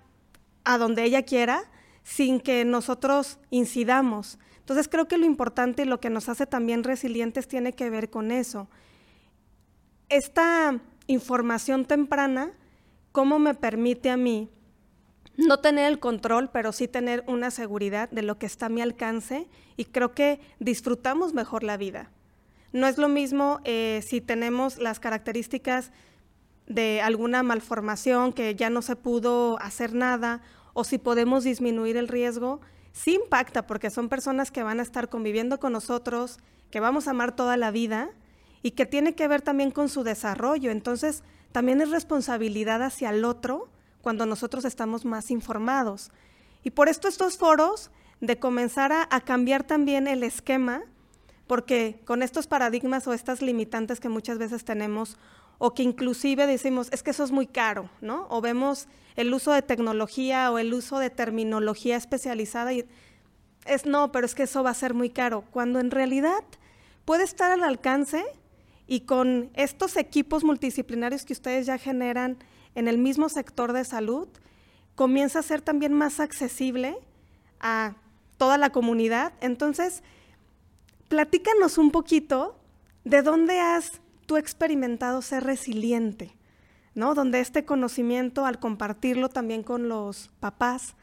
a 0.64 0.76
donde 0.76 1.04
ella 1.04 1.22
quiera 1.22 1.70
sin 2.04 2.38
que 2.38 2.64
nosotros 2.64 3.40
incidamos. 3.50 4.38
Entonces 4.58 4.88
creo 4.88 5.08
que 5.08 5.18
lo 5.18 5.26
importante 5.26 5.82
y 5.82 5.86
lo 5.86 5.98
que 5.98 6.10
nos 6.10 6.28
hace 6.28 6.46
también 6.46 6.84
resilientes 6.84 7.48
tiene 7.48 7.72
que 7.72 7.90
ver 7.90 8.10
con 8.10 8.30
eso. 8.30 8.68
Esta 10.08 10.80
información 11.06 11.84
temprana, 11.84 12.52
¿cómo 13.10 13.38
me 13.38 13.54
permite 13.54 14.10
a 14.10 14.16
mí 14.16 14.48
no 15.36 15.58
tener 15.58 15.90
el 15.90 15.98
control, 15.98 16.50
pero 16.50 16.72
sí 16.72 16.86
tener 16.86 17.24
una 17.26 17.50
seguridad 17.50 18.08
de 18.10 18.22
lo 18.22 18.38
que 18.38 18.46
está 18.46 18.66
a 18.66 18.68
mi 18.68 18.80
alcance 18.80 19.48
y 19.76 19.86
creo 19.86 20.12
que 20.12 20.40
disfrutamos 20.60 21.34
mejor 21.34 21.64
la 21.64 21.76
vida. 21.76 22.10
No 22.72 22.86
es 22.86 22.98
lo 22.98 23.08
mismo 23.08 23.60
eh, 23.64 24.00
si 24.06 24.20
tenemos 24.20 24.78
las 24.78 25.00
características 25.00 25.92
de 26.66 27.02
alguna 27.02 27.42
malformación 27.42 28.32
que 28.32 28.54
ya 28.54 28.70
no 28.70 28.82
se 28.82 28.96
pudo 28.96 29.58
hacer 29.60 29.94
nada 29.94 30.40
o 30.74 30.84
si 30.84 30.98
podemos 30.98 31.44
disminuir 31.44 31.96
el 31.96 32.08
riesgo, 32.08 32.60
sí 32.92 33.14
impacta 33.14 33.66
porque 33.66 33.90
son 33.90 34.08
personas 34.08 34.50
que 34.50 34.62
van 34.62 34.80
a 34.80 34.82
estar 34.82 35.08
conviviendo 35.08 35.58
con 35.58 35.72
nosotros, 35.72 36.38
que 36.70 36.80
vamos 36.80 37.08
a 37.08 37.12
amar 37.12 37.34
toda 37.34 37.56
la 37.56 37.70
vida 37.70 38.10
y 38.62 38.72
que 38.72 38.84
tiene 38.84 39.14
que 39.14 39.28
ver 39.28 39.40
también 39.40 39.70
con 39.70 39.88
su 39.88 40.02
desarrollo. 40.02 40.70
Entonces, 40.70 41.22
también 41.52 41.80
es 41.80 41.90
responsabilidad 41.90 42.82
hacia 42.82 43.10
el 43.10 43.24
otro 43.24 43.68
cuando 44.02 44.26
nosotros 44.26 44.64
estamos 44.64 45.04
más 45.04 45.30
informados. 45.30 46.10
Y 46.62 46.70
por 46.70 46.88
esto 46.88 47.08
estos 47.08 47.38
foros 47.38 47.90
de 48.20 48.38
comenzar 48.38 48.92
a, 48.92 49.08
a 49.10 49.20
cambiar 49.20 49.64
también 49.64 50.08
el 50.08 50.22
esquema, 50.22 50.82
porque 51.46 52.00
con 52.04 52.22
estos 52.22 52.46
paradigmas 52.46 53.06
o 53.06 53.12
estas 53.12 53.42
limitantes 53.42 54.00
que 54.00 54.08
muchas 54.08 54.38
veces 54.38 54.64
tenemos, 54.64 55.16
o 55.58 55.74
que 55.74 55.82
inclusive 55.82 56.46
decimos, 56.46 56.88
es 56.92 57.02
que 57.02 57.10
eso 57.10 57.24
es 57.24 57.30
muy 57.30 57.46
caro, 57.46 57.88
¿no? 58.00 58.26
O 58.30 58.40
vemos 58.40 58.88
el 59.16 59.32
uso 59.32 59.52
de 59.52 59.62
tecnología 59.62 60.50
o 60.50 60.58
el 60.58 60.74
uso 60.74 60.98
de 60.98 61.10
terminología 61.10 61.96
especializada 61.96 62.72
y 62.72 62.84
es 63.66 63.86
no, 63.86 64.12
pero 64.12 64.26
es 64.26 64.34
que 64.34 64.42
eso 64.44 64.62
va 64.62 64.70
a 64.70 64.74
ser 64.74 64.94
muy 64.94 65.10
caro, 65.10 65.44
cuando 65.50 65.80
en 65.80 65.90
realidad 65.90 66.44
puede 67.04 67.24
estar 67.24 67.50
al 67.50 67.62
alcance 67.62 68.24
y 68.86 69.00
con 69.00 69.50
estos 69.54 69.96
equipos 69.96 70.44
multidisciplinarios 70.44 71.24
que 71.24 71.32
ustedes 71.32 71.66
ya 71.66 71.78
generan 71.78 72.38
en 72.74 72.88
el 72.88 72.98
mismo 72.98 73.28
sector 73.28 73.72
de 73.72 73.84
salud, 73.84 74.28
comienza 74.94 75.38
a 75.38 75.42
ser 75.42 75.62
también 75.62 75.92
más 75.92 76.20
accesible 76.20 76.96
a 77.60 77.94
toda 78.36 78.58
la 78.58 78.70
comunidad. 78.70 79.32
Entonces, 79.40 80.02
platícanos 81.08 81.78
un 81.78 81.90
poquito 81.90 82.58
de 83.04 83.22
dónde 83.22 83.60
has 83.60 84.00
tú 84.26 84.36
experimentado 84.36 85.22
ser 85.22 85.44
resiliente, 85.44 86.36
¿no? 86.94 87.14
Donde 87.14 87.40
este 87.40 87.64
conocimiento, 87.64 88.46
al 88.46 88.58
compartirlo 88.58 89.28
también 89.28 89.62
con 89.62 89.88
los 89.88 90.30
papás, 90.40 90.94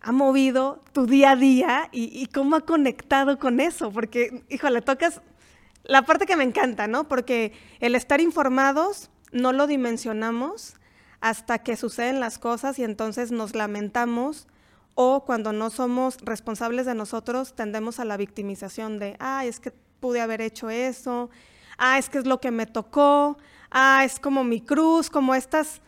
ha 0.00 0.12
movido 0.12 0.82
tu 0.92 1.06
día 1.06 1.32
a 1.32 1.36
día 1.36 1.88
y, 1.90 2.26
cómo 2.26 2.56
ha 2.56 2.60
conectado 2.60 3.38
con 3.38 3.60
eso, 3.60 3.90
porque, 3.90 4.44
híjole, 4.48 4.82
tocas 4.82 5.20
la 5.82 6.02
parte 6.02 6.26
que 6.26 6.36
me 6.36 6.44
encanta, 6.44 6.86
¿no? 6.86 7.08
Porque 7.08 7.52
el 7.80 7.94
estar 7.94 8.20
informados 8.20 9.10
no 9.32 9.52
lo 9.52 9.66
dimensionamos 9.66 10.74
hasta 11.20 11.58
que 11.58 11.76
suceden 11.76 12.20
las 12.20 12.38
cosas 12.38 12.78
y 12.78 12.84
entonces 12.84 13.32
nos 13.32 13.54
lamentamos 13.54 14.46
o 14.94 15.24
cuando 15.24 15.52
no 15.52 15.70
somos 15.70 16.18
responsables 16.22 16.86
de 16.86 16.94
nosotros 16.94 17.54
tendemos 17.54 17.98
a 17.98 18.04
la 18.04 18.16
victimización 18.16 18.98
de, 18.98 19.16
ah, 19.18 19.44
es 19.44 19.60
que 19.60 19.72
pude 20.00 20.20
haber 20.20 20.40
hecho 20.40 20.70
eso, 20.70 21.30
ah, 21.78 21.98
es 21.98 22.08
que 22.08 22.18
es 22.18 22.26
lo 22.26 22.40
que 22.40 22.50
me 22.50 22.66
tocó, 22.66 23.38
ah, 23.70 24.02
es 24.04 24.18
como 24.18 24.44
mi 24.44 24.60
cruz, 24.60 25.10
como 25.10 25.34
estas, 25.34 25.80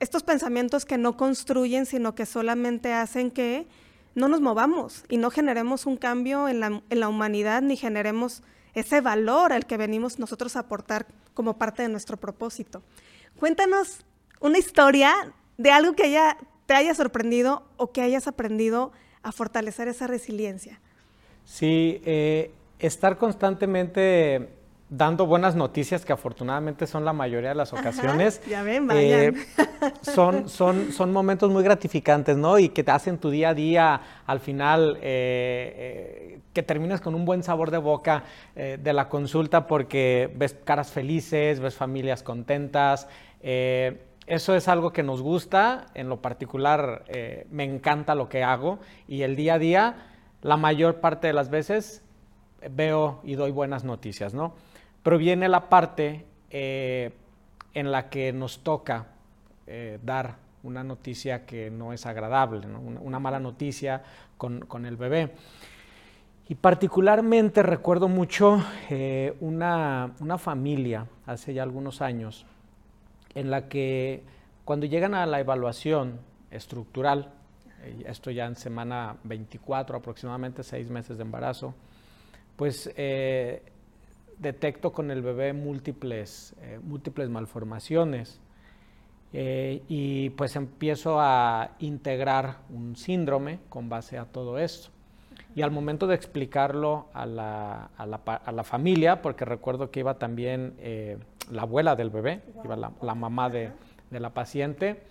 estos 0.00 0.22
pensamientos 0.22 0.84
que 0.84 0.98
no 0.98 1.16
construyen, 1.16 1.86
sino 1.86 2.14
que 2.14 2.26
solamente 2.26 2.92
hacen 2.92 3.30
que 3.30 3.66
no 4.14 4.28
nos 4.28 4.40
movamos 4.40 5.04
y 5.08 5.16
no 5.16 5.30
generemos 5.30 5.86
un 5.86 5.96
cambio 5.96 6.48
en 6.48 6.60
la, 6.60 6.82
en 6.88 7.00
la 7.00 7.08
humanidad 7.08 7.62
ni 7.62 7.76
generemos 7.76 8.42
ese 8.74 9.00
valor 9.00 9.52
al 9.52 9.66
que 9.66 9.76
venimos 9.76 10.18
nosotros 10.18 10.56
a 10.56 10.60
aportar 10.60 11.06
como 11.32 11.58
parte 11.58 11.82
de 11.82 11.88
nuestro 11.88 12.16
propósito. 12.16 12.82
Cuéntanos 13.38 14.04
una 14.40 14.58
historia 14.58 15.12
de 15.58 15.70
algo 15.70 15.94
que 15.94 16.04
haya, 16.04 16.36
te 16.66 16.74
haya 16.74 16.94
sorprendido 16.94 17.64
o 17.76 17.92
que 17.92 18.02
hayas 18.02 18.26
aprendido 18.26 18.92
a 19.22 19.32
fortalecer 19.32 19.88
esa 19.88 20.06
resiliencia. 20.06 20.80
Sí, 21.44 22.00
eh, 22.04 22.52
estar 22.78 23.16
constantemente 23.18 24.48
dando 24.88 25.26
buenas 25.26 25.56
noticias, 25.56 26.04
que 26.04 26.12
afortunadamente 26.12 26.86
son 26.86 27.04
la 27.04 27.12
mayoría 27.12 27.50
de 27.50 27.54
las 27.54 27.72
ocasiones. 27.72 28.40
ya 28.46 28.62
ven, 28.62 28.86
vayan. 28.86 29.02
Eh, 29.02 29.32
son, 30.02 30.48
son, 30.48 30.92
son 30.92 31.12
momentos 31.12 31.50
muy 31.50 31.62
gratificantes, 31.62 32.36
¿no? 32.36 32.58
Y 32.58 32.68
que 32.68 32.84
te 32.84 32.90
hacen 32.90 33.18
tu 33.18 33.30
día 33.30 33.50
a 33.50 33.54
día, 33.54 34.00
al 34.26 34.40
final, 34.40 34.98
eh, 35.00 36.40
que 36.52 36.62
termines 36.62 37.00
con 37.00 37.14
un 37.14 37.24
buen 37.24 37.42
sabor 37.42 37.70
de 37.70 37.78
boca 37.78 38.24
de 38.54 38.92
la 38.92 39.08
consulta 39.08 39.66
porque 39.66 40.32
ves 40.36 40.56
caras 40.64 40.92
felices, 40.92 41.58
ves 41.58 41.74
familias 41.74 42.22
contentas. 42.22 43.08
eso 43.40 44.54
es 44.54 44.68
algo 44.68 44.92
que 44.92 45.02
nos 45.02 45.20
gusta, 45.20 45.86
en 45.94 46.08
lo 46.08 46.22
particular 46.22 47.04
me 47.50 47.64
encanta 47.64 48.14
lo 48.14 48.28
que 48.28 48.44
hago 48.44 48.78
y 49.08 49.22
el 49.22 49.34
día 49.34 49.54
a 49.54 49.58
día, 49.58 49.96
la 50.42 50.56
mayor 50.56 51.00
parte 51.00 51.26
de 51.26 51.32
las 51.32 51.50
veces, 51.50 52.03
veo 52.70 53.20
y 53.24 53.34
doy 53.34 53.50
buenas 53.50 53.84
noticias, 53.84 54.34
¿no? 54.34 54.54
Pero 55.02 55.18
viene 55.18 55.48
la 55.48 55.68
parte 55.68 56.24
eh, 56.50 57.12
en 57.74 57.92
la 57.92 58.08
que 58.08 58.32
nos 58.32 58.60
toca 58.60 59.06
eh, 59.66 59.98
dar 60.02 60.36
una 60.62 60.82
noticia 60.82 61.44
que 61.44 61.70
no 61.70 61.92
es 61.92 62.06
agradable, 62.06 62.66
Una, 62.66 63.18
mala 63.18 63.38
noticia 63.38 64.02
con, 64.38 64.86
el 64.86 64.96
bebé. 64.96 65.32
Y 66.48 66.54
particularmente 66.54 67.62
recuerdo 67.62 68.08
mucho 68.08 68.62
eh, 68.88 69.36
una, 69.40 70.12
una, 70.20 70.38
familia 70.38 71.06
hace 71.26 71.52
ya 71.52 71.62
algunos 71.62 72.00
años 72.00 72.46
en 73.34 73.50
la 73.50 73.68
que 73.68 74.22
cuando 74.64 74.86
llegan 74.86 75.14
a 75.14 75.26
la 75.26 75.40
evaluación 75.40 76.20
estructural, 76.50 77.30
esto 78.06 78.30
ya 78.30 78.46
en 78.46 78.56
semana 78.56 79.16
24, 79.24 79.96
aproximadamente 79.96 80.62
seis 80.62 80.88
meses 80.88 81.18
de 81.18 81.24
embarazo, 81.24 81.74
pues 82.56 82.90
eh, 82.96 83.62
detecto 84.38 84.92
con 84.92 85.10
el 85.10 85.22
bebé 85.22 85.52
múltiples, 85.52 86.54
eh, 86.60 86.78
múltiples 86.82 87.28
malformaciones 87.28 88.40
eh, 89.32 89.82
y 89.88 90.30
pues 90.30 90.54
empiezo 90.56 91.20
a 91.20 91.72
integrar 91.80 92.58
un 92.70 92.96
síndrome 92.96 93.58
con 93.68 93.88
base 93.88 94.18
a 94.18 94.26
todo 94.26 94.58
esto. 94.58 94.90
Y 95.56 95.62
al 95.62 95.70
momento 95.70 96.06
de 96.06 96.16
explicarlo 96.16 97.06
a 97.12 97.26
la, 97.26 97.90
a 97.96 98.06
la, 98.06 98.16
a 98.16 98.52
la 98.52 98.64
familia, 98.64 99.22
porque 99.22 99.44
recuerdo 99.44 99.90
que 99.90 100.00
iba 100.00 100.18
también 100.18 100.74
la 101.48 101.62
abuela 101.62 101.94
del 101.94 102.10
bebé, 102.10 102.42
iba 102.64 102.74
la, 102.74 102.90
la 103.00 103.14
mamá 103.14 103.50
de, 103.50 103.70
de, 104.10 104.18
la 104.18 104.30
paciente, 104.30 105.02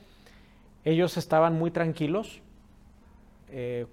ellos 0.83 1.15
estaban 1.15 1.57
muy 1.57 1.71
tranquilos. 1.71 2.41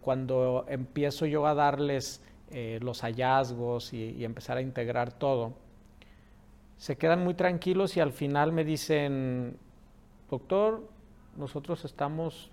cuando 0.00 0.64
empiezo 0.68 1.24
yo 1.26 1.46
a 1.46 1.54
darles 1.54 2.20
eh, 2.50 2.78
los 2.82 3.02
hallazgos 3.02 3.92
y, 3.92 4.24
empezar 4.24 4.56
a 4.56 4.60
integrar 4.60 5.12
todo, 5.12 5.52
se 6.76 6.96
quedan 6.96 7.22
muy 7.22 7.34
tranquilos 7.34 7.96
y 7.96 8.00
al 8.00 8.12
final 8.12 8.52
me 8.52 8.64
dicen, 8.64 9.56
doctor, 10.28 10.88
nosotros 11.36 11.84
estamos 11.84 12.50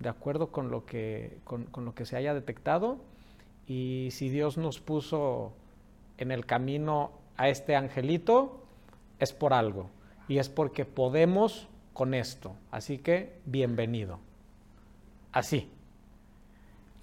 de 0.00 0.08
acuerdo 0.08 0.48
con 0.52 0.70
lo 0.70 0.84
que, 0.84 1.38
con, 1.44 1.68
lo 1.76 1.94
que 1.94 2.04
se 2.04 2.16
haya 2.16 2.34
detectado 2.34 2.98
y 3.66 4.08
si 4.10 4.28
Dios 4.28 4.58
nos 4.58 4.80
puso 4.80 5.52
en 6.18 6.30
el 6.30 6.44
camino 6.44 7.12
a 7.36 7.48
este 7.48 7.76
angelito, 7.76 8.66
es 9.18 9.32
por 9.32 9.54
algo 9.54 9.88
y 10.28 10.38
es 10.38 10.48
porque 10.48 10.84
podemos 10.84 11.68
con 11.94 12.12
esto. 12.12 12.56
Así 12.70 12.98
que 12.98 13.40
bienvenido. 13.46 14.18
Así. 15.32 15.73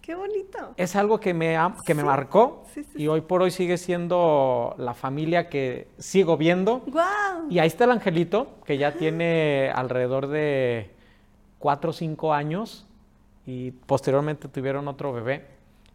Qué 0.02 0.16
bonito. 0.16 0.74
Es 0.78 0.96
algo 0.96 1.20
que 1.20 1.32
me, 1.34 1.56
que 1.86 1.94
me 1.94 2.04
marcó 2.04 2.66
y 2.96 3.08
hoy 3.08 3.22
por 3.22 3.44
hoy 3.44 3.52
sigue 3.52 3.78
siendo 3.78 4.74
la 4.80 4.96
familia 4.96 5.48
que 5.48 5.90
sigo 6.00 6.38
viendo. 6.38 6.80
Wow. 6.88 7.52
Y 7.52 7.60
ahí 7.60 7.68
está 7.68 7.84
el 7.84 7.92
angelito, 7.92 8.48
que 8.66 8.80
ya 8.80 8.94
tiene 8.94 9.72
alrededor 9.74 10.26
de 10.26 10.90
cuatro 11.60 11.92
o 11.92 11.94
cinco 11.94 12.34
años 12.34 12.88
y 13.46 13.72
posteriormente 13.72 14.48
tuvieron 14.48 14.88
otro 14.88 15.14
bebé. 15.14 15.46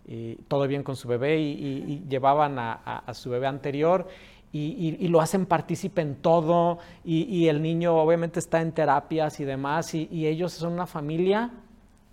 Y 0.06 0.36
todo 0.46 0.68
bien 0.68 0.84
con 0.84 0.94
su 0.94 1.08
bebé 1.08 1.40
y, 1.40 2.04
llevaban 2.08 2.60
a, 2.60 3.02
su 3.12 3.30
bebé 3.30 3.48
anterior 3.48 4.06
y, 4.52 5.08
lo 5.08 5.20
hacen 5.20 5.46
partícipe 5.46 6.00
en 6.00 6.14
todo 6.14 6.78
y, 7.04 7.48
el 7.48 7.60
niño 7.60 7.96
obviamente 7.96 8.38
está 8.38 8.62
en 8.62 8.70
terapias 8.70 9.40
y 9.40 9.44
demás 9.44 9.94
y, 9.94 10.28
ellos 10.28 10.52
son 10.52 10.74
una 10.74 10.86
familia 10.86 11.50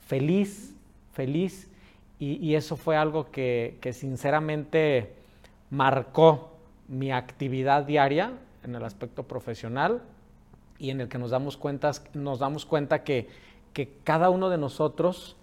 feliz, 0.07 0.75
feliz 1.11 1.69
y, 2.23 2.55
eso 2.55 2.77
fue 2.77 2.95
algo 2.95 3.31
que, 3.31 3.77
sinceramente 3.93 5.13
marcó 5.69 6.51
mi 6.87 7.11
actividad 7.11 7.83
diaria 7.83 8.33
en 8.63 8.75
el 8.75 8.83
aspecto 8.85 9.23
profesional 9.23 10.01
y 10.77 10.91
en 10.91 11.01
el 11.01 11.09
que 11.09 11.17
nos 11.17 11.31
damos, 11.31 11.59
nos 12.13 12.39
damos 12.39 12.65
cuenta 12.65 13.03
que, 13.03 13.27
que 13.73 13.97
cada 14.03 14.29
uno 14.29 14.49
de 14.49 14.57
nosotros 14.57 15.35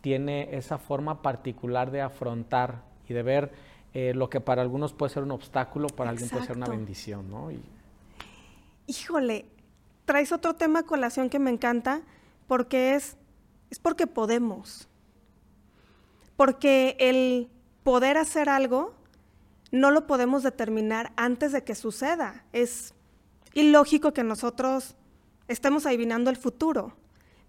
tiene 0.00 0.56
esa 0.56 0.78
forma 0.78 1.22
particular 1.22 1.90
de 1.90 2.00
afrontar 2.00 2.82
y 3.08 3.14
de 3.14 3.22
ver 3.22 3.52
eh, 3.92 4.12
lo 4.14 4.28
que 4.28 4.40
para 4.40 4.62
algunos 4.62 4.92
puede 4.92 5.12
ser 5.12 5.22
un 5.22 5.30
obstáculo, 5.30 5.88
para 5.88 6.10
alguien 6.10 6.28
puede 6.28 6.46
ser 6.46 6.56
una 6.56 6.66
bendición, 6.66 7.30
¿no? 7.30 7.50
Híjole, 8.86 9.46
traes 10.04 10.32
otro 10.32 10.54
tema 10.54 10.80
a 10.80 10.82
colación 10.82 11.30
que 11.30 11.38
me 11.38 11.50
encanta, 11.50 12.02
porque 12.46 12.94
es, 12.94 13.16
es 13.70 13.78
porque 13.78 14.06
podemos. 14.06 14.88
Porque 16.36 16.96
el 16.98 17.48
poder 17.82 18.18
hacer 18.18 18.48
algo 18.48 18.94
no 19.70 19.90
lo 19.90 20.06
podemos 20.06 20.42
determinar 20.42 21.12
antes 21.16 21.52
de 21.52 21.64
que 21.64 21.74
suceda. 21.74 22.44
Es 22.52 22.94
ilógico 23.54 24.12
que 24.12 24.24
nosotros 24.24 24.96
estemos 25.48 25.86
adivinando 25.86 26.30
el 26.30 26.36
futuro. 26.36 26.96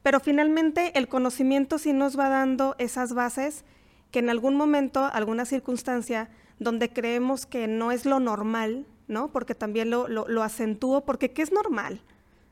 Pero 0.03 0.19
finalmente 0.19 0.97
el 0.97 1.07
conocimiento 1.07 1.79
sí 1.79 1.93
nos 1.93 2.17
va 2.17 2.29
dando 2.29 2.75
esas 2.77 3.13
bases 3.13 3.65
que 4.11 4.19
en 4.19 4.29
algún 4.29 4.55
momento, 4.55 5.03
alguna 5.03 5.45
circunstancia 5.45 6.29
donde 6.59 6.93
creemos 6.93 7.45
que 7.45 7.67
no 7.67 7.91
es 7.91 8.05
lo 8.05 8.19
normal, 8.19 8.85
¿no? 9.07 9.31
Porque 9.31 9.55
también 9.55 9.89
lo, 9.89 10.07
lo, 10.07 10.43
acentúo, 10.43 11.01
porque 11.01 11.31
¿qué 11.31 11.41
es 11.41 11.51
normal? 11.51 12.01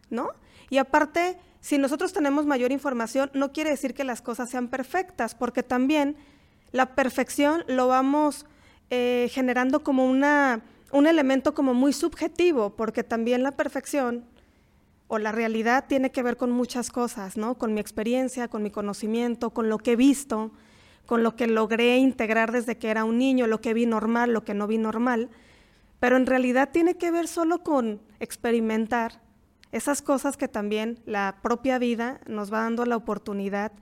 ¿No? 0.09 0.29
Y 0.69 0.77
aparte, 0.77 1.37
si 1.63 1.77
nosotros 1.77 2.11
tenemos 2.11 2.45
mayor 2.45 2.73
información, 2.73 3.31
no 3.33 3.53
quiere 3.53 3.69
decir 3.69 3.93
que 3.93 4.03
las 4.03 4.21
cosas 4.21 4.49
sean 4.49 4.67
perfectas, 4.67 5.33
porque 5.33 5.63
también 5.63 6.17
la 6.73 6.93
perfección 6.93 7.63
lo 7.69 7.87
vamos 7.87 8.45
eh, 8.89 9.29
generando 9.31 9.81
como 9.81 10.05
una, 10.05 10.61
un 10.91 11.07
elemento 11.07 11.53
como 11.53 11.73
muy 11.73 11.93
subjetivo, 11.93 12.71
porque 12.71 13.05
también 13.05 13.43
la 13.43 13.53
perfección 13.53 14.25
o 15.07 15.19
la 15.19 15.31
realidad 15.31 15.85
tiene 15.87 16.11
que 16.11 16.21
ver 16.21 16.35
con 16.35 16.51
muchas 16.51 16.89
cosas, 16.89 17.37
¿no? 17.37 17.57
Con 17.57 17.73
mi 17.73 17.79
experiencia, 17.79 18.49
con 18.49 18.61
mi 18.61 18.69
conocimiento, 18.69 19.51
con 19.51 19.69
lo 19.69 19.77
que 19.77 19.93
he 19.93 19.95
visto, 19.95 20.51
con 21.05 21.23
lo 21.23 21.37
que 21.37 21.47
logré 21.47 21.95
integrar 21.95 22.51
desde 22.51 22.77
que 22.77 22.89
era 22.89 23.05
un 23.05 23.17
niño, 23.17 23.47
lo 23.47 23.61
que 23.61 23.73
vi 23.73 23.85
normal, 23.85 24.33
lo 24.33 24.43
que 24.43 24.53
no 24.53 24.67
vi 24.67 24.79
normal, 24.79 25.29
pero 26.01 26.17
en 26.17 26.25
realidad 26.25 26.71
tiene 26.73 26.95
que 26.95 27.09
ver 27.09 27.29
solo 27.29 27.63
con 27.63 28.01
experimentar 28.19 29.22
esas 29.73 30.01
cosas 30.01 30.37
que 30.37 30.47
también 30.47 30.99
la 31.05 31.39
propia 31.41 31.77
vida 31.79 32.21
nos 32.25 32.53
va 32.53 32.61
dando 32.61 32.85
la 32.85 32.95
oportunidad 32.95 33.73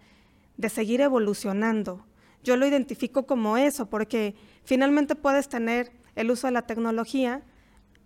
de 0.57 0.69
seguir 0.69 1.01
evolucionando. 1.01 2.05
Yo 2.43 2.57
lo 2.57 2.65
identifico 2.65 3.27
como 3.27 3.57
eso, 3.57 3.89
porque 3.89 4.35
finalmente 4.63 5.15
puedes 5.15 5.47
tener 5.47 5.91
el 6.15 6.31
uso 6.31 6.47
de 6.47 6.53
la 6.53 6.63
tecnología, 6.63 7.43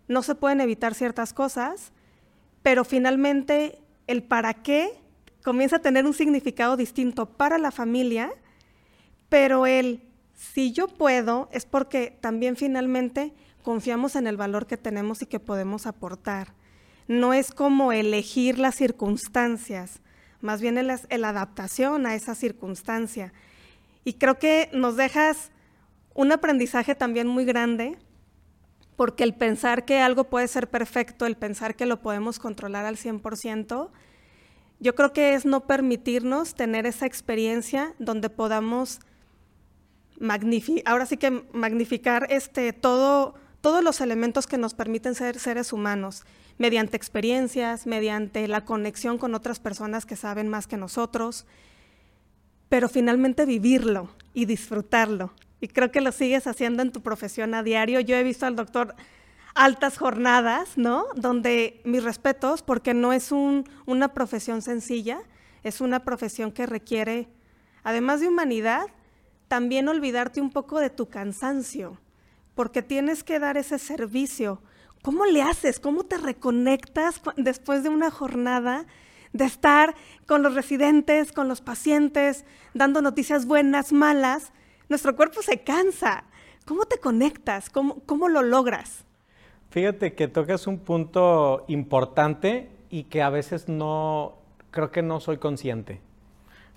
no 0.08 0.22
se 0.22 0.36
pueden 0.36 0.60
evitar 0.60 0.94
ciertas 0.94 1.32
cosas, 1.32 1.94
pero 2.62 2.84
finalmente 2.84 3.80
el 4.08 4.24
para 4.24 4.54
qué 4.54 4.92
comienza 5.44 5.78
a 5.78 5.82
tener 5.82 6.06
un 6.06 6.14
significado 6.14 6.76
distinto 6.76 7.26
para 7.26 7.58
la 7.58 7.72
familia 7.72 8.34
pero 9.30 9.66
el 9.66 10.02
si 10.34 10.72
yo 10.72 10.88
puedo 10.88 11.50
es 11.52 11.66
porque 11.66 12.18
también 12.22 12.56
finalmente 12.56 13.34
confiamos 13.64 14.16
en 14.16 14.28
el 14.28 14.38
valor 14.38 14.68
que 14.68 14.78
tenemos 14.78 15.22
y 15.22 15.26
que 15.26 15.40
podemos 15.40 15.88
aportar. 15.88 16.54
No 17.08 17.34
es 17.34 17.51
como 17.51 17.91
elegir 17.91 18.60
las 18.60 18.76
circunstancias, 18.76 20.01
más 20.41 20.62
bien 20.62 20.78
es 20.78 21.08
la 21.10 21.30
adaptación 21.30 22.06
a 22.06 22.16
esa 22.16 22.36
circunstancia. 22.36 23.34
Y 24.03 24.14
creo 24.14 24.38
que 24.39 24.70
nos 24.74 24.95
dejas 24.95 25.51
un 26.14 26.32
aprendizaje 26.32 26.95
también 26.95 27.28
muy 27.28 27.45
grande, 27.45 27.97
porque 28.95 29.24
el 29.24 29.34
pensar 29.34 29.86
que 29.86 29.99
algo 29.99 30.26
puede 30.26 30.47
ser 30.47 30.70
perfecto, 30.70 31.26
el 31.26 31.36
pensar 31.36 31.76
que 31.76 31.86
lo 31.86 32.01
podemos 32.01 32.39
controlar 32.39 32.86
al 32.86 32.97
100%, 32.97 33.89
yo 34.80 34.95
creo 34.95 35.14
que 35.14 35.34
es 35.34 35.45
no 35.45 35.68
permitirnos 35.68 36.56
tener 36.56 36.86
esa 36.86 37.06
experiencia 37.06 37.93
donde 37.99 38.30
podamos 38.30 38.99
ahora 40.86 41.06
sí 41.06 41.18
que 41.18 41.32
magnificar 41.51 42.28
este, 42.30 42.72
todo, 42.74 43.36
todos 43.62 43.84
los 43.84 43.99
elementos 44.01 44.47
que 44.47 44.58
nos 44.58 44.74
permiten 44.74 45.16
ser 45.16 45.39
seres 45.39 45.74
humanos, 45.74 46.24
mediante 46.58 46.97
experiencias, 46.97 47.86
mediante 47.86 48.47
la 48.47 48.66
conexión 48.66 49.18
con 49.18 49.36
otras 49.36 49.60
personas 49.60 50.06
que 50.06 50.16
saben 50.16 50.47
más 50.47 50.68
que 50.68 50.78
nosotros, 50.78 51.45
pero 52.70 52.89
finalmente 52.89 53.45
vivirlo 53.45 54.10
y 54.34 54.45
disfrutarlo. 54.45 55.34
Y 55.62 55.68
creo 55.68 55.91
que 55.91 56.01
lo 56.01 56.12
sigues 56.12 56.47
haciendo 56.47 56.82
en 56.82 56.91
tu 56.91 57.01
profesión 57.01 57.53
a 57.53 57.64
diario. 57.64 57.99
Yo 57.99 58.16
he 58.16 58.24
visto 58.24 58.45
al 58.45 58.56
doctor 58.56 58.95
altas 59.56 59.97
jornadas, 59.97 60.78
¿no? 60.78 61.06
Donde 61.16 61.82
mis 61.86 62.03
respetos, 62.03 62.62
porque 62.62 62.93
no 62.93 63.14
es 63.14 63.32
una 63.32 64.14
profesión 64.14 64.62
sencilla, 64.62 65.22
es 65.64 65.82
una 65.82 66.03
profesión 66.03 66.51
que 66.51 66.66
requiere, 66.66 67.30
además 67.84 68.20
de 68.20 68.28
humanidad, 68.28 68.86
también 69.47 69.88
olvidarte 69.88 70.41
un 70.41 70.51
poco 70.51 70.80
de 70.80 70.89
tu 70.89 71.08
cansancio, 71.08 71.99
porque 72.53 72.82
tienes 72.82 73.24
que 73.24 73.39
dar 73.39 73.58
ese 73.58 73.80
servicio. 73.80 74.62
¿Cómo 75.06 75.28
le 75.28 75.43
haces? 75.43 75.80
¿Cómo 75.80 76.06
te 76.06 76.18
reconectas 76.18 77.22
después 77.38 77.84
de 77.84 77.89
una 77.89 78.10
jornada 78.10 78.88
de 79.34 79.45
estar 79.45 79.93
con 80.26 80.41
los 80.41 80.56
residentes, 80.56 81.32
con 81.32 81.47
los 81.47 81.62
pacientes, 81.62 82.43
dando 82.74 83.03
noticias 83.03 83.45
buenas, 83.45 83.93
malas? 83.93 84.51
Nuestro 84.89 85.16
cuerpo 85.16 85.43
se 85.43 85.60
cansa. 85.60 86.24
¿Cómo 86.66 86.86
te 86.86 86.97
conectas? 86.97 87.70
¿Cómo, 87.70 88.01
cómo 88.08 88.30
lo 88.30 88.41
logras? 88.41 89.06
Fíjate 89.70 90.16
que 90.16 90.28
tocas 90.28 90.66
un 90.66 90.80
punto 90.80 91.66
importante 91.68 92.72
y 92.89 93.03
que 93.03 93.22
a 93.22 93.30
veces 93.30 93.70
no, 93.70 94.39
creo 94.72 94.89
que 94.89 95.03
no 95.03 95.20
soy 95.20 95.38
consciente 95.38 96.01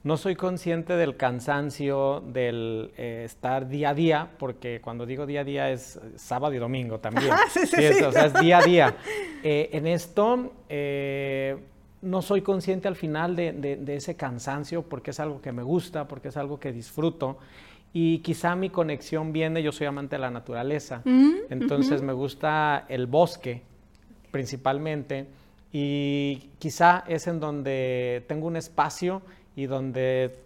no 0.04 0.16
soy 0.16 0.36
consciente 0.36 0.94
del 0.94 1.16
cansancio, 1.16 2.22
del 2.26 2.92
eh, 2.96 3.22
estar 3.24 3.68
día 3.68 3.90
a 3.90 3.94
día, 3.94 4.30
porque 4.38 4.80
cuando 4.80 5.06
digo 5.06 5.26
día 5.26 5.40
a 5.40 5.44
día 5.44 5.70
es 5.70 5.98
sábado 6.16 6.54
y 6.54 6.58
domingo 6.58 6.98
también. 6.98 7.32
Ah, 7.38 7.44
sí, 7.50 7.66
sí, 7.66 7.76
sí, 7.92 8.02
o 8.02 8.12
sea, 8.12 8.26
es 8.26 8.34
día 8.34 8.58
a 8.58 8.62
día. 8.62 8.96
Eh, 9.44 9.70
en 9.72 9.86
esto 9.86 10.52
eh, 10.68 11.56
no 12.02 12.22
soy 12.22 12.42
consciente 12.42 12.88
al 12.88 12.96
final 12.96 13.36
de, 13.36 13.84
ese 13.86 14.16
cansancio 14.16 14.82
porque 14.82 15.12
es 15.12 15.20
algo 15.20 15.40
que 15.40 15.52
me 15.52 15.62
gusta, 15.62 16.08
porque 16.08 16.28
es 16.28 16.36
algo 16.36 16.58
que 16.58 16.72
disfruto. 16.72 17.38
Y 17.92 18.18
quizá 18.18 18.56
mi 18.56 18.68
conexión 18.68 19.32
viene, 19.32 19.62
yo 19.62 19.70
soy 19.70 19.86
amante 19.86 20.16
de 20.16 20.20
la 20.22 20.32
naturaleza, 20.32 21.02
mm, 21.04 21.34
entonces 21.50 22.02
me 22.02 22.12
gusta 22.12 22.84
el 22.88 23.06
bosque 23.06 23.62
principalmente 24.32 25.28
y 25.72 26.50
quizá 26.58 27.04
es 27.06 27.28
en 27.28 27.38
donde 27.38 28.24
tengo 28.26 28.48
un 28.48 28.56
espacio 28.56 29.22
y 29.58 29.66
donde 29.66 30.36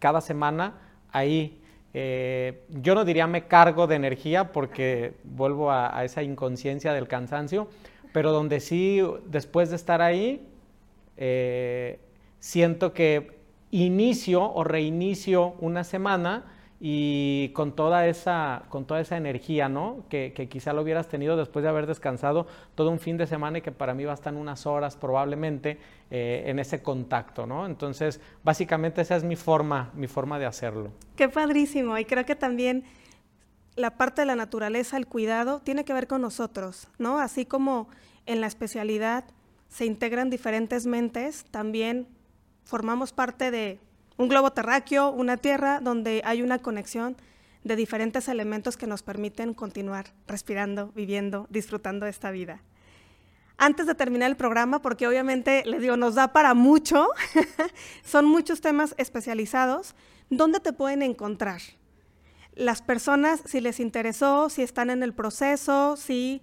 cada 0.00 0.20
semana 0.20 0.74
ahí, 1.12 1.62
eh, 1.94 2.64
yo 2.82 2.96
no 2.96 3.04
diría 3.04 3.28
me 3.28 3.46
cargo 3.46 3.86
de 3.86 3.94
energía 3.94 4.50
porque 4.50 5.14
vuelvo 5.22 5.70
a, 5.70 6.04
esa 6.04 6.24
inconsciencia 6.24 6.92
del 6.92 7.06
cansancio, 7.06 7.68
pero 8.12 8.32
donde 8.32 8.58
sí, 8.58 9.00
después 9.26 9.70
de 9.70 9.76
estar 9.76 10.02
ahí, 10.02 10.44
eh, 11.16 12.00
siento 12.40 12.92
que 12.92 13.38
inicio 13.70 14.42
o 14.42 14.64
reinicio 14.64 15.54
una 15.60 15.84
semana 15.84 16.42
y 16.82 17.50
con 17.50 17.76
toda 17.76 18.06
esa, 18.06 18.62
con 18.70 18.86
toda 18.86 19.00
esa 19.00 19.18
energía, 19.18 19.68
¿no? 19.68 20.04
Que, 20.08 20.32
quizá 20.50 20.72
lo 20.72 20.80
hubieras 20.80 21.08
tenido 21.08 21.36
después 21.36 21.62
de 21.62 21.68
haber 21.68 21.86
descansado 21.86 22.46
todo 22.74 22.90
un 22.90 22.98
fin 22.98 23.18
de 23.18 23.26
semana 23.26 23.58
y 23.58 23.60
que 23.60 23.70
para 23.70 23.92
mí 23.92 24.06
bastan 24.06 24.38
unas 24.38 24.64
horas 24.64 24.96
probablemente 24.96 25.78
eh, 26.10 26.44
en 26.46 26.58
ese 26.58 26.82
contacto, 26.82 27.46
¿no? 27.46 27.66
Entonces, 27.66 28.18
básicamente 28.42 29.02
esa 29.02 29.16
es 29.16 29.24
mi 29.24 29.36
forma, 29.36 29.90
mi 29.94 30.06
forma 30.06 30.38
de 30.38 30.46
hacerlo. 30.46 30.90
Qué 31.16 31.28
padrísimo. 31.28 31.98
Y 31.98 32.06
creo 32.06 32.24
que 32.24 32.34
también 32.34 32.84
la 33.76 33.98
parte 33.98 34.22
de 34.22 34.26
la 34.26 34.36
naturaleza, 34.36 34.96
el 34.96 35.06
cuidado, 35.06 35.60
tiene 35.60 35.84
que 35.84 35.92
ver 35.92 36.06
con 36.06 36.22
nosotros, 36.22 36.88
¿no? 36.96 37.18
Así 37.18 37.44
como 37.44 37.88
en 38.24 38.40
la 38.40 38.46
especialidad 38.46 39.24
se 39.68 39.84
integran 39.84 40.30
diferentes 40.30 40.86
mentes, 40.86 41.44
también 41.50 42.08
formamos 42.64 43.12
parte 43.12 43.50
de 43.50 43.80
un 44.20 44.28
globo 44.28 44.50
terráqueo, 44.50 45.08
una 45.08 45.38
Tierra 45.38 45.80
donde 45.80 46.20
hay 46.26 46.42
una 46.42 46.58
conexión 46.58 47.16
de 47.64 47.74
diferentes 47.74 48.28
elementos 48.28 48.76
que 48.76 48.86
nos 48.86 49.02
permiten 49.02 49.54
continuar 49.54 50.12
respirando, 50.26 50.92
viviendo, 50.94 51.46
disfrutando 51.48 52.04
de 52.04 52.10
esta 52.10 52.30
vida. 52.30 52.60
Antes 53.56 53.86
de 53.86 53.94
terminar 53.94 54.28
el 54.28 54.36
programa, 54.36 54.82
porque 54.82 55.08
obviamente 55.08 55.62
les 55.64 55.80
digo, 55.80 55.96
nos 55.96 56.16
da 56.16 56.34
para 56.34 56.52
mucho, 56.52 57.08
son 58.04 58.26
muchos 58.26 58.60
temas 58.60 58.94
especializados, 58.98 59.94
¿dónde 60.28 60.60
te 60.60 60.74
pueden 60.74 61.00
encontrar? 61.00 61.62
Las 62.52 62.82
personas, 62.82 63.40
si 63.46 63.62
les 63.62 63.80
interesó, 63.80 64.50
si 64.50 64.60
están 64.60 64.90
en 64.90 65.02
el 65.02 65.14
proceso, 65.14 65.96
si 65.96 66.42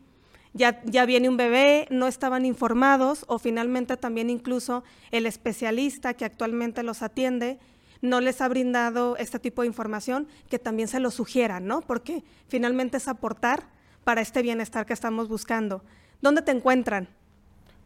ya, 0.57 1.05
viene 1.05 1.29
un 1.29 1.37
bebé, 1.37 1.87
no 1.89 2.07
estaban 2.07 2.45
informados 2.45 3.23
o 3.27 3.39
finalmente 3.39 3.95
también 3.97 4.29
incluso 4.29 4.83
el 5.11 5.25
especialista 5.25 6.13
que 6.13 6.25
actualmente 6.25 6.83
los 6.83 7.01
atiende 7.01 7.59
no 8.01 8.21
les 8.21 8.41
ha 8.41 8.47
brindado 8.47 9.17
este 9.17 9.39
tipo 9.39 9.61
de 9.61 9.67
información, 9.67 10.27
que 10.49 10.59
también 10.59 10.87
se 10.87 10.99
lo 10.99 11.09
sugieran, 11.09 11.65
¿no? 11.65 11.81
Porque 11.81 12.23
finalmente 12.47 12.97
es 12.97 13.07
aportar 13.07 13.63
para 14.03 14.21
este 14.21 14.43
bienestar 14.43 14.85
que 14.85 14.93
estamos 14.93 15.27
buscando. 15.27 15.83
¿Dónde 16.21 16.43
te 16.43 16.51
encuentran? 16.51 17.07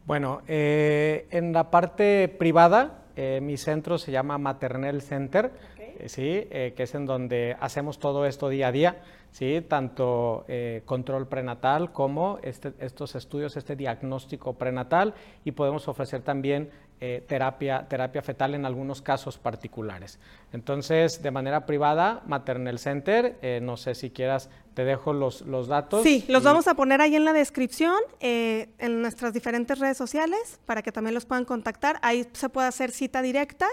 Bueno, 0.06 0.42
eh, 0.48 1.28
en 1.32 1.54
la 1.54 1.72
parte 1.72 2.28
privada, 2.28 3.06
eh, 3.16 3.40
mi 3.42 3.56
centro 3.56 3.98
se 3.98 4.12
llama 4.12 4.38
Maternel 4.38 5.02
Center, 5.02 5.52
eh, 6.06 6.10
¿sí? 6.10 6.48
que 6.76 6.84
es 6.84 6.96
en 6.96 7.06
donde 7.06 7.56
hacemos 7.60 8.00
todo 8.00 8.26
esto 8.26 8.50
día 8.50 8.68
a 8.68 8.72
día. 8.72 9.02
¿sí? 9.32 9.62
tanto 9.68 10.46
eh, 10.48 10.84
control 10.86 11.28
prenatal 11.28 11.92
como 11.92 12.40
este, 12.44 12.74
estos 12.80 13.16
estudios, 13.16 13.58
este 13.58 13.76
diagnóstico 13.76 14.54
prenatal 14.54 15.14
y 15.44 15.52
podemos 15.52 15.88
ofrecer 15.88 16.22
también 16.22 16.70
eh, 17.04 17.24
terapia, 17.28 17.88
terapia 17.90 18.22
fetal 18.22 18.54
en 18.54 18.66
algunos 18.66 19.02
casos 19.02 19.40
particulares. 19.40 20.20
Entonces, 20.54 21.24
de 21.24 21.32
manera 21.32 21.66
privada, 21.66 22.22
Maternal 22.28 22.78
Center, 22.78 23.40
eh, 23.42 23.60
no 23.60 23.76
sé 23.76 23.96
si 23.96 24.12
quieras, 24.12 24.52
te 24.76 24.86
dejo 24.86 25.12
los, 25.12 25.42
los 25.42 25.68
datos. 25.68 26.04
Sí, 26.04 26.26
los 26.28 26.44
vamos 26.44 26.68
a 26.68 26.76
poner 26.76 27.02
ahí 27.02 27.16
en 27.16 27.26
la 27.26 27.34
descripción, 27.34 27.98
en 28.20 29.02
nuestras 29.02 29.34
diferentes 29.34 29.80
redes 29.80 29.98
sociales, 29.98 30.60
para 30.68 30.84
que 30.84 30.92
también 30.92 31.16
los 31.16 31.26
puedan 31.26 31.44
contactar. 31.44 31.98
Ahí 32.04 32.28
se 32.34 32.50
puede 32.50 32.68
hacer 32.68 32.92
cita 32.92 33.24
directa 33.24 33.68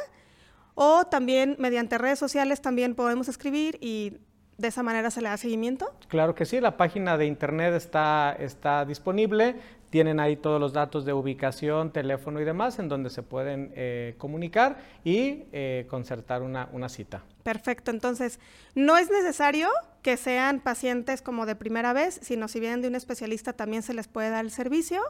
o 0.81 1.05
también 1.07 1.57
mediante 1.59 1.99
redes 1.99 2.21
sociales 2.21 2.63
también 2.63 2.95
podemos 2.95 3.27
escribir 3.27 3.79
y 3.81 4.19
de 4.59 4.69
esa 4.69 4.85
manera 4.85 5.11
se 5.11 5.21
le 5.21 5.29
da 5.29 5.37
seguimiento? 5.37 5.93
Claro 6.07 6.37
que 6.37 6.45
sí, 6.45 6.61
la 6.61 6.77
página 6.77 7.19
de 7.19 7.27
internet 7.27 7.75
está, 7.75 8.37
está 8.39 8.85
disponible, 8.85 9.57
tienen 9.91 10.21
ahí 10.21 10.37
todos 10.37 10.61
los 10.61 10.73
datos 10.73 11.05
de 11.05 11.13
ubicación, 11.13 11.93
teléfono 11.93 12.41
y 12.41 12.45
demás 12.45 12.79
en 12.79 12.89
donde 12.89 13.11
se 13.11 13.25
pueden 13.25 13.73
eh, 13.75 14.15
comunicar 14.19 14.79
y 15.03 15.47
eh, 15.51 15.85
concertar 15.91 16.43
una, 16.43 16.69
una 16.71 16.89
cita. 16.89 17.25
Perfecto, 17.43 17.91
entonces 17.91 18.39
no 18.77 18.97
es 18.97 19.11
necesario 19.11 19.69
que 20.03 20.17
sean 20.17 20.61
pacientes 20.61 21.23
como 21.23 21.45
de 21.45 21.57
primera 21.57 21.93
vez, 21.93 22.21
sino 22.23 22.47
si 22.47 22.61
vienen 22.61 22.83
de 22.83 22.89
un 22.89 22.95
especialista 22.95 23.53
también 23.53 23.83
se 23.83 23.95
les 23.95 24.07
puede 24.07 24.31
dar 24.31 24.45
el 24.45 24.53
servicio 24.53 25.03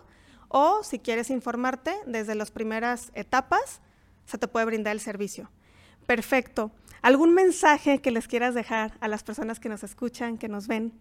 o 0.48 0.82
si 0.82 0.98
quieres 0.98 1.28
informarte 1.28 1.94
desde 2.06 2.34
las 2.34 2.50
primeras 2.50 3.10
etapas, 3.12 3.82
se 4.24 4.38
te 4.38 4.48
puede 4.48 4.64
brindar 4.64 4.94
el 4.94 5.00
servicio. 5.00 5.50
Perfecto. 6.08 6.70
¿Algún 7.02 7.34
mensaje 7.34 7.98
que 7.98 8.10
les 8.10 8.28
quieras 8.28 8.54
dejar 8.54 8.92
a 9.00 9.08
las 9.08 9.22
personas 9.22 9.60
que 9.60 9.68
nos 9.68 9.84
escuchan, 9.84 10.38
que 10.38 10.48
nos 10.48 10.66
ven? 10.66 10.94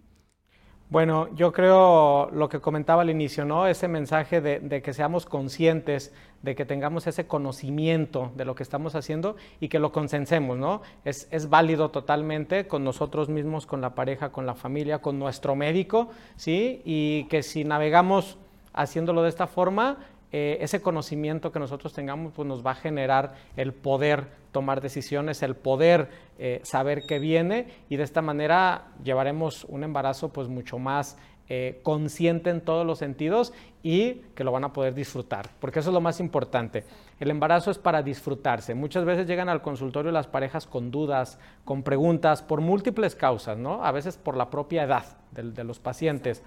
Bueno, 0.89 1.34
yo 1.34 1.53
creo 1.53 2.30
lo 2.32 2.49
que 2.49 2.60
comentaba 2.60 3.03
al 3.03 3.10
inicio, 3.10 3.45
¿no? 3.45 3.68
Ese 3.68 3.88
mensaje 3.88 4.41
de, 4.41 4.82
que 4.82 4.93
seamos 4.93 5.26
conscientes, 5.26 6.14
de 6.41 6.55
que 6.55 6.66
tengamos 6.66 7.08
ese 7.08 7.26
conocimiento 7.26 8.34
de 8.36 8.43
lo 8.43 8.53
que 8.55 8.64
estamos 8.64 8.95
haciendo 8.95 9.38
y 9.62 9.70
que 9.70 9.80
lo 9.80 9.93
consensemos, 9.93 10.58
¿no? 10.58 10.82
Es, 11.05 11.30
es, 11.32 11.49
válido 11.49 11.89
totalmente 11.89 12.68
con 12.68 12.84
nosotros 12.84 13.30
mismos, 13.30 13.66
con 13.66 13.80
la 13.80 13.95
pareja, 13.95 14.34
con 14.34 14.45
la 14.45 14.55
familia, 14.55 14.99
con 14.99 15.20
nuestro 15.20 15.55
médico, 15.55 16.10
¿sí? 16.36 16.82
Y 16.84 17.28
que 17.30 17.43
si 17.43 17.64
navegamos 17.64 18.38
haciéndolo 18.74 19.24
de 19.24 19.30
esta 19.30 19.47
forma, 19.47 19.99
eh, 20.32 20.58
ese 20.60 20.82
conocimiento 20.82 21.54
que 21.54 21.60
nosotros 21.60 21.94
tengamos 21.94 22.34
pues 22.34 22.46
nos 22.46 22.66
va 22.66 22.72
a 22.72 22.76
generar 22.76 23.36
el 23.56 23.74
poder 23.74 24.28
tomar 24.52 24.82
decisiones, 24.82 25.42
el 25.42 25.56
poder 25.56 26.10
eh, 26.38 26.60
saber 26.64 27.04
qué 27.08 27.18
viene 27.18 27.68
y 27.90 27.96
de 27.96 28.04
esta 28.04 28.22
manera 28.22 28.88
llevaremos 29.04 29.64
un 29.66 29.86
embarazo 29.86 30.30
pues 30.30 30.50
mucho 30.50 30.80
más 30.80 31.18
eh, 31.48 31.80
consciente 31.82 32.50
en 32.50 32.60
todos 32.60 32.86
los 32.86 33.00
sentidos 33.00 33.54
y 33.82 34.16
que 34.36 34.44
lo 34.44 34.52
van 34.52 34.66
a 34.66 34.74
poder 34.74 34.94
disfrutar, 34.94 35.50
porque 35.62 35.80
eso 35.80 35.92
es 35.92 35.94
lo 35.94 36.02
más 36.02 36.20
importante. 36.20 36.84
El 37.22 37.30
embarazo 37.30 37.72
es 37.72 37.78
para 37.78 38.04
disfrutarse. 38.04 38.76
Muchas 38.76 39.06
veces 39.06 39.28
llegan 39.28 39.48
al 39.48 39.62
consultorio 39.62 40.12
las 40.12 40.28
parejas 40.28 40.68
con 40.68 40.92
dudas, 40.92 41.40
con 41.64 41.84
preguntas, 41.84 42.42
por 42.42 42.60
múltiples 42.60 43.16
causas, 43.16 43.58
¿no? 43.58 43.82
A 43.86 43.94
veces 43.94 44.18
por 44.18 44.36
la 44.36 44.50
propia 44.50 44.84
edad 44.84 45.06
de 45.32 45.64
los 45.64 45.80
pacientes. 45.80 46.44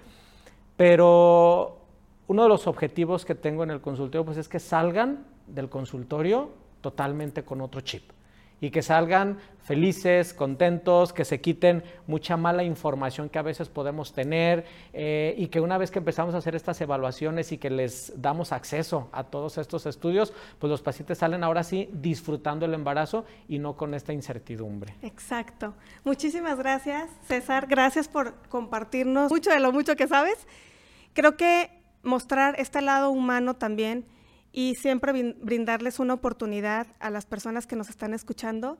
Pero 0.77 1.80
uno 2.31 2.43
de 2.43 2.47
los 2.47 2.65
objetivos 2.65 3.25
que 3.25 3.35
tengo 3.35 3.61
en 3.61 3.71
el 3.71 3.81
consultorio 3.81 4.23
pues 4.23 4.37
es 4.37 4.47
que 4.47 4.61
salgan 4.61 5.25
del 5.47 5.67
consultorio 5.67 6.51
totalmente 6.79 7.43
con 7.43 7.59
otro 7.59 7.81
chip 7.81 8.03
y 8.61 8.71
que 8.71 8.81
salgan 8.81 9.37
felices, 9.65 10.33
contentos, 10.33 11.11
que 11.11 11.25
se 11.25 11.41
quiten 11.41 11.83
mucha 12.07 12.37
mala 12.37 12.63
información 12.63 13.27
que 13.27 13.37
a 13.37 13.41
veces 13.41 13.67
podemos 13.67 14.13
tener 14.13 14.63
eh, 14.93 15.35
y 15.37 15.47
que 15.47 15.59
una 15.59 15.77
vez 15.77 15.91
que 15.91 15.99
empezamos 15.99 16.33
a 16.33 16.37
hacer 16.37 16.55
estas 16.55 16.79
evaluaciones 16.79 17.51
y 17.51 17.57
que 17.57 17.69
les 17.69 18.13
damos 18.15 18.53
acceso 18.53 19.09
a 19.11 19.25
todos 19.25 19.57
estos 19.57 19.85
estudios, 19.85 20.31
pues 20.57 20.71
los 20.71 20.81
pacientes 20.81 21.17
salen 21.17 21.43
ahora 21.43 21.65
sí 21.65 21.89
disfrutando 21.91 22.65
el 22.65 22.73
embarazo 22.73 23.25
y 23.49 23.59
no 23.59 23.75
con 23.75 23.93
esta 23.93 24.13
incertidumbre. 24.13 24.93
Exacto. 25.01 25.73
Muchísimas 26.05 26.57
gracias, 26.57 27.09
César. 27.27 27.67
Gracias 27.67 28.07
por 28.07 28.35
compartirnos 28.47 29.29
mucho 29.29 29.49
de 29.49 29.59
lo 29.59 29.73
mucho 29.73 29.97
que 29.97 30.07
sabes. 30.07 30.47
Creo 31.13 31.35
que 31.35 31.80
mostrar 32.03 32.55
este 32.59 32.81
lado 32.81 33.11
humano 33.11 33.55
también 33.55 34.05
y 34.51 34.75
siempre 34.75 35.33
brindarles 35.41 35.99
una 35.99 36.13
oportunidad 36.13 36.87
a 36.99 37.09
las 37.09 37.25
personas 37.25 37.67
que 37.67 37.75
nos 37.75 37.89
están 37.89 38.13
escuchando 38.13 38.77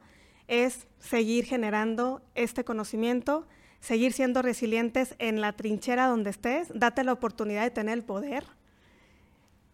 es 0.47 0.87
seguir 0.99 1.45
generando 1.45 2.21
este 2.35 2.63
conocimiento, 2.63 3.47
seguir 3.79 4.11
siendo 4.11 4.41
resilientes 4.41 5.15
en 5.17 5.39
la 5.39 5.53
trinchera 5.53 6.07
donde 6.07 6.29
estés, 6.29 6.67
date 6.73 7.03
la 7.03 7.13
oportunidad 7.13 7.63
de 7.63 7.71
tener 7.71 7.93
el 7.93 8.03
poder, 8.03 8.45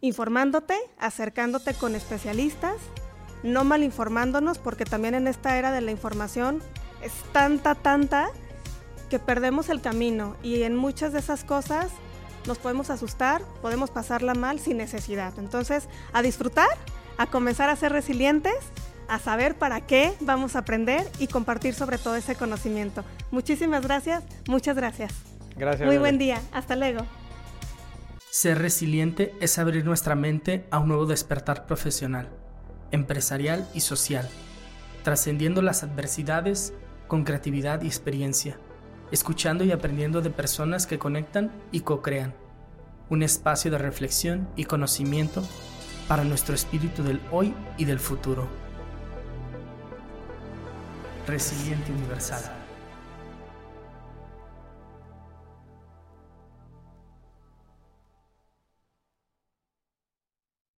informándote, 0.01 0.75
acercándote 0.99 1.73
con 1.73 1.95
especialistas, 1.95 2.75
no 3.43 3.63
mal 3.63 3.83
informándonos, 3.83 4.59
porque 4.59 4.85
también 4.85 5.15
en 5.15 5.27
esta 5.27 5.57
era 5.57 5.71
de 5.71 5.81
la 5.81 5.91
información 5.91 6.61
es 7.01 7.13
tanta, 7.31 7.75
tanta, 7.75 8.29
que 9.09 9.19
perdemos 9.19 9.69
el 9.69 9.81
camino 9.81 10.35
y 10.43 10.63
en 10.63 10.75
muchas 10.75 11.13
de 11.13 11.19
esas 11.19 11.43
cosas 11.43 11.91
nos 12.47 12.57
podemos 12.57 12.89
asustar, 12.89 13.41
podemos 13.61 13.91
pasarla 13.91 14.33
mal 14.33 14.59
sin 14.59 14.77
necesidad. 14.77 15.33
Entonces, 15.37 15.87
a 16.13 16.21
disfrutar, 16.21 16.69
a 17.17 17.27
comenzar 17.27 17.69
a 17.69 17.75
ser 17.75 17.91
resilientes, 17.91 18.55
a 19.07 19.19
saber 19.19 19.55
para 19.55 19.81
qué 19.81 20.13
vamos 20.21 20.55
a 20.55 20.59
aprender 20.59 21.05
y 21.19 21.27
compartir 21.27 21.73
sobre 21.73 21.97
todo 21.97 22.15
ese 22.15 22.35
conocimiento. 22.35 23.03
Muchísimas 23.31 23.83
gracias, 23.83 24.23
muchas 24.47 24.75
gracias. 24.75 25.13
Gracias. 25.55 25.87
Muy 25.87 25.97
buen 25.97 26.17
día, 26.17 26.41
hasta 26.51 26.75
luego. 26.75 27.05
Ser 28.29 28.59
resiliente 28.59 29.33
es 29.39 29.57
abrir 29.57 29.85
nuestra 29.85 30.15
mente 30.15 30.65
a 30.69 30.79
un 30.79 30.89
nuevo 30.89 31.05
despertar 31.05 31.65
profesional, 31.65 32.29
empresarial 32.91 33.67
y 33.73 33.79
social, 33.79 34.29
trascendiendo 35.03 35.61
las 35.61 35.83
adversidades 35.83 36.73
con 37.07 37.23
creatividad 37.23 37.81
y 37.81 37.87
experiencia 37.87 38.59
escuchando 39.11 39.63
y 39.63 39.71
aprendiendo 39.71 40.21
de 40.21 40.29
personas 40.29 40.87
que 40.87 40.99
conectan 40.99 41.51
y 41.71 41.81
co-crean. 41.81 42.33
Un 43.09 43.23
espacio 43.23 43.71
de 43.71 43.77
reflexión 43.77 44.47
y 44.55 44.65
conocimiento 44.65 45.43
para 46.07 46.23
nuestro 46.23 46.55
espíritu 46.55 47.03
del 47.03 47.21
hoy 47.31 47.53
y 47.77 47.85
del 47.85 47.99
futuro. 47.99 48.47
Resiliente 51.27 51.91
Universal. 51.91 52.56